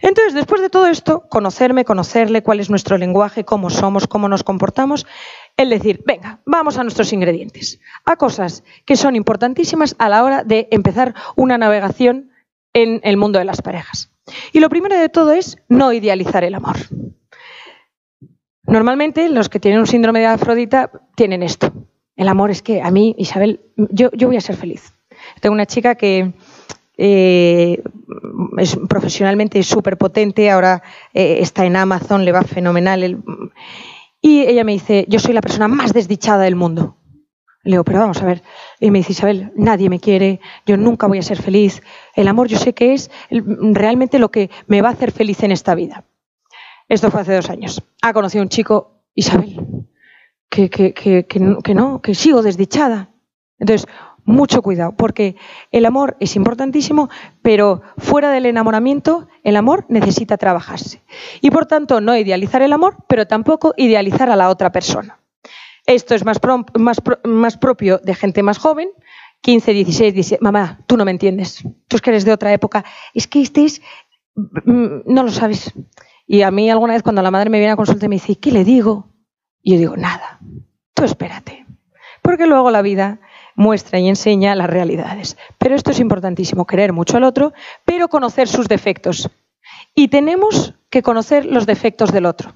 Entonces, 0.00 0.32
después 0.32 0.62
de 0.62 0.70
todo 0.70 0.86
esto, 0.86 1.28
conocerme, 1.28 1.84
conocerle, 1.84 2.42
cuál 2.42 2.60
es 2.60 2.70
nuestro 2.70 2.96
lenguaje, 2.96 3.44
cómo 3.44 3.68
somos, 3.68 4.06
cómo 4.06 4.28
nos 4.28 4.42
comportamos, 4.42 5.06
el 5.58 5.68
decir, 5.68 6.02
venga, 6.06 6.40
vamos 6.46 6.78
a 6.78 6.82
nuestros 6.82 7.12
ingredientes, 7.12 7.80
a 8.06 8.16
cosas 8.16 8.64
que 8.86 8.96
son 8.96 9.14
importantísimas 9.14 9.94
a 9.98 10.08
la 10.08 10.24
hora 10.24 10.42
de 10.42 10.68
empezar 10.70 11.14
una 11.36 11.58
navegación 11.58 12.30
en 12.72 13.00
el 13.04 13.18
mundo 13.18 13.38
de 13.38 13.44
las 13.44 13.60
parejas. 13.60 14.09
Y 14.52 14.60
lo 14.60 14.68
primero 14.68 14.96
de 14.96 15.08
todo 15.08 15.32
es 15.32 15.58
no 15.68 15.92
idealizar 15.92 16.44
el 16.44 16.54
amor. 16.54 16.76
Normalmente 18.64 19.28
los 19.28 19.48
que 19.48 19.60
tienen 19.60 19.80
un 19.80 19.86
síndrome 19.86 20.20
de 20.20 20.26
Afrodita 20.26 20.90
tienen 21.16 21.42
esto. 21.42 21.72
El 22.16 22.28
amor 22.28 22.50
es 22.50 22.62
que 22.62 22.82
a 22.82 22.90
mí, 22.90 23.14
Isabel, 23.18 23.60
yo, 23.76 24.10
yo 24.12 24.28
voy 24.28 24.36
a 24.36 24.40
ser 24.40 24.56
feliz. 24.56 24.92
Tengo 25.40 25.54
una 25.54 25.66
chica 25.66 25.94
que 25.94 26.32
eh, 26.96 27.82
es 28.58 28.78
profesionalmente 28.88 29.62
súper 29.62 29.96
potente, 29.96 30.50
ahora 30.50 30.82
eh, 31.14 31.38
está 31.40 31.64
en 31.64 31.76
Amazon, 31.76 32.24
le 32.24 32.32
va 32.32 32.42
fenomenal. 32.42 33.22
y 34.20 34.42
ella 34.42 34.64
me 34.64 34.72
dice, 34.72 35.06
yo 35.08 35.18
soy 35.18 35.32
la 35.32 35.40
persona 35.40 35.66
más 35.66 35.92
desdichada 35.92 36.44
del 36.44 36.56
mundo. 36.56 36.96
Le 37.62 37.72
digo, 37.72 37.84
pero 37.84 38.00
vamos 38.00 38.20
a 38.22 38.26
ver. 38.26 38.42
Y 38.80 38.90
me 38.90 38.98
dice, 38.98 39.12
Isabel, 39.12 39.52
nadie 39.54 39.90
me 39.90 40.00
quiere, 40.00 40.40
yo 40.66 40.78
nunca 40.78 41.06
voy 41.06 41.18
a 41.18 41.22
ser 41.22 41.40
feliz. 41.40 41.82
El 42.16 42.28
amor 42.28 42.48
yo 42.48 42.58
sé 42.58 42.72
que 42.72 42.94
es 42.94 43.10
realmente 43.30 44.18
lo 44.18 44.30
que 44.30 44.50
me 44.66 44.80
va 44.80 44.88
a 44.88 44.92
hacer 44.92 45.12
feliz 45.12 45.42
en 45.42 45.52
esta 45.52 45.74
vida. 45.74 46.04
Esto 46.88 47.10
fue 47.10 47.20
hace 47.20 47.34
dos 47.34 47.50
años. 47.50 47.82
Ha 48.02 48.12
conocido 48.12 48.42
un 48.42 48.48
chico, 48.48 49.04
Isabel, 49.14 49.86
que, 50.48 50.70
que, 50.70 50.94
que, 50.94 51.26
que 51.26 51.74
no, 51.74 52.00
que 52.00 52.14
sigo 52.14 52.42
desdichada. 52.42 53.10
Entonces, 53.58 53.86
mucho 54.24 54.62
cuidado, 54.62 54.92
porque 54.92 55.36
el 55.70 55.84
amor 55.86 56.16
es 56.20 56.36
importantísimo, 56.36 57.10
pero 57.42 57.82
fuera 57.98 58.30
del 58.30 58.46
enamoramiento, 58.46 59.28
el 59.44 59.56
amor 59.56 59.84
necesita 59.88 60.36
trabajarse. 60.36 61.02
Y 61.40 61.50
por 61.50 61.66
tanto, 61.66 62.00
no 62.00 62.16
idealizar 62.16 62.62
el 62.62 62.72
amor, 62.72 62.96
pero 63.08 63.26
tampoco 63.26 63.74
idealizar 63.76 64.30
a 64.30 64.36
la 64.36 64.48
otra 64.48 64.72
persona. 64.72 65.19
Esto 65.86 66.14
es 66.14 66.24
más, 66.24 66.38
propio 67.58 67.98
de 67.98 68.14
gente 68.14 68.42
más 68.42 68.58
joven, 68.58 68.90
15, 69.40 69.72
16, 69.72 70.14
17. 70.14 70.44
Mamá, 70.44 70.80
tú 70.86 70.96
no 70.96 71.04
me 71.04 71.10
entiendes. 71.10 71.62
Tú 71.88 71.96
es 71.96 72.02
que 72.02 72.10
eres 72.10 72.24
de 72.24 72.32
otra 72.32 72.52
época. 72.52 72.84
Es 73.14 73.26
que 73.26 73.40
este 73.40 73.64
es. 73.64 73.82
Mm, 74.34 75.00
no 75.06 75.22
lo 75.22 75.30
sabes. 75.30 75.72
Y 76.26 76.42
a 76.42 76.50
mí 76.50 76.70
alguna 76.70 76.92
vez 76.92 77.02
cuando 77.02 77.22
la 77.22 77.30
madre 77.30 77.50
me 77.50 77.58
viene 77.58 77.72
a 77.72 77.76
consulta 77.76 78.06
y 78.06 78.08
me 78.08 78.16
dice, 78.16 78.36
¿qué 78.36 78.52
le 78.52 78.64
digo? 78.64 79.08
Y 79.62 79.72
yo 79.72 79.78
digo, 79.78 79.96
nada. 79.96 80.38
Tú 80.94 81.04
espérate. 81.04 81.66
Porque 82.22 82.46
luego 82.46 82.70
la 82.70 82.82
vida 82.82 83.20
muestra 83.56 83.98
y 83.98 84.08
enseña 84.08 84.54
las 84.54 84.70
realidades. 84.70 85.36
Pero 85.58 85.74
esto 85.74 85.90
es 85.90 86.00
importantísimo, 86.00 86.66
querer 86.66 86.92
mucho 86.92 87.16
al 87.16 87.24
otro, 87.24 87.52
pero 87.84 88.08
conocer 88.08 88.48
sus 88.48 88.68
defectos. 88.68 89.28
Y 89.94 90.08
tenemos 90.08 90.74
que 90.88 91.02
conocer 91.02 91.46
los 91.46 91.66
defectos 91.66 92.12
del 92.12 92.26
otro. 92.26 92.54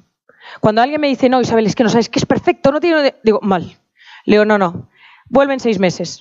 Cuando 0.61 0.83
alguien 0.83 1.01
me 1.01 1.09
dice, 1.09 1.29
no, 1.29 1.41
Isabel, 1.41 1.67
es 1.67 1.75
que 1.75 1.85
no 1.85 1.91
sabes 1.91 2.09
que 2.09 2.19
es 2.19 2.27
perfecto, 2.27 2.73
no 2.73 2.81
tiene... 2.81 3.15
Digo, 3.23 3.41
mal. 3.43 3.79
Le 4.25 4.37
digo, 4.37 4.45
no, 4.45 4.59
no. 4.59 4.89
Vuelven 5.29 5.59
seis 5.59 5.79
meses. 5.79 6.19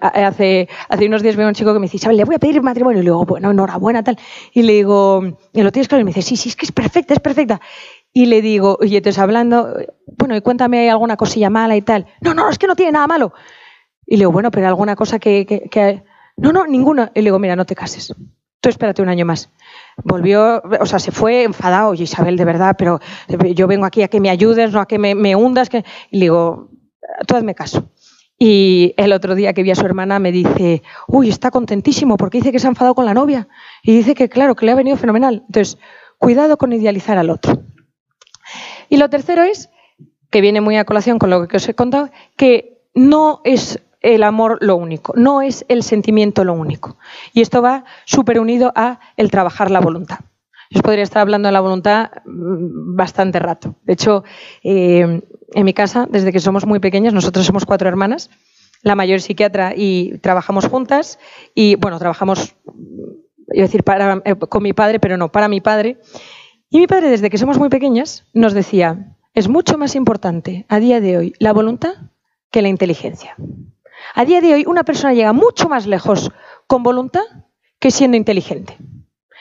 Hace, 0.00 0.68
hace 0.88 1.06
unos 1.06 1.22
días 1.22 1.36
veo 1.36 1.46
a 1.46 1.48
un 1.48 1.54
chico 1.54 1.72
que 1.72 1.78
me 1.78 1.86
dice, 1.86 1.96
Isabel, 1.96 2.18
le 2.18 2.24
voy 2.24 2.34
a 2.34 2.38
pedir 2.38 2.60
matrimonio. 2.62 3.00
Y 3.00 3.04
le 3.04 3.10
digo, 3.10 3.24
bueno, 3.24 3.50
enhorabuena, 3.50 4.04
tal. 4.04 4.18
Y 4.52 4.62
le 4.62 4.74
digo, 4.74 5.22
¿y 5.52 5.62
lo 5.62 5.72
tienes 5.72 5.88
claro? 5.88 6.02
Y 6.02 6.04
me 6.04 6.10
dice, 6.10 6.22
sí, 6.22 6.36
sí, 6.36 6.50
es 6.50 6.56
que 6.56 6.66
es 6.66 6.72
perfecta, 6.72 7.14
es 7.14 7.20
perfecta. 7.20 7.60
Y 8.12 8.26
le 8.26 8.42
digo, 8.42 8.76
oye, 8.80 8.98
entonces 8.98 9.18
hablando, 9.18 9.74
bueno, 10.18 10.36
y 10.36 10.42
cuéntame 10.42 10.80
hay 10.80 10.88
alguna 10.88 11.16
cosilla 11.16 11.48
mala 11.48 11.76
y 11.76 11.82
tal. 11.82 12.06
No, 12.20 12.34
no, 12.34 12.50
es 12.50 12.58
que 12.58 12.66
no 12.66 12.76
tiene 12.76 12.92
nada 12.92 13.06
malo. 13.06 13.32
Y 14.06 14.16
le 14.16 14.20
digo, 14.20 14.32
bueno, 14.32 14.50
pero 14.50 14.66
alguna 14.66 14.96
cosa 14.96 15.18
que, 15.18 15.46
que, 15.46 16.02
No, 16.36 16.52
no, 16.52 16.66
ninguna. 16.66 17.10
Y 17.14 17.20
le 17.20 17.24
digo, 17.24 17.38
mira, 17.38 17.56
no 17.56 17.64
te 17.64 17.74
cases. 17.74 18.14
Tú 18.62 18.68
espérate 18.68 19.02
un 19.02 19.08
año 19.08 19.26
más. 19.26 19.50
Volvió, 20.04 20.62
o 20.80 20.86
sea, 20.86 21.00
se 21.00 21.10
fue 21.10 21.42
enfadado, 21.42 21.90
oye 21.90 22.04
Isabel, 22.04 22.36
de 22.36 22.44
verdad, 22.44 22.76
pero 22.78 23.00
yo 23.28 23.66
vengo 23.66 23.86
aquí 23.86 24.02
a 24.02 24.08
que 24.08 24.20
me 24.20 24.30
ayudes, 24.30 24.70
no 24.70 24.80
a 24.80 24.86
que 24.86 25.00
me, 25.00 25.34
hundas. 25.34 25.68
Que... 25.68 25.84
Y 26.12 26.18
le 26.18 26.24
digo, 26.26 26.70
tú 27.26 27.34
hazme 27.34 27.56
caso. 27.56 27.90
Y 28.38 28.94
el 28.96 29.12
otro 29.12 29.34
día 29.34 29.52
que 29.52 29.64
vi 29.64 29.72
a 29.72 29.74
su 29.74 29.84
hermana 29.84 30.20
me 30.20 30.30
dice, 30.30 30.84
uy, 31.08 31.28
está 31.28 31.50
contentísimo 31.50 32.16
porque 32.16 32.38
dice 32.38 32.52
que 32.52 32.60
se 32.60 32.68
ha 32.68 32.70
enfadado 32.70 32.94
con 32.94 33.04
la 33.04 33.14
novia. 33.14 33.48
Y 33.82 33.96
dice 33.96 34.14
que, 34.14 34.28
claro, 34.28 34.54
que 34.54 34.64
le 34.64 34.70
ha 34.70 34.76
venido 34.76 34.96
fenomenal. 34.96 35.42
Entonces, 35.48 35.76
cuidado 36.18 36.56
con 36.56 36.72
idealizar 36.72 37.18
al 37.18 37.30
otro. 37.30 37.64
Y 38.88 38.96
lo 38.96 39.10
tercero 39.10 39.42
es, 39.42 39.70
que 40.30 40.40
viene 40.40 40.60
muy 40.60 40.76
a 40.76 40.84
colación 40.84 41.18
con 41.18 41.30
lo 41.30 41.48
que 41.48 41.56
os 41.56 41.68
he 41.68 41.74
contado, 41.74 42.10
que 42.36 42.84
no 42.94 43.40
es 43.42 43.80
el 44.02 44.22
amor 44.22 44.58
lo 44.60 44.76
único, 44.76 45.14
no 45.16 45.42
es 45.42 45.64
el 45.68 45.82
sentimiento 45.82 46.44
lo 46.44 46.54
único. 46.54 46.96
Y 47.32 47.40
esto 47.40 47.62
va 47.62 47.84
súper 48.04 48.40
unido 48.40 48.72
a 48.74 49.00
el 49.16 49.30
trabajar 49.30 49.70
la 49.70 49.80
voluntad. 49.80 50.18
Yo 50.70 50.78
os 50.78 50.82
podría 50.82 51.04
estar 51.04 51.20
hablando 51.20 51.48
de 51.48 51.52
la 51.52 51.60
voluntad 51.60 52.10
mm, 52.24 52.96
bastante 52.96 53.38
rato. 53.38 53.74
De 53.84 53.92
hecho, 53.92 54.24
eh, 54.64 55.22
en 55.54 55.64
mi 55.64 55.74
casa, 55.74 56.06
desde 56.10 56.32
que 56.32 56.40
somos 56.40 56.66
muy 56.66 56.80
pequeñas, 56.80 57.12
nosotros 57.12 57.44
somos 57.44 57.66
cuatro 57.66 57.88
hermanas, 57.88 58.30
la 58.82 58.96
mayor 58.96 59.20
psiquiatra 59.20 59.74
y 59.76 60.18
trabajamos 60.18 60.66
juntas 60.66 61.18
y, 61.54 61.76
bueno, 61.76 61.98
trabajamos, 61.98 62.56
iba 63.52 63.64
a 63.64 63.68
decir, 63.68 63.84
para, 63.84 64.22
eh, 64.24 64.34
con 64.34 64.62
mi 64.62 64.72
padre, 64.72 64.98
pero 64.98 65.16
no, 65.16 65.30
para 65.30 65.48
mi 65.48 65.60
padre. 65.60 65.98
Y 66.70 66.78
mi 66.78 66.86
padre, 66.86 67.10
desde 67.10 67.28
que 67.28 67.38
somos 67.38 67.58
muy 67.58 67.68
pequeñas, 67.68 68.24
nos 68.32 68.54
decía, 68.54 69.14
es 69.34 69.48
mucho 69.48 69.76
más 69.76 69.94
importante 69.94 70.64
a 70.68 70.80
día 70.80 71.00
de 71.00 71.18
hoy 71.18 71.34
la 71.38 71.52
voluntad 71.52 71.94
que 72.50 72.62
la 72.62 72.68
inteligencia. 72.68 73.36
A 74.14 74.24
día 74.24 74.40
de 74.40 74.54
hoy 74.54 74.64
una 74.66 74.84
persona 74.84 75.14
llega 75.14 75.32
mucho 75.32 75.68
más 75.68 75.86
lejos 75.86 76.30
con 76.66 76.82
voluntad 76.82 77.24
que 77.78 77.90
siendo 77.90 78.16
inteligente. 78.16 78.76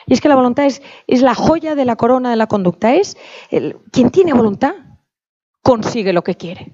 Y 0.07 0.13
es 0.13 0.21
que 0.21 0.29
la 0.29 0.35
voluntad 0.35 0.65
es, 0.65 0.81
la 1.07 1.35
joya 1.35 1.75
de 1.75 1.85
la 1.85 1.95
corona 1.95 2.29
de 2.29 2.35
la 2.35 2.47
conducta. 2.47 2.93
Es 2.93 3.17
quien 3.91 4.09
tiene 4.09 4.33
voluntad 4.33 4.73
consigue 5.61 6.11
lo 6.13 6.23
que 6.23 6.35
quiere. 6.35 6.73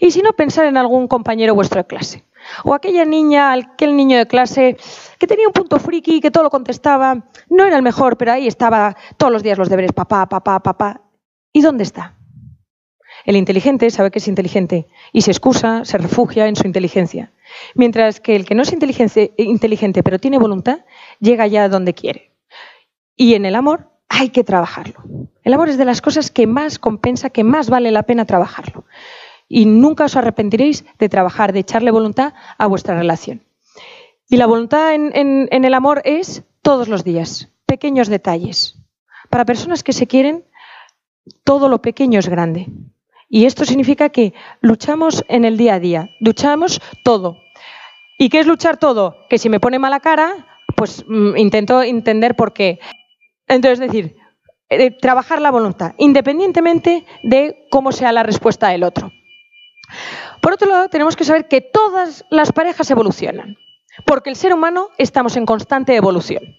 Y 0.00 0.10
si 0.10 0.22
no, 0.22 0.32
pensar 0.32 0.66
en 0.66 0.76
algún 0.76 1.08
compañero 1.08 1.54
vuestro 1.54 1.80
de 1.80 1.86
clase. 1.86 2.24
O 2.64 2.74
aquella 2.74 3.04
niña, 3.04 3.52
aquel 3.52 3.94
niño 3.96 4.18
de 4.18 4.26
clase 4.26 4.76
que 5.18 5.26
tenía 5.26 5.46
un 5.46 5.52
punto 5.52 5.78
friki, 5.78 6.20
que 6.20 6.30
todo 6.30 6.44
lo 6.44 6.50
contestaba, 6.50 7.24
no 7.48 7.64
era 7.64 7.76
el 7.76 7.82
mejor, 7.82 8.16
pero 8.16 8.32
ahí 8.32 8.46
estaba 8.46 8.96
todos 9.16 9.32
los 9.32 9.42
días 9.42 9.58
los 9.58 9.68
deberes, 9.68 9.92
papá, 9.92 10.26
papá, 10.28 10.60
papá. 10.60 11.02
¿Y 11.52 11.60
dónde 11.60 11.84
está? 11.84 12.16
El 13.24 13.36
inteligente 13.36 13.90
sabe 13.90 14.10
que 14.10 14.18
es 14.18 14.28
inteligente 14.28 14.86
y 15.12 15.22
se 15.22 15.30
excusa, 15.30 15.84
se 15.84 15.98
refugia 15.98 16.48
en 16.48 16.56
su 16.56 16.66
inteligencia. 16.66 17.32
Mientras 17.74 18.20
que 18.20 18.36
el 18.36 18.44
que 18.44 18.54
no 18.54 18.62
es 18.62 18.72
inteligente, 18.72 20.02
pero 20.02 20.18
tiene 20.18 20.38
voluntad, 20.38 20.80
llega 21.20 21.46
ya 21.46 21.68
donde 21.68 21.94
quiere. 21.94 22.32
Y 23.16 23.34
en 23.34 23.44
el 23.44 23.54
amor 23.54 23.90
hay 24.08 24.30
que 24.30 24.44
trabajarlo. 24.44 25.00
El 25.42 25.54
amor 25.54 25.68
es 25.68 25.78
de 25.78 25.84
las 25.84 26.00
cosas 26.00 26.30
que 26.30 26.46
más 26.46 26.78
compensa, 26.78 27.30
que 27.30 27.44
más 27.44 27.70
vale 27.70 27.90
la 27.90 28.02
pena 28.04 28.24
trabajarlo. 28.24 28.84
Y 29.48 29.66
nunca 29.66 30.04
os 30.04 30.16
arrepentiréis 30.16 30.84
de 30.98 31.08
trabajar, 31.08 31.52
de 31.52 31.60
echarle 31.60 31.90
voluntad 31.90 32.34
a 32.58 32.66
vuestra 32.66 32.96
relación. 32.96 33.42
Y 34.28 34.36
la 34.36 34.46
voluntad 34.46 34.94
en 34.94 35.64
el 35.64 35.74
amor 35.74 36.00
es 36.04 36.44
todos 36.62 36.88
los 36.88 37.04
días, 37.04 37.50
pequeños 37.66 38.08
detalles. 38.08 38.78
Para 39.28 39.44
personas 39.44 39.82
que 39.82 39.92
se 39.92 40.06
quieren, 40.06 40.44
todo 41.44 41.68
lo 41.68 41.82
pequeño 41.82 42.18
es 42.18 42.28
grande. 42.28 42.68
Y 43.34 43.46
esto 43.46 43.64
significa 43.64 44.10
que 44.10 44.34
luchamos 44.60 45.24
en 45.26 45.46
el 45.46 45.56
día 45.56 45.76
a 45.76 45.80
día, 45.80 46.10
luchamos 46.20 46.82
todo. 47.02 47.40
¿Y 48.18 48.28
qué 48.28 48.40
es 48.40 48.46
luchar 48.46 48.76
todo? 48.76 49.26
Que 49.30 49.38
si 49.38 49.48
me 49.48 49.58
pone 49.58 49.78
mala 49.78 50.00
cara, 50.00 50.58
pues 50.76 51.02
mm, 51.08 51.38
intento 51.38 51.82
entender 51.82 52.36
por 52.36 52.52
qué. 52.52 52.78
Entonces, 53.48 53.80
es 53.80 53.90
decir, 53.90 54.16
eh, 54.68 54.90
trabajar 54.90 55.40
la 55.40 55.50
voluntad, 55.50 55.94
independientemente 55.96 57.06
de 57.22 57.66
cómo 57.70 57.90
sea 57.90 58.12
la 58.12 58.22
respuesta 58.22 58.68
del 58.68 58.84
otro. 58.84 59.10
Por 60.42 60.52
otro 60.52 60.68
lado, 60.68 60.90
tenemos 60.90 61.16
que 61.16 61.24
saber 61.24 61.48
que 61.48 61.62
todas 61.62 62.26
las 62.28 62.52
parejas 62.52 62.90
evolucionan, 62.90 63.56
porque 64.04 64.28
el 64.28 64.36
ser 64.36 64.52
humano 64.52 64.90
estamos 64.98 65.38
en 65.38 65.46
constante 65.46 65.96
evolución. 65.96 66.54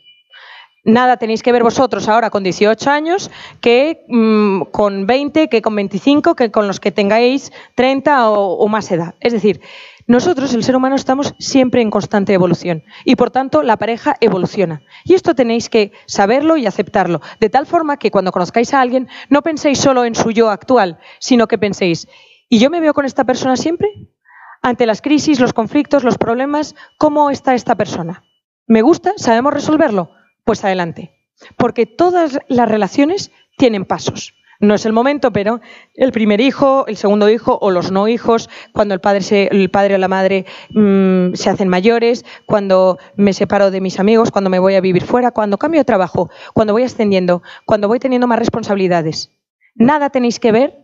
Nada 0.86 1.16
tenéis 1.16 1.42
que 1.42 1.54
ver 1.54 1.64
vosotros 1.64 2.10
ahora 2.10 2.30
con 2.30 2.44
18 2.44 2.90
años 2.92 3.32
que 3.62 4.04
mm, 4.10 4.64
con 4.64 5.08
20, 5.08 5.48
que 5.48 5.62
con 5.62 5.76
25, 5.78 6.36
que 6.36 6.52
con 6.52 6.68
los 6.68 6.82
que 6.82 6.92
tengáis 6.92 7.54
30 7.76 8.30
o, 8.30 8.68
más 8.68 8.92
edad. 8.92 9.16
Es 9.22 9.32
decir, 9.32 9.62
nosotros, 10.08 10.54
el 10.54 10.62
ser 10.62 10.76
humano, 10.76 10.98
estamos 10.98 11.36
siempre 11.40 11.82
en 11.82 11.90
constante 11.90 12.34
evolución 12.34 12.84
y 13.06 13.16
por 13.16 13.32
tanto 13.32 13.64
la 13.64 13.78
pareja 13.78 14.18
evoluciona. 14.20 14.82
Y 15.06 15.14
esto 15.14 15.36
tenéis 15.36 15.70
que 15.70 15.94
saberlo 16.06 16.58
y 16.58 16.66
aceptarlo, 16.66 17.22
de 17.40 17.50
tal 17.50 17.66
forma 17.66 17.96
que 17.96 18.12
cuando 18.12 18.34
conozcáis 18.34 18.74
a 18.74 18.82
alguien 18.82 19.08
no 19.30 19.42
penséis 19.42 19.80
solo 19.80 20.04
en 20.04 20.16
su 20.16 20.32
yo 20.32 20.50
actual, 20.50 21.00
sino 21.20 21.48
que 21.48 21.58
penséis, 21.58 22.10
¿y 22.50 22.60
yo 22.60 22.70
me 22.70 22.82
veo 22.82 22.94
con 22.94 23.06
esta 23.06 23.24
persona 23.24 23.56
siempre? 23.56 23.88
Ante 24.62 24.86
las 24.86 25.02
crisis, 25.02 25.40
los 25.40 25.54
conflictos, 25.54 26.04
los 26.04 26.18
problemas, 26.18 26.76
¿cómo 26.98 27.30
está 27.30 27.56
esta 27.56 27.76
persona? 27.76 28.26
¿Me 28.68 28.82
gusta? 28.82 29.14
¿Sabemos 29.16 29.54
resolverlo? 29.54 30.10
Pues 30.44 30.64
adelante. 30.64 31.12
Porque 31.58 31.86
todas 31.86 32.40
las 32.48 32.70
relaciones 32.70 33.32
tienen 33.58 33.86
pasos. 33.86 34.34
no 34.60 34.76
es 34.76 34.86
el 34.86 34.94
momento, 34.94 35.34
pero 35.34 35.60
el 35.94 36.14
primer 36.14 36.40
hijo, 36.40 36.86
el 36.88 36.96
segundo 36.96 37.30
hijo 37.30 37.58
o 37.62 37.70
los 37.70 37.92
no 37.92 38.08
hijos, 38.08 38.50
cuando 38.72 38.94
el 38.94 39.02
padre, 39.02 39.22
se, 39.22 39.48
el 39.52 39.70
padre 39.70 39.96
o 39.96 39.98
la 39.98 40.08
madre 40.08 40.46
mm, 40.70 41.34
se 41.34 41.50
hacen 41.50 41.68
mayores, 41.68 42.24
cuando 42.46 42.98
me 43.18 43.34
separo 43.34 43.72
de 43.72 43.82
mis 43.82 44.00
amigos, 44.00 44.32
cuando 44.32 44.50
me 44.50 44.60
voy 44.60 44.76
a 44.76 44.82
vivir 44.82 45.04
fuera, 45.04 45.32
cuando 45.32 45.58
cambio 45.58 45.82
de 45.82 45.86
trabajo, 45.86 46.30
cuando 46.54 46.72
voy 46.72 46.84
ascendiendo, 46.84 47.44
cuando 47.66 47.90
voy 47.90 48.00
teniendo 48.00 48.28
más 48.28 48.40
responsabilidades. 48.40 49.32
Nada 49.76 50.10
tenéis 50.12 50.40
que 50.40 50.54
ver 50.54 50.84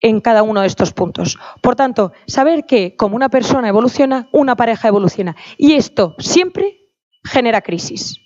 en 0.00 0.20
cada 0.20 0.42
uno 0.42 0.60
de 0.60 0.66
estos 0.66 0.92
puntos. 0.92 1.38
Por 1.62 1.76
tanto, 1.76 2.12
saber 2.26 2.66
que 2.66 2.94
como 2.94 3.16
una 3.16 3.30
persona 3.30 3.68
evoluciona, 3.68 4.28
una 4.32 4.54
pareja 4.54 4.88
evoluciona. 4.88 5.34
Y 5.56 5.74
esto 5.74 6.14
siempre 6.18 6.78
genera 7.24 7.62
crisis. 7.62 8.20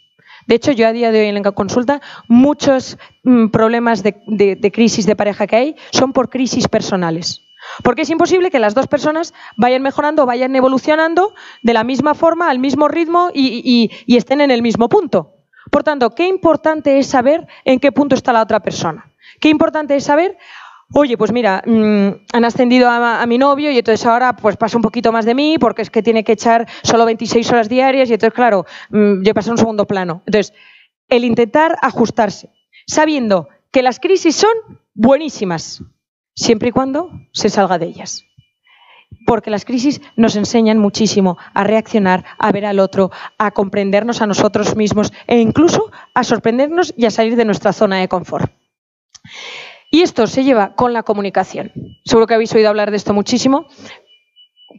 De 0.48 0.56
hecho, 0.56 0.72
yo 0.72 0.88
a 0.88 0.92
día 0.92 1.12
de 1.12 1.20
hoy 1.20 1.26
en 1.26 1.40
la 1.40 1.52
consulta, 1.52 2.00
muchos 2.26 2.98
mm, 3.22 3.48
problemas 3.48 4.02
de, 4.02 4.16
de 4.26 4.72
crisis 4.72 5.06
de 5.06 5.14
pareja 5.14 5.46
que 5.46 5.56
hay 5.56 5.76
son 5.92 6.12
por 6.12 6.28
crisis 6.28 6.66
personales. 6.66 7.42
Porque 7.82 8.02
es 8.02 8.10
imposible 8.10 8.50
que 8.50 8.58
las 8.58 8.74
dos 8.74 8.86
personas 8.86 9.34
vayan 9.56 9.82
mejorando, 9.82 10.26
vayan 10.26 10.54
evolucionando 10.56 11.34
de 11.62 11.74
la 11.74 11.84
misma 11.84 12.14
forma, 12.14 12.50
al 12.50 12.58
mismo 12.58 12.88
ritmo 12.88 13.30
y, 13.32 13.90
y, 14.06 14.16
estén 14.16 14.40
en 14.40 14.50
el 14.50 14.62
mismo 14.62 14.88
punto. 14.88 15.34
Por 15.70 15.84
tanto, 15.84 16.10
qué 16.10 16.26
importante 16.26 16.98
es 16.98 17.08
saber 17.08 17.46
en 17.64 17.78
qué 17.78 17.92
punto 17.92 18.14
está 18.14 18.32
la 18.32 18.42
otra 18.42 18.60
persona. 18.60 19.10
Qué 19.40 19.48
importante 19.50 19.94
es 19.94 20.04
saber 20.04 20.38
Oye, 20.94 21.18
pues 21.18 21.32
mira, 21.32 21.62
mm, 21.66 22.08
han 22.32 22.44
ascendido 22.46 22.88
a, 22.88 23.26
mi 23.26 23.36
novio 23.36 23.70
y 23.70 23.78
entonces 23.78 24.06
ahora 24.06 24.34
pues 24.36 24.56
pasa 24.56 24.78
un 24.78 24.82
poquito 24.82 25.12
más 25.12 25.26
de 25.26 25.34
mí 25.34 25.58
porque 25.58 25.82
es 25.82 25.90
que 25.90 26.02
tiene 26.02 26.24
que 26.24 26.32
echar 26.32 26.66
solo 26.82 27.04
26 27.04 27.50
horas 27.52 27.68
diarias 27.68 28.08
y 28.08 28.14
entonces, 28.14 28.34
claro, 28.34 28.64
mm, 28.90 29.22
yo 29.22 29.34
paso 29.34 29.50
a 29.50 29.52
un 29.52 29.58
segundo 29.58 29.86
plano. 29.86 30.22
Entonces, 30.24 30.54
el 31.08 31.24
intentar 31.24 31.76
ajustarse, 31.82 32.50
sabiendo 32.86 33.48
que 33.70 33.82
las 33.82 34.00
crisis 34.00 34.36
son 34.36 34.80
buenísimas, 34.94 35.82
siempre 36.34 36.70
y 36.70 36.72
cuando 36.72 37.10
se 37.32 37.50
salga 37.50 37.78
de 37.78 37.86
ellas. 37.86 38.24
Porque 39.26 39.50
las 39.50 39.66
crisis 39.66 40.00
nos 40.16 40.36
enseñan 40.36 40.78
muchísimo 40.78 41.36
a 41.52 41.64
reaccionar, 41.64 42.24
a 42.38 42.50
ver 42.50 42.64
al 42.64 42.78
otro, 42.78 43.10
a 43.36 43.50
comprendernos 43.50 44.22
a 44.22 44.26
nosotros 44.26 44.74
mismos 44.74 45.12
e 45.26 45.38
incluso 45.38 45.90
a 46.14 46.24
sorprendernos 46.24 46.94
y 46.96 47.04
a 47.04 47.10
salir 47.10 47.36
de 47.36 47.44
nuestra 47.44 47.74
zona 47.74 47.98
de 47.98 48.08
confort. 48.08 48.50
Y 49.90 50.02
esto 50.02 50.26
se 50.26 50.44
lleva 50.44 50.74
con 50.74 50.92
la 50.92 51.02
comunicación. 51.02 51.72
Seguro 52.04 52.26
que 52.26 52.34
habéis 52.34 52.54
oído 52.54 52.68
hablar 52.68 52.90
de 52.90 52.96
esto 52.96 53.14
muchísimo, 53.14 53.66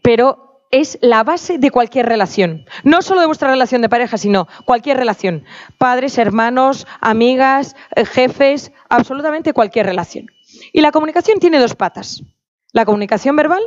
pero 0.03 0.49
es 0.71 0.99
la 1.01 1.23
base 1.23 1.57
de 1.57 1.71
cualquier 1.71 2.05
relación. 2.05 2.65
No 2.83 3.01
solo 3.01 3.21
de 3.21 3.27
vuestra 3.27 3.49
relación 3.49 3.81
de 3.81 3.89
pareja, 3.89 4.17
sino 4.17 4.47
cualquier 4.65 4.97
relación. 4.97 5.45
Padres, 5.77 6.17
hermanos, 6.17 6.85
amigas, 7.01 7.75
eh, 7.95 8.05
jefes, 8.05 8.71
absolutamente 8.87 9.53
cualquier 9.53 9.87
relación. 9.87 10.27
Y 10.73 10.81
la 10.81 10.91
comunicación 10.91 11.39
tiene 11.39 11.59
dos 11.59 11.75
patas. 11.75 12.23
La 12.71 12.85
comunicación 12.85 13.35
verbal 13.35 13.63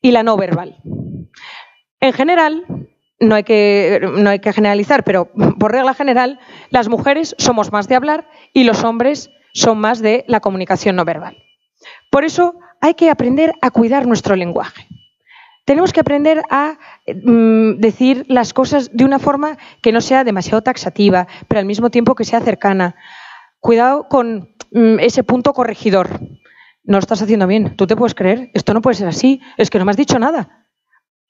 y 0.00 0.10
la 0.10 0.24
no 0.24 0.36
verbal. 0.36 0.76
En 2.00 2.12
general, 2.12 2.64
no 3.20 3.36
hay, 3.36 3.44
que, 3.44 4.00
no 4.02 4.28
hay 4.28 4.40
que 4.40 4.52
generalizar, 4.52 5.04
pero 5.04 5.30
por 5.58 5.72
regla 5.72 5.94
general, 5.94 6.40
las 6.70 6.88
mujeres 6.88 7.36
somos 7.38 7.70
más 7.70 7.86
de 7.88 7.94
hablar 7.94 8.28
y 8.52 8.64
los 8.64 8.82
hombres 8.82 9.30
son 9.54 9.78
más 9.78 10.00
de 10.00 10.24
la 10.28 10.40
comunicación 10.40 10.96
no 10.96 11.04
verbal. 11.04 11.38
Por 12.10 12.24
eso 12.24 12.56
hay 12.80 12.94
que 12.94 13.08
aprender 13.08 13.54
a 13.62 13.70
cuidar 13.70 14.06
nuestro 14.06 14.36
lenguaje. 14.36 14.86
Tenemos 15.64 15.94
que 15.94 16.00
aprender 16.00 16.42
a 16.50 16.78
mm, 17.06 17.76
decir 17.76 18.26
las 18.28 18.52
cosas 18.52 18.90
de 18.92 19.04
una 19.04 19.18
forma 19.18 19.56
que 19.80 19.92
no 19.92 20.02
sea 20.02 20.24
demasiado 20.24 20.62
taxativa, 20.62 21.26
pero 21.48 21.60
al 21.60 21.66
mismo 21.66 21.88
tiempo 21.88 22.14
que 22.14 22.24
sea 22.24 22.40
cercana. 22.40 22.96
Cuidado 23.60 24.08
con 24.08 24.54
mm, 24.72 24.98
ese 24.98 25.24
punto 25.24 25.54
corregidor. 25.54 26.20
No 26.82 26.98
lo 26.98 26.98
estás 26.98 27.22
haciendo 27.22 27.46
bien. 27.46 27.76
¿Tú 27.76 27.86
te 27.86 27.96
puedes 27.96 28.14
creer? 28.14 28.50
Esto 28.52 28.74
no 28.74 28.82
puede 28.82 28.96
ser 28.96 29.08
así. 29.08 29.40
Es 29.56 29.70
que 29.70 29.78
no 29.78 29.86
me 29.86 29.92
has 29.92 29.96
dicho 29.96 30.18
nada. 30.18 30.66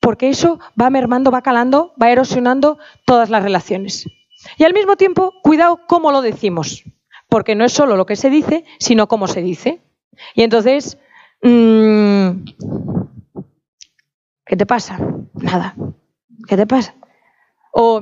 Porque 0.01 0.29
eso 0.29 0.59
va 0.81 0.91
mermando, 0.91 1.31
va 1.31 1.43
calando, 1.43 1.95
va 2.03 2.11
erosionando 2.11 2.79
todas 3.07 3.31
las 3.31 3.43
relaciones. 3.43 4.07
Y 4.59 4.65
al 4.65 4.75
mismo 4.75 4.97
tiempo, 4.97 5.33
cuidado 5.43 5.81
cómo 5.87 6.11
lo 6.11 6.23
decimos 6.23 6.83
porque 7.35 7.57
no 7.57 7.65
es 7.65 7.73
solo 7.73 7.97
lo 7.97 8.07
que 8.07 8.15
se 8.15 8.31
dice, 8.31 8.65
sino 8.79 9.09
cómo 9.09 9.27
se 9.27 9.43
dice. 9.43 9.81
Y 10.37 10.45
entonces, 10.45 10.99
mm, 11.43 12.45
¿qué 14.47 14.57
te 14.57 14.65
pasa? 14.67 15.01
Nada. 15.33 15.75
¿Qué 16.47 16.57
te 16.57 16.65
pasa? 16.65 16.95
O 17.73 18.01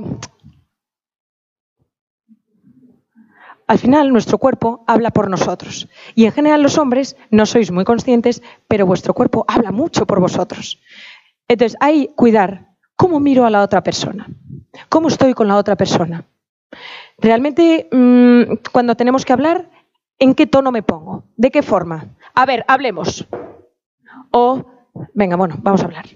al 3.66 3.78
final 3.78 4.12
nuestro 4.12 4.36
cuerpo 4.36 4.84
habla 4.86 5.12
por 5.12 5.30
nosotros. 5.30 5.88
Y 6.14 6.26
en 6.26 6.32
general 6.32 6.60
los 6.60 6.76
hombres 6.76 7.16
no 7.30 7.46
sois 7.46 7.70
muy 7.70 7.86
conscientes, 7.86 8.42
pero 8.68 8.84
vuestro 8.84 9.14
cuerpo 9.14 9.46
habla 9.48 9.72
mucho 9.72 10.04
por 10.04 10.20
vosotros. 10.20 10.78
Entonces, 11.48 11.78
hay 11.80 12.08
cuidar 12.08 12.76
cómo 12.96 13.18
miro 13.18 13.46
a 13.46 13.50
la 13.50 13.62
otra 13.62 13.82
persona, 13.82 14.26
cómo 14.90 15.08
estoy 15.08 15.32
con 15.32 15.48
la 15.48 15.56
otra 15.56 15.74
persona. 15.74 16.26
Realmente, 17.18 17.88
mm, 17.90 18.70
cuando 18.72 18.96
tenemos 18.96 19.24
que 19.24 19.32
hablar, 19.32 19.70
¿en 20.18 20.34
qué 20.34 20.46
tono 20.46 20.72
me 20.72 20.82
pongo? 20.82 21.24
¿De 21.36 21.50
qué 21.50 21.62
forma? 21.62 22.16
A 22.34 22.46
ver, 22.46 22.64
hablemos. 22.68 23.26
O, 24.30 24.64
venga, 25.14 25.36
bueno, 25.36 25.56
vamos 25.60 25.82
a 25.82 25.84
hablar. 25.84 26.06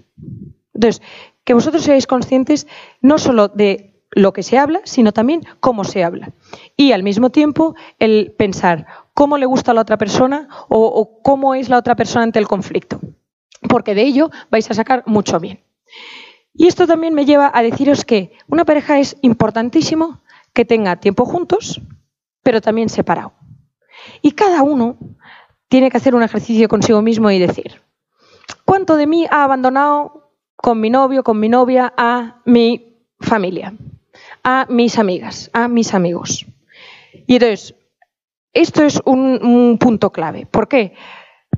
Entonces, 0.73 1.01
que 1.43 1.53
vosotros 1.53 1.83
seáis 1.83 2.07
conscientes 2.07 2.67
no 3.01 3.17
solo 3.17 3.47
de 3.47 4.03
lo 4.11 4.33
que 4.33 4.43
se 4.43 4.57
habla, 4.57 4.81
sino 4.83 5.11
también 5.11 5.43
cómo 5.59 5.83
se 5.83 6.03
habla. 6.03 6.31
Y 6.75 6.91
al 6.91 7.03
mismo 7.03 7.29
tiempo, 7.29 7.75
el 7.99 8.33
pensar 8.37 8.85
cómo 9.13 9.37
le 9.37 9.45
gusta 9.45 9.71
a 9.71 9.73
la 9.73 9.81
otra 9.81 9.97
persona 9.97 10.47
o, 10.69 10.85
o 10.85 11.21
cómo 11.21 11.55
es 11.55 11.69
la 11.69 11.77
otra 11.77 11.95
persona 11.95 12.23
ante 12.23 12.39
el 12.39 12.47
conflicto. 12.47 12.99
Porque 13.69 13.95
de 13.95 14.03
ello 14.03 14.29
vais 14.49 14.69
a 14.69 14.73
sacar 14.73 15.03
mucho 15.05 15.39
bien. 15.39 15.59
Y 16.53 16.67
esto 16.67 16.87
también 16.87 17.13
me 17.13 17.25
lleva 17.25 17.51
a 17.53 17.61
deciros 17.61 18.03
que 18.03 18.31
una 18.47 18.65
pareja 18.65 18.99
es 18.99 19.17
importantísimo 19.21 20.21
que 20.57 20.65
tenga 20.65 20.95
tiempo 20.95 21.23
juntos, 21.23 21.79
pero 22.41 22.61
también 22.61 22.89
separado. 22.89 23.31
Y 24.23 24.31
cada 24.31 24.63
uno 24.63 24.97
tiene 25.67 25.91
que 25.91 25.97
hacer 25.97 26.15
un 26.15 26.23
ejercicio 26.23 26.67
consigo 26.67 27.03
mismo 27.03 27.29
y 27.29 27.37
decir, 27.37 27.79
¿cuánto 28.65 28.95
de 28.95 29.05
mí 29.05 29.27
ha 29.29 29.43
abandonado 29.43 30.31
con 30.55 30.81
mi 30.81 30.89
novio, 30.89 31.23
con 31.23 31.39
mi 31.39 31.47
novia, 31.47 31.93
a 31.95 32.41
mi 32.45 33.05
familia, 33.19 33.75
a 34.43 34.65
mis 34.67 34.97
amigas, 34.97 35.51
a 35.53 35.67
mis 35.67 35.93
amigos? 35.93 36.47
Y 37.27 37.35
entonces, 37.35 37.75
esto 38.51 38.83
es 38.83 38.99
un, 39.05 39.45
un 39.45 39.77
punto 39.77 40.11
clave. 40.11 40.47
¿Por 40.47 40.67
qué? 40.67 40.95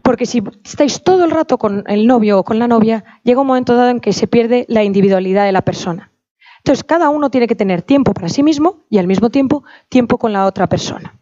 Porque 0.04 0.26
si 0.26 0.44
estáis 0.66 1.04
todo 1.04 1.24
el 1.24 1.32
rato 1.32 1.58
con 1.58 1.86
el 1.88 2.06
novio 2.06 2.40
o 2.40 2.44
con 2.44 2.60
la 2.60 2.68
novia, 2.68 3.06
llega 3.24 3.40
un 3.40 3.48
momento 3.48 3.78
dado 3.78 3.92
en 3.92 4.02
que 4.02 4.12
se 4.12 4.28
pierde 4.28 4.66
la 4.68 4.84
individualidad 4.84 5.46
de 5.46 5.54
la 5.54 5.62
persona. 5.62 6.09
Entonces, 6.60 6.84
cada 6.84 7.10
uno 7.10 7.30
tiene 7.30 7.48
que 7.48 7.56
tener 7.56 7.82
tiempo 7.82 8.14
para 8.14 8.30
sí 8.30 8.44
mismo 8.44 8.84
y 8.90 8.98
al 8.98 9.08
mismo 9.08 9.30
tiempo 9.30 9.64
tiempo 9.90 10.18
con 10.18 10.34
la 10.34 10.46
otra 10.46 10.68
persona. 10.68 11.20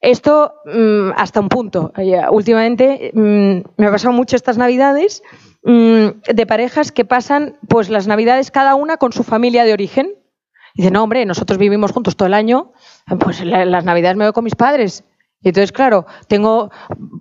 Esto 0.00 0.54
mm, 0.64 1.12
hasta 1.16 1.40
un 1.40 1.48
punto. 1.48 1.92
Últimamente 2.30 3.12
mm, 3.14 3.80
me 3.80 3.86
ha 3.86 3.90
pasado 3.90 4.12
mucho 4.12 4.34
estas 4.34 4.58
navidades 4.58 5.22
mm, 5.62 6.06
de 6.34 6.46
parejas 6.46 6.90
que 6.90 7.04
pasan 7.04 7.56
pues 7.68 7.88
las 7.88 8.08
navidades 8.08 8.50
cada 8.50 8.74
una 8.74 8.96
con 8.96 9.12
su 9.12 9.22
familia 9.22 9.64
de 9.64 9.72
origen. 9.72 10.16
Y 10.74 10.82
dicen, 10.82 10.94
no, 10.94 11.04
hombre, 11.04 11.24
nosotros 11.24 11.58
vivimos 11.58 11.92
juntos 11.92 12.16
todo 12.16 12.26
el 12.26 12.34
año, 12.34 12.72
pues 13.20 13.44
las 13.44 13.84
navidades 13.84 14.16
me 14.16 14.24
voy 14.24 14.32
con 14.32 14.44
mis 14.44 14.56
padres. 14.56 15.04
Y 15.42 15.48
entonces, 15.48 15.72
claro, 15.72 16.06
tengo 16.28 16.70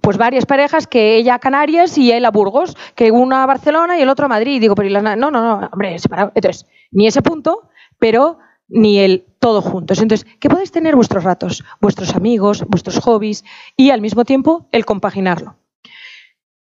pues 0.02 0.18
varias 0.18 0.46
parejas 0.46 0.88
que 0.88 1.16
ella 1.16 1.36
a 1.36 1.40
Canarias 1.40 1.98
y 1.98 2.12
él 2.12 2.26
a 2.26 2.32
Burgos, 2.32 2.78
que 2.96 3.12
una 3.12 3.44
a 3.44 3.46
Barcelona 3.48 3.98
y 3.98 4.02
el 4.02 4.10
otro 4.10 4.26
a 4.26 4.30
Madrid. 4.30 4.56
Y 4.56 4.60
digo, 4.60 4.76
pero 4.76 5.02
no, 5.02 5.16
no, 5.16 5.32
no, 5.32 5.70
hombre, 5.72 5.98
separado. 5.98 6.32
Entonces, 6.36 6.68
ni 6.92 7.08
ese 7.08 7.22
punto, 7.22 7.70
pero 7.98 8.38
ni 8.68 9.00
el 9.00 9.26
todo 9.40 9.62
juntos. 9.62 10.00
Entonces, 10.02 10.28
que 10.40 10.50
podéis 10.50 10.72
tener 10.72 10.96
vuestros 10.96 11.24
ratos, 11.24 11.64
vuestros 11.82 12.16
amigos, 12.16 12.64
vuestros 12.68 13.00
hobbies 13.00 13.44
y 13.76 13.90
al 13.90 14.02
mismo 14.02 14.24
tiempo 14.24 14.68
el 14.72 14.86
compaginarlo. 14.86 15.58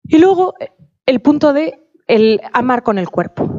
Y 0.05 0.19
luego 0.19 0.55
el 1.07 1.21
punto 1.21 1.53
de 1.53 1.81
el 2.07 2.41
amar 2.53 2.83
con 2.83 2.99
el 2.99 3.09
cuerpo. 3.09 3.58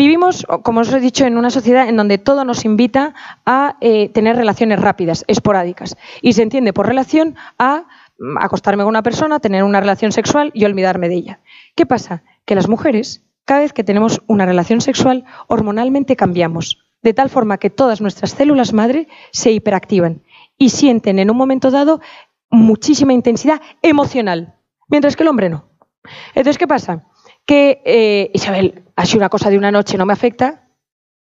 Vivimos, 0.00 0.46
como 0.62 0.80
os 0.80 0.90
he 0.94 0.98
dicho, 0.98 1.26
en 1.26 1.36
una 1.36 1.50
sociedad 1.50 1.86
en 1.86 1.98
donde 1.98 2.16
todo 2.16 2.46
nos 2.46 2.64
invita 2.64 3.12
a 3.44 3.76
eh, 3.82 4.08
tener 4.08 4.34
relaciones 4.34 4.80
rápidas, 4.80 5.26
esporádicas. 5.28 5.98
Y 6.22 6.32
se 6.32 6.42
entiende 6.42 6.72
por 6.72 6.86
relación 6.86 7.36
a 7.58 7.84
mm, 8.18 8.38
acostarme 8.38 8.82
con 8.82 8.88
una 8.88 9.02
persona, 9.02 9.40
tener 9.40 9.62
una 9.62 9.78
relación 9.78 10.10
sexual 10.10 10.52
y 10.54 10.64
olvidarme 10.64 11.10
de 11.10 11.16
ella. 11.16 11.40
¿Qué 11.74 11.84
pasa? 11.84 12.22
Que 12.46 12.54
las 12.54 12.66
mujeres, 12.66 13.26
cada 13.44 13.60
vez 13.60 13.74
que 13.74 13.84
tenemos 13.84 14.22
una 14.26 14.46
relación 14.46 14.80
sexual, 14.80 15.26
hormonalmente 15.48 16.16
cambiamos, 16.16 16.78
de 17.02 17.12
tal 17.12 17.28
forma 17.28 17.58
que 17.58 17.68
todas 17.68 18.00
nuestras 18.00 18.30
células 18.30 18.72
madre 18.72 19.06
se 19.32 19.52
hiperactivan 19.52 20.22
y 20.56 20.70
sienten 20.70 21.18
en 21.18 21.30
un 21.30 21.36
momento 21.36 21.70
dado 21.70 22.00
muchísima 22.48 23.12
intensidad 23.12 23.60
emocional, 23.82 24.54
mientras 24.88 25.14
que 25.14 25.24
el 25.24 25.28
hombre 25.28 25.50
no. 25.50 25.68
Entonces, 26.34 26.56
¿qué 26.56 26.66
pasa? 26.66 27.04
Que 27.46 27.82
eh, 27.84 28.30
Isabel, 28.34 28.84
sido 29.04 29.18
una 29.18 29.28
cosa 29.28 29.50
de 29.50 29.58
una 29.58 29.70
noche, 29.70 29.98
no 29.98 30.06
me 30.06 30.12
afecta, 30.12 30.68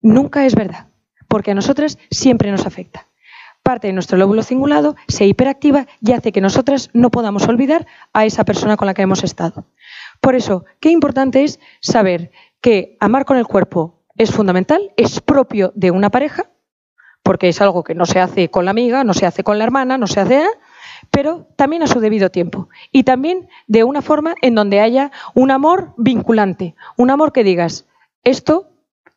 nunca 0.01 0.45
es 0.45 0.55
verdad, 0.55 0.87
porque 1.27 1.51
a 1.51 1.55
nosotras 1.55 1.97
siempre 2.09 2.51
nos 2.51 2.65
afecta. 2.65 3.07
parte 3.63 3.87
de 3.87 3.93
nuestro 3.93 4.17
lóbulo 4.17 4.41
cingulado 4.41 4.95
se 5.07 5.25
hiperactiva 5.25 5.85
y 6.01 6.13
hace 6.13 6.31
que 6.31 6.41
nosotras 6.41 6.89
no 6.93 7.11
podamos 7.11 7.47
olvidar 7.47 7.85
a 8.11 8.25
esa 8.25 8.43
persona 8.43 8.75
con 8.75 8.87
la 8.87 8.95
que 8.95 9.03
hemos 9.03 9.23
estado. 9.23 9.65
Por 10.19 10.35
eso, 10.35 10.65
qué 10.79 10.89
importante 10.89 11.43
es 11.43 11.59
saber 11.79 12.31
que 12.59 12.97
amar 12.99 13.25
con 13.25 13.37
el 13.37 13.45
cuerpo 13.45 14.03
es 14.17 14.31
fundamental, 14.31 14.91
es 14.97 15.21
propio 15.21 15.71
de 15.75 15.91
una 15.91 16.09
pareja, 16.09 16.49
porque 17.23 17.49
es 17.49 17.61
algo 17.61 17.83
que 17.83 17.95
no 17.95 18.05
se 18.05 18.19
hace 18.19 18.49
con 18.49 18.65
la 18.65 18.71
amiga, 18.71 19.03
no 19.03 19.13
se 19.13 19.25
hace 19.25 19.43
con 19.43 19.57
la 19.57 19.63
hermana, 19.63 19.97
no 19.97 20.07
se 20.07 20.19
hace, 20.19 20.43
pero 21.11 21.47
también 21.57 21.83
a 21.83 21.87
su 21.87 21.99
debido 21.99 22.31
tiempo. 22.31 22.69
Y 22.91 23.03
también 23.03 23.49
de 23.67 23.83
una 23.83 24.01
forma 24.01 24.35
en 24.41 24.55
donde 24.55 24.79
haya 24.79 25.11
un 25.35 25.51
amor 25.51 25.93
vinculante, 25.97 26.75
un 26.97 27.11
amor 27.11 27.33
que 27.33 27.43
digas, 27.43 27.85
esto 28.23 28.69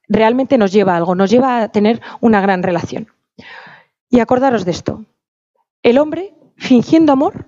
realmente 0.08 0.58
nos 0.58 0.72
lleva 0.72 0.94
a 0.94 0.96
algo, 0.96 1.14
nos 1.14 1.30
lleva 1.30 1.62
a 1.62 1.68
tener 1.68 2.02
una 2.20 2.40
gran 2.40 2.62
relación. 2.62 3.08
Y 4.10 4.20
acordaros 4.20 4.64
de 4.64 4.72
esto, 4.72 5.04
el 5.82 5.98
hombre 5.98 6.34
fingiendo 6.56 7.12
amor 7.12 7.46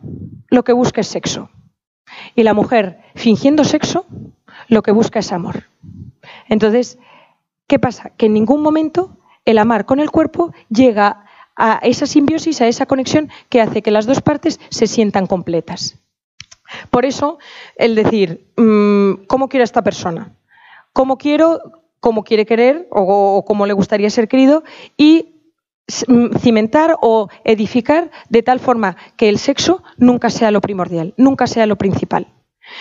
lo 0.49 0.65
que 0.65 0.73
busca 0.73 1.01
es 1.01 1.09
sexo. 1.09 1.51
Y 2.35 2.45
la 2.45 2.55
mujer 2.55 3.01
fingiendo 3.15 3.65
sexo 3.65 4.07
lo 4.69 4.83
que 4.83 4.93
busca 4.93 5.19
es 5.19 5.33
amor. 5.33 5.65
Entonces, 6.49 6.99
¿qué 7.67 7.79
pasa? 7.79 8.11
Que 8.17 8.27
en 8.27 8.35
ningún 8.35 8.63
momento 8.63 9.19
el 9.45 9.59
amar 9.59 9.87
con 9.87 10.01
el 10.01 10.11
cuerpo 10.11 10.53
llega 10.69 11.26
a 11.57 11.81
esa 11.83 12.07
simbiosis, 12.07 12.61
a 12.61 12.69
esa 12.69 12.87
conexión 12.87 13.31
que 13.49 13.61
hace 13.61 13.83
que 13.83 13.91
las 13.91 14.07
dos 14.07 14.21
partes 14.21 14.61
se 14.69 14.87
sientan 14.87 15.27
completas. 15.27 15.99
Por 16.91 17.05
eso, 17.05 17.39
el 17.77 17.95
decir, 17.95 18.53
mm, 18.57 19.27
¿cómo 19.27 19.49
quiero 19.49 19.63
a 19.63 19.65
esta 19.65 19.83
persona? 19.83 20.33
¿Cómo 20.93 21.17
quiero, 21.17 21.61
cómo 22.01 22.25
quiere 22.25 22.47
querer 22.47 22.89
o, 22.91 23.45
cómo 23.47 23.67
le 23.67 23.73
gustaría 23.73 24.11
ser 24.11 24.29
querido? 24.29 24.65
Y 24.97 25.37
mm, 26.09 26.37
cimentar 26.39 26.97
o 27.01 27.29
edificar 27.45 28.11
de 28.29 28.43
tal 28.43 28.61
forma 28.61 28.97
que 29.17 29.29
el 29.29 29.39
sexo 29.39 29.83
nunca 29.97 30.31
sea 30.31 30.51
lo 30.51 30.61
primordial, 30.61 31.15
nunca 31.17 31.47
sea 31.47 31.67
lo 31.67 31.77
principal. 31.77 32.29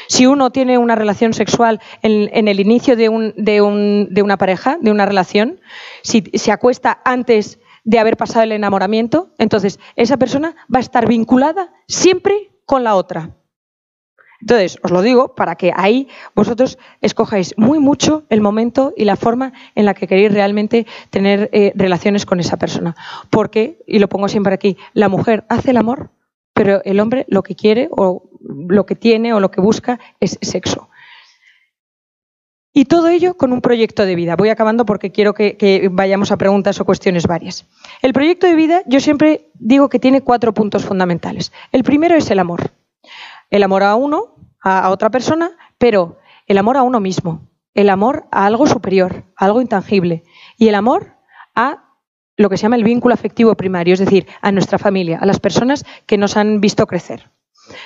Si 0.08 0.26
uno 0.26 0.50
tiene 0.52 0.80
una 0.80 0.96
relación 0.96 1.34
sexual 1.34 1.80
en, 2.02 2.48
el 2.48 2.60
inicio 2.60 2.96
de, 2.96 3.10
una 3.10 4.38
pareja, 4.38 4.78
de 4.82 4.90
una 4.90 5.06
relación, 5.06 5.60
si 6.02 6.24
se 6.34 6.52
acuesta 6.52 7.02
antes 7.06 7.60
de 7.86 8.00
haber 8.00 8.18
pasado 8.18 8.44
el 8.44 8.52
enamoramiento, 8.52 9.30
entonces 9.38 9.80
esa 9.96 10.18
persona 10.18 10.56
va 10.74 10.80
a 10.80 10.82
estar 10.82 11.08
vinculada 11.08 11.72
siempre 11.88 12.52
con 12.66 12.84
la 12.84 12.96
otra. 12.96 13.32
Entonces, 14.42 14.78
os 14.84 14.92
lo 14.92 15.02
digo 15.02 15.34
para 15.34 15.56
que 15.56 15.72
ahí 15.76 16.08
vosotros 16.36 16.78
escojáis 17.02 17.58
muy 17.58 17.80
mucho 17.80 18.26
el 18.30 18.42
momento 18.42 18.94
y 18.96 19.06
la 19.06 19.16
forma 19.16 19.54
en 19.76 19.86
la 19.86 19.94
que 19.94 20.08
queréis 20.08 20.34
realmente 20.34 20.86
tener 21.10 21.50
eh, 21.54 21.72
relaciones 21.76 22.26
con 22.26 22.40
esa 22.40 22.58
persona. 22.58 22.96
Porque, 23.30 23.82
y 23.88 24.00
lo 24.00 24.10
pongo 24.10 24.28
siempre 24.28 24.54
aquí, 24.54 24.78
la 24.94 25.10
mujer 25.10 25.46
hace 25.48 25.72
el 25.72 25.78
amor, 25.78 26.12
pero 26.54 26.84
el 26.84 27.00
hombre 27.00 27.26
lo 27.30 27.44
que 27.44 27.56
quiere 27.56 27.88
o 27.92 28.30
lo 28.68 28.86
que 28.86 28.96
tiene 28.96 29.34
o 29.34 29.40
lo 29.40 29.52
que 29.52 29.62
busca 29.62 30.00
es 30.20 30.38
sexo. 30.42 30.90
Y 32.78 32.86
todo 32.86 33.08
ello 33.08 33.38
con 33.38 33.54
un 33.54 33.62
proyecto 33.62 34.06
de 34.06 34.16
vida. 34.16 34.36
Voy 34.36 34.50
acabando 34.50 34.86
porque 34.86 35.10
quiero 35.10 35.34
que, 35.34 35.88
vayamos 35.94 36.34
a 36.34 36.38
preguntas 36.38 36.78
o 36.82 36.84
cuestiones 36.84 37.26
varias. 37.26 37.66
El 38.02 38.12
proyecto 38.12 38.48
de 38.48 38.56
vida 38.56 38.82
yo 38.86 39.00
siempre 39.00 39.50
digo 39.54 39.88
que 39.88 39.98
tiene 39.98 40.20
cuatro 40.20 40.54
puntos 40.54 40.84
fundamentales. 40.84 41.54
El 41.72 41.86
primero 41.86 42.16
es 42.16 42.30
el 42.32 42.38
amor. 42.38 42.72
El 43.50 43.64
amor 43.64 43.84
a 43.84 43.96
uno, 43.96 44.36
a, 44.62 44.90
otra 44.90 45.10
persona, 45.10 45.52
pero 45.78 46.18
el 46.48 46.58
amor 46.58 46.76
a 46.76 46.84
uno 46.84 47.00
mismo. 47.00 47.48
El 47.74 47.90
amor 47.90 48.26
a 48.30 48.46
algo 48.46 48.68
superior, 48.68 49.24
a 49.38 49.46
algo 49.46 49.62
intangible. 49.62 50.26
Y 50.58 50.68
el 50.68 50.76
amor 50.76 51.16
a 51.56 51.94
lo 52.36 52.50
que 52.50 52.58
se 52.58 52.64
llama 52.64 52.76
el 52.76 52.84
vínculo 52.84 53.14
afectivo 53.14 53.56
primario, 53.56 53.94
es 53.94 54.02
decir, 54.02 54.28
a 54.42 54.52
nuestra 54.52 54.80
familia, 54.80 55.20
a 55.22 55.26
las 55.26 55.40
personas 55.40 55.86
que 56.06 56.18
nos 56.18 56.36
han 56.36 56.60
visto 56.60 56.86
crecer. 56.88 57.30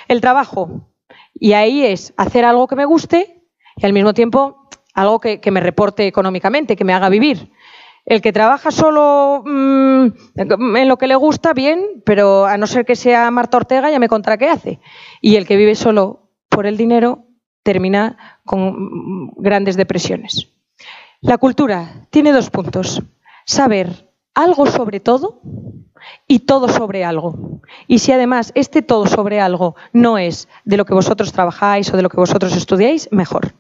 El 0.08 0.20
trabajo. 0.20 0.90
Y 1.36 1.54
ahí 1.54 1.86
es 1.86 2.12
hacer 2.18 2.44
algo 2.44 2.66
que 2.66 2.76
me 2.76 2.86
guste 2.86 3.44
y 3.78 3.86
al 3.86 3.94
mismo 3.94 4.16
tiempo 4.16 4.68
algo 4.94 5.20
que, 5.20 5.40
me 5.52 5.60
reporte 5.60 6.08
económicamente, 6.08 6.76
que 6.76 6.84
me 6.84 6.94
haga 6.94 7.10
vivir. 7.10 7.52
El 8.06 8.22
que 8.22 8.34
trabaja 8.34 8.72
solo 8.72 9.44
mm, 9.46 10.08
en 10.36 10.88
lo 10.88 10.98
que 10.98 11.08
le 11.08 11.16
gusta, 11.16 11.54
bien, 11.54 12.02
pero 12.06 12.46
a 12.46 12.58
no 12.58 12.66
ser 12.68 12.86
que 12.86 12.96
sea 12.96 13.30
Marta 13.32 13.58
Ortega, 13.58 13.92
ya 13.92 14.00
me 14.00 14.10
contra 14.10 14.38
qué 14.38 14.50
hace. 14.50 14.80
Y 15.22 15.36
el 15.36 15.46
que 15.46 15.58
vive 15.58 15.76
solo 15.76 16.30
por 16.50 16.66
el 16.66 16.78
dinero 16.78 17.26
termina 17.64 18.40
con 18.46 19.32
grandes 19.38 19.76
depresiones. 19.76 20.48
La 21.22 21.38
cultura 21.38 22.08
tiene 22.10 22.32
dos 22.32 22.50
puntos. 22.50 23.04
Saber 23.46 24.10
algo 24.34 24.66
sobre 24.66 25.00
todo 25.00 25.42
y 26.28 26.40
todo 26.40 26.70
sobre 26.70 27.04
algo. 27.04 27.62
Y 27.88 28.00
si 28.00 28.12
además 28.12 28.52
este 28.56 28.82
todo 28.82 29.06
sobre 29.06 29.42
algo 29.42 29.76
no 29.92 30.18
es 30.18 30.48
de 30.64 30.78
lo 30.78 30.86
que 30.86 30.94
vosotros 30.94 31.34
trabajáis 31.34 31.94
o 31.94 31.98
de 31.98 32.04
lo 32.04 32.10
que 32.10 32.18
vosotros 32.18 32.56
estudiáis, 32.56 33.10
mejor. 33.12 33.54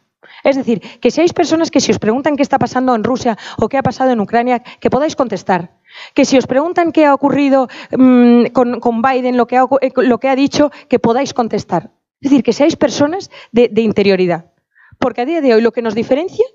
Es 0.43 0.55
decir, 0.55 0.81
que 0.99 1.11
seáis 1.11 1.33
personas 1.33 1.71
que 1.71 1.79
si 1.79 1.91
os 1.91 1.99
preguntan 1.99 2.35
qué 2.35 2.43
está 2.43 2.59
pasando 2.59 2.95
en 2.95 3.03
Rusia 3.03 3.37
o 3.57 3.67
qué 3.69 3.77
ha 3.77 3.83
pasado 3.83 4.11
en 4.11 4.19
Ucrania, 4.19 4.59
que 4.59 4.89
podáis 4.89 5.15
contestar. 5.15 5.77
Que 6.13 6.25
si 6.25 6.37
os 6.37 6.47
preguntan 6.47 6.91
qué 6.91 7.05
ha 7.05 7.13
ocurrido 7.13 7.67
mm, 7.91 8.47
con, 8.53 9.01
Biden, 9.01 9.37
lo 9.37 9.47
que, 9.47 9.57
ha, 9.57 9.65
eh, 9.81 9.91
lo 9.95 10.19
que, 10.19 10.29
ha, 10.29 10.35
dicho, 10.35 10.71
que 10.87 10.99
podáis 10.99 11.33
contestar. 11.33 11.91
Es 12.21 12.29
decir, 12.31 12.43
que 12.43 12.53
seáis 12.53 12.75
personas 12.75 13.31
de 13.51 13.81
interioridad. 13.81 14.51
Porque 14.99 15.21
a 15.21 15.25
día 15.25 15.41
de 15.41 15.53
hoy 15.53 15.61
lo 15.61 15.71
que 15.71 15.81
nos 15.81 15.95
diferencia, 15.95 16.45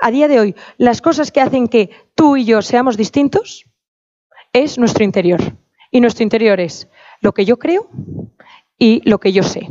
a 0.00 0.10
día 0.10 0.28
de 0.28 0.38
hoy, 0.38 0.54
las 0.78 1.02
cosas 1.02 1.32
que 1.32 1.40
hacen 1.40 1.68
que 1.68 1.90
tú 2.14 2.36
y 2.36 2.44
yo 2.44 2.62
seamos 2.62 2.96
distintos, 2.96 3.64
es 4.52 4.78
nuestro 4.78 5.04
interior. 5.04 5.40
Y 5.90 6.00
nuestro 6.00 6.22
interior 6.22 6.60
es 6.60 6.88
lo 7.20 7.32
que 7.32 7.44
yo 7.44 7.58
creo 7.58 7.88
y 8.78 9.02
lo 9.08 9.18
que 9.18 9.32
yo 9.32 9.42
sé, 9.42 9.68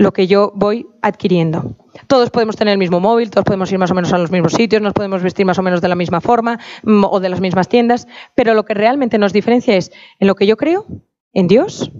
lo 0.00 0.14
que 0.14 0.26
yo 0.26 0.50
voy 0.54 0.86
adquiriendo. 1.02 1.76
Todos 2.06 2.30
podemos 2.30 2.56
tener 2.56 2.72
el 2.72 2.78
mismo 2.78 3.00
móvil, 3.00 3.30
todos 3.30 3.44
podemos 3.44 3.70
ir 3.70 3.78
más 3.78 3.90
o 3.90 3.94
menos 3.94 4.10
a 4.14 4.18
los 4.18 4.30
mismos 4.30 4.54
sitios, 4.54 4.80
nos 4.80 4.94
podemos 4.94 5.22
vestir 5.22 5.44
más 5.44 5.58
o 5.58 5.62
menos 5.62 5.82
de 5.82 5.88
la 5.88 5.94
misma 5.94 6.22
forma 6.22 6.58
mm, 6.84 7.04
o 7.04 7.20
de 7.20 7.28
las 7.28 7.42
mismas 7.42 7.68
tiendas, 7.68 8.08
pero 8.34 8.54
lo 8.54 8.64
que 8.64 8.72
realmente 8.72 9.18
nos 9.18 9.34
diferencia 9.34 9.76
es 9.76 9.92
en 10.18 10.26
lo 10.26 10.36
que 10.36 10.46
yo 10.46 10.56
creo, 10.56 10.86
en 11.34 11.48
Dios 11.48 11.92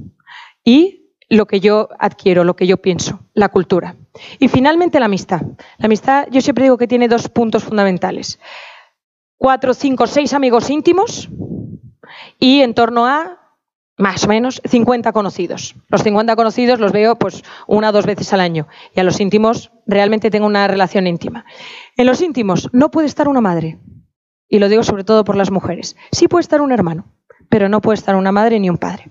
y 0.65 1.13
lo 1.29 1.45
que 1.45 1.61
yo 1.61 1.91
adquiero, 1.99 2.43
lo 2.43 2.57
que 2.57 2.67
yo 2.67 2.79
pienso, 2.79 3.21
la 3.35 3.51
cultura. 3.51 3.97
Y 4.39 4.49
finalmente 4.49 4.99
la 4.99 5.05
amistad. 5.05 5.43
La 5.77 5.85
amistad 5.85 6.27
yo 6.31 6.41
siempre 6.41 6.65
digo 6.65 6.79
que 6.79 6.89
tiene 6.89 7.07
dos 7.07 7.29
puntos 7.29 7.65
fundamentales. 7.65 8.41
Cuatro, 9.37 9.75
cinco, 9.75 10.07
seis 10.07 10.33
amigos 10.33 10.71
íntimos 10.71 11.29
y 12.39 12.63
en 12.63 12.73
torno 12.73 13.07
a 13.07 13.40
más 14.01 14.25
o 14.25 14.29
menos 14.29 14.63
50 14.69 15.13
conocidos. 15.13 15.77
Los 15.89 16.03
50 16.03 16.35
conocidos 16.35 16.81
los 16.81 16.91
veo 16.91 17.17
pues 17.17 17.45
una 17.67 17.91
o 17.91 17.93
dos 17.93 18.07
veces 18.07 18.33
al 18.33 18.41
año 18.41 18.67
y 18.95 19.01
a 19.01 19.05
los 19.05 19.21
íntimos 19.21 19.71
realmente 19.87 20.31
tengo 20.31 20.47
una 20.47 20.67
relación 20.67 21.07
íntima. 21.07 21.45
En 21.97 22.07
los 22.07 22.23
íntimos 22.23 22.71
no 22.73 22.91
puede 22.91 23.07
estar 23.07 23.29
una 23.29 23.43
madre 23.43 23.79
y 24.49 24.59
lo 24.59 24.69
digo 24.69 24.83
sobre 24.83 25.05
todo 25.05 25.25
por 25.25 25.37
las 25.37 25.51
mujeres. 25.51 25.97
Sí 26.13 26.29
puede 26.29 26.41
estar 26.41 26.63
un 26.63 26.73
hermano, 26.73 27.05
pero 27.51 27.69
no 27.69 27.81
puede 27.83 27.99
estar 27.99 28.17
una 28.17 28.33
madre 28.33 28.59
ni 28.59 28.71
un 28.71 28.79
padre. 28.79 29.11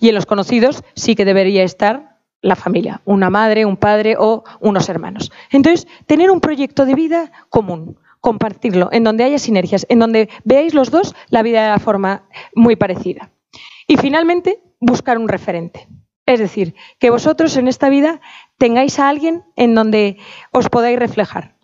Y 0.00 0.08
en 0.08 0.14
los 0.14 0.26
conocidos 0.26 0.82
sí 0.94 1.14
que 1.14 1.26
debería 1.26 1.62
estar 1.62 2.18
la 2.40 2.56
familia, 2.56 3.02
una 3.04 3.28
madre, 3.28 3.66
un 3.66 3.76
padre 3.76 4.16
o 4.18 4.44
unos 4.60 4.88
hermanos. 4.88 5.30
Entonces, 5.50 5.86
tener 6.06 6.30
un 6.30 6.40
proyecto 6.40 6.86
de 6.86 6.94
vida 6.94 7.32
común, 7.50 7.98
compartirlo, 8.20 8.88
en 8.92 9.04
donde 9.04 9.24
haya 9.24 9.38
sinergias, 9.38 9.86
en 9.88 9.98
donde 9.98 10.28
veáis 10.44 10.74
los 10.74 10.90
dos 10.90 11.14
la 11.28 11.42
vida 11.42 11.62
de 11.62 11.70
la 11.70 11.78
forma 11.78 12.24
muy 12.54 12.76
parecida. 12.76 13.31
Y 13.92 13.98
finalmente, 13.98 14.62
buscar 14.80 15.18
un 15.18 15.28
referente. 15.28 15.86
Es 16.24 16.40
decir, 16.40 16.74
que 16.98 17.10
vosotros 17.10 17.54
en 17.58 17.68
esta 17.68 17.90
vida 17.90 18.22
tengáis 18.56 18.98
a 18.98 19.10
alguien 19.10 19.42
en 19.54 19.74
donde 19.74 20.16
os 20.50 20.70
podáis 20.70 20.98
reflejar. 20.98 21.58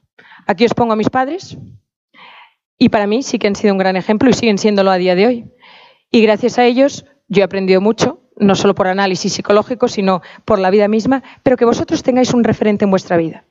Aquí 0.46 0.66
os 0.66 0.74
pongo 0.74 0.92
a 0.92 0.96
mis 0.96 1.08
padres 1.08 1.56
y 2.76 2.90
para 2.90 3.06
mí 3.06 3.22
sí 3.22 3.38
que 3.38 3.46
han 3.46 3.56
sido 3.56 3.72
un 3.72 3.78
gran 3.78 3.96
ejemplo 3.96 4.28
y 4.28 4.34
siguen 4.34 4.58
siéndolo 4.58 4.90
a 4.90 4.98
día 4.98 5.14
de 5.14 5.26
hoy. 5.26 5.54
Y 6.10 6.20
gracias 6.20 6.58
a 6.58 6.66
ellos 6.66 7.06
yo 7.28 7.40
he 7.40 7.44
aprendido 7.44 7.80
mucho, 7.80 8.20
no 8.36 8.54
solo 8.56 8.74
por 8.74 8.88
análisis 8.88 9.32
psicológico, 9.32 9.88
sino 9.88 10.20
por 10.44 10.58
la 10.58 10.68
vida 10.68 10.86
misma, 10.86 11.22
pero 11.42 11.56
que 11.56 11.64
vosotros 11.64 12.02
tengáis 12.02 12.34
un 12.34 12.44
referente 12.44 12.84
en 12.84 12.90
vuestra 12.90 13.16
vida. 13.16 13.46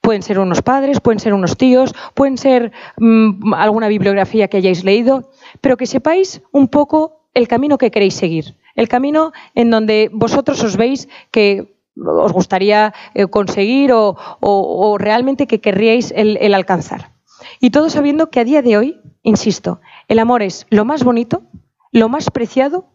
Pueden 0.00 0.22
ser 0.22 0.38
unos 0.38 0.62
padres, 0.62 1.00
pueden 1.00 1.18
ser 1.18 1.34
unos 1.34 1.56
tíos, 1.56 1.92
pueden 2.14 2.38
ser 2.38 2.70
mm, 2.98 3.52
alguna 3.54 3.88
bibliografía 3.88 4.46
que 4.46 4.58
hayáis 4.58 4.84
leído, 4.84 5.32
pero 5.60 5.76
que 5.76 5.86
sepáis 5.86 6.40
un 6.52 6.68
poco 6.68 7.21
el 7.34 7.48
camino 7.48 7.78
que 7.78 7.90
queréis 7.90 8.14
seguir, 8.14 8.56
el 8.74 8.88
camino 8.88 9.32
en 9.54 9.70
donde 9.70 10.10
vosotros 10.12 10.62
os 10.62 10.76
veis 10.76 11.08
que 11.30 11.76
os 11.96 12.32
gustaría 12.32 12.94
eh, 13.14 13.26
conseguir 13.26 13.92
o, 13.92 14.96
realmente 14.98 15.46
que 15.46 15.60
querríais 15.60 16.12
el 16.16 16.54
alcanzar. 16.54 17.12
Y 17.60 17.70
todo 17.70 17.90
sabiendo 17.90 18.30
que 18.30 18.40
a 18.40 18.44
día 18.44 18.62
de 18.62 18.76
hoy, 18.76 19.00
insisto, 19.22 19.80
el 20.08 20.18
amor 20.18 20.42
es 20.42 20.66
lo 20.70 20.84
más 20.84 21.04
bonito, 21.04 21.42
lo 21.90 22.08
más 22.08 22.30
preciado, 22.30 22.86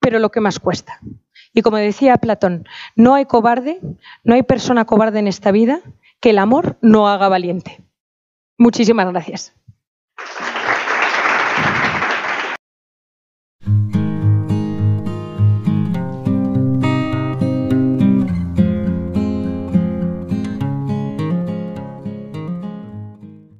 pero 0.00 0.18
lo 0.18 0.30
que 0.30 0.40
más 0.40 0.58
cuesta. 0.58 1.00
Y 1.54 1.62
como 1.62 1.76
decía 1.76 2.16
Platón, 2.18 2.66
no 2.94 3.14
hay 3.14 3.24
cobarde, 3.24 3.80
no 4.24 4.34
hay 4.34 4.42
persona 4.42 4.84
cobarde 4.84 5.18
en 5.18 5.28
esta 5.28 5.50
vida 5.50 5.80
que 6.20 6.30
el 6.30 6.38
amor 6.38 6.78
no 6.82 7.08
haga 7.08 7.28
valiente. 7.28 7.82
Muchísimas 8.58 9.08
gracias. 9.08 9.54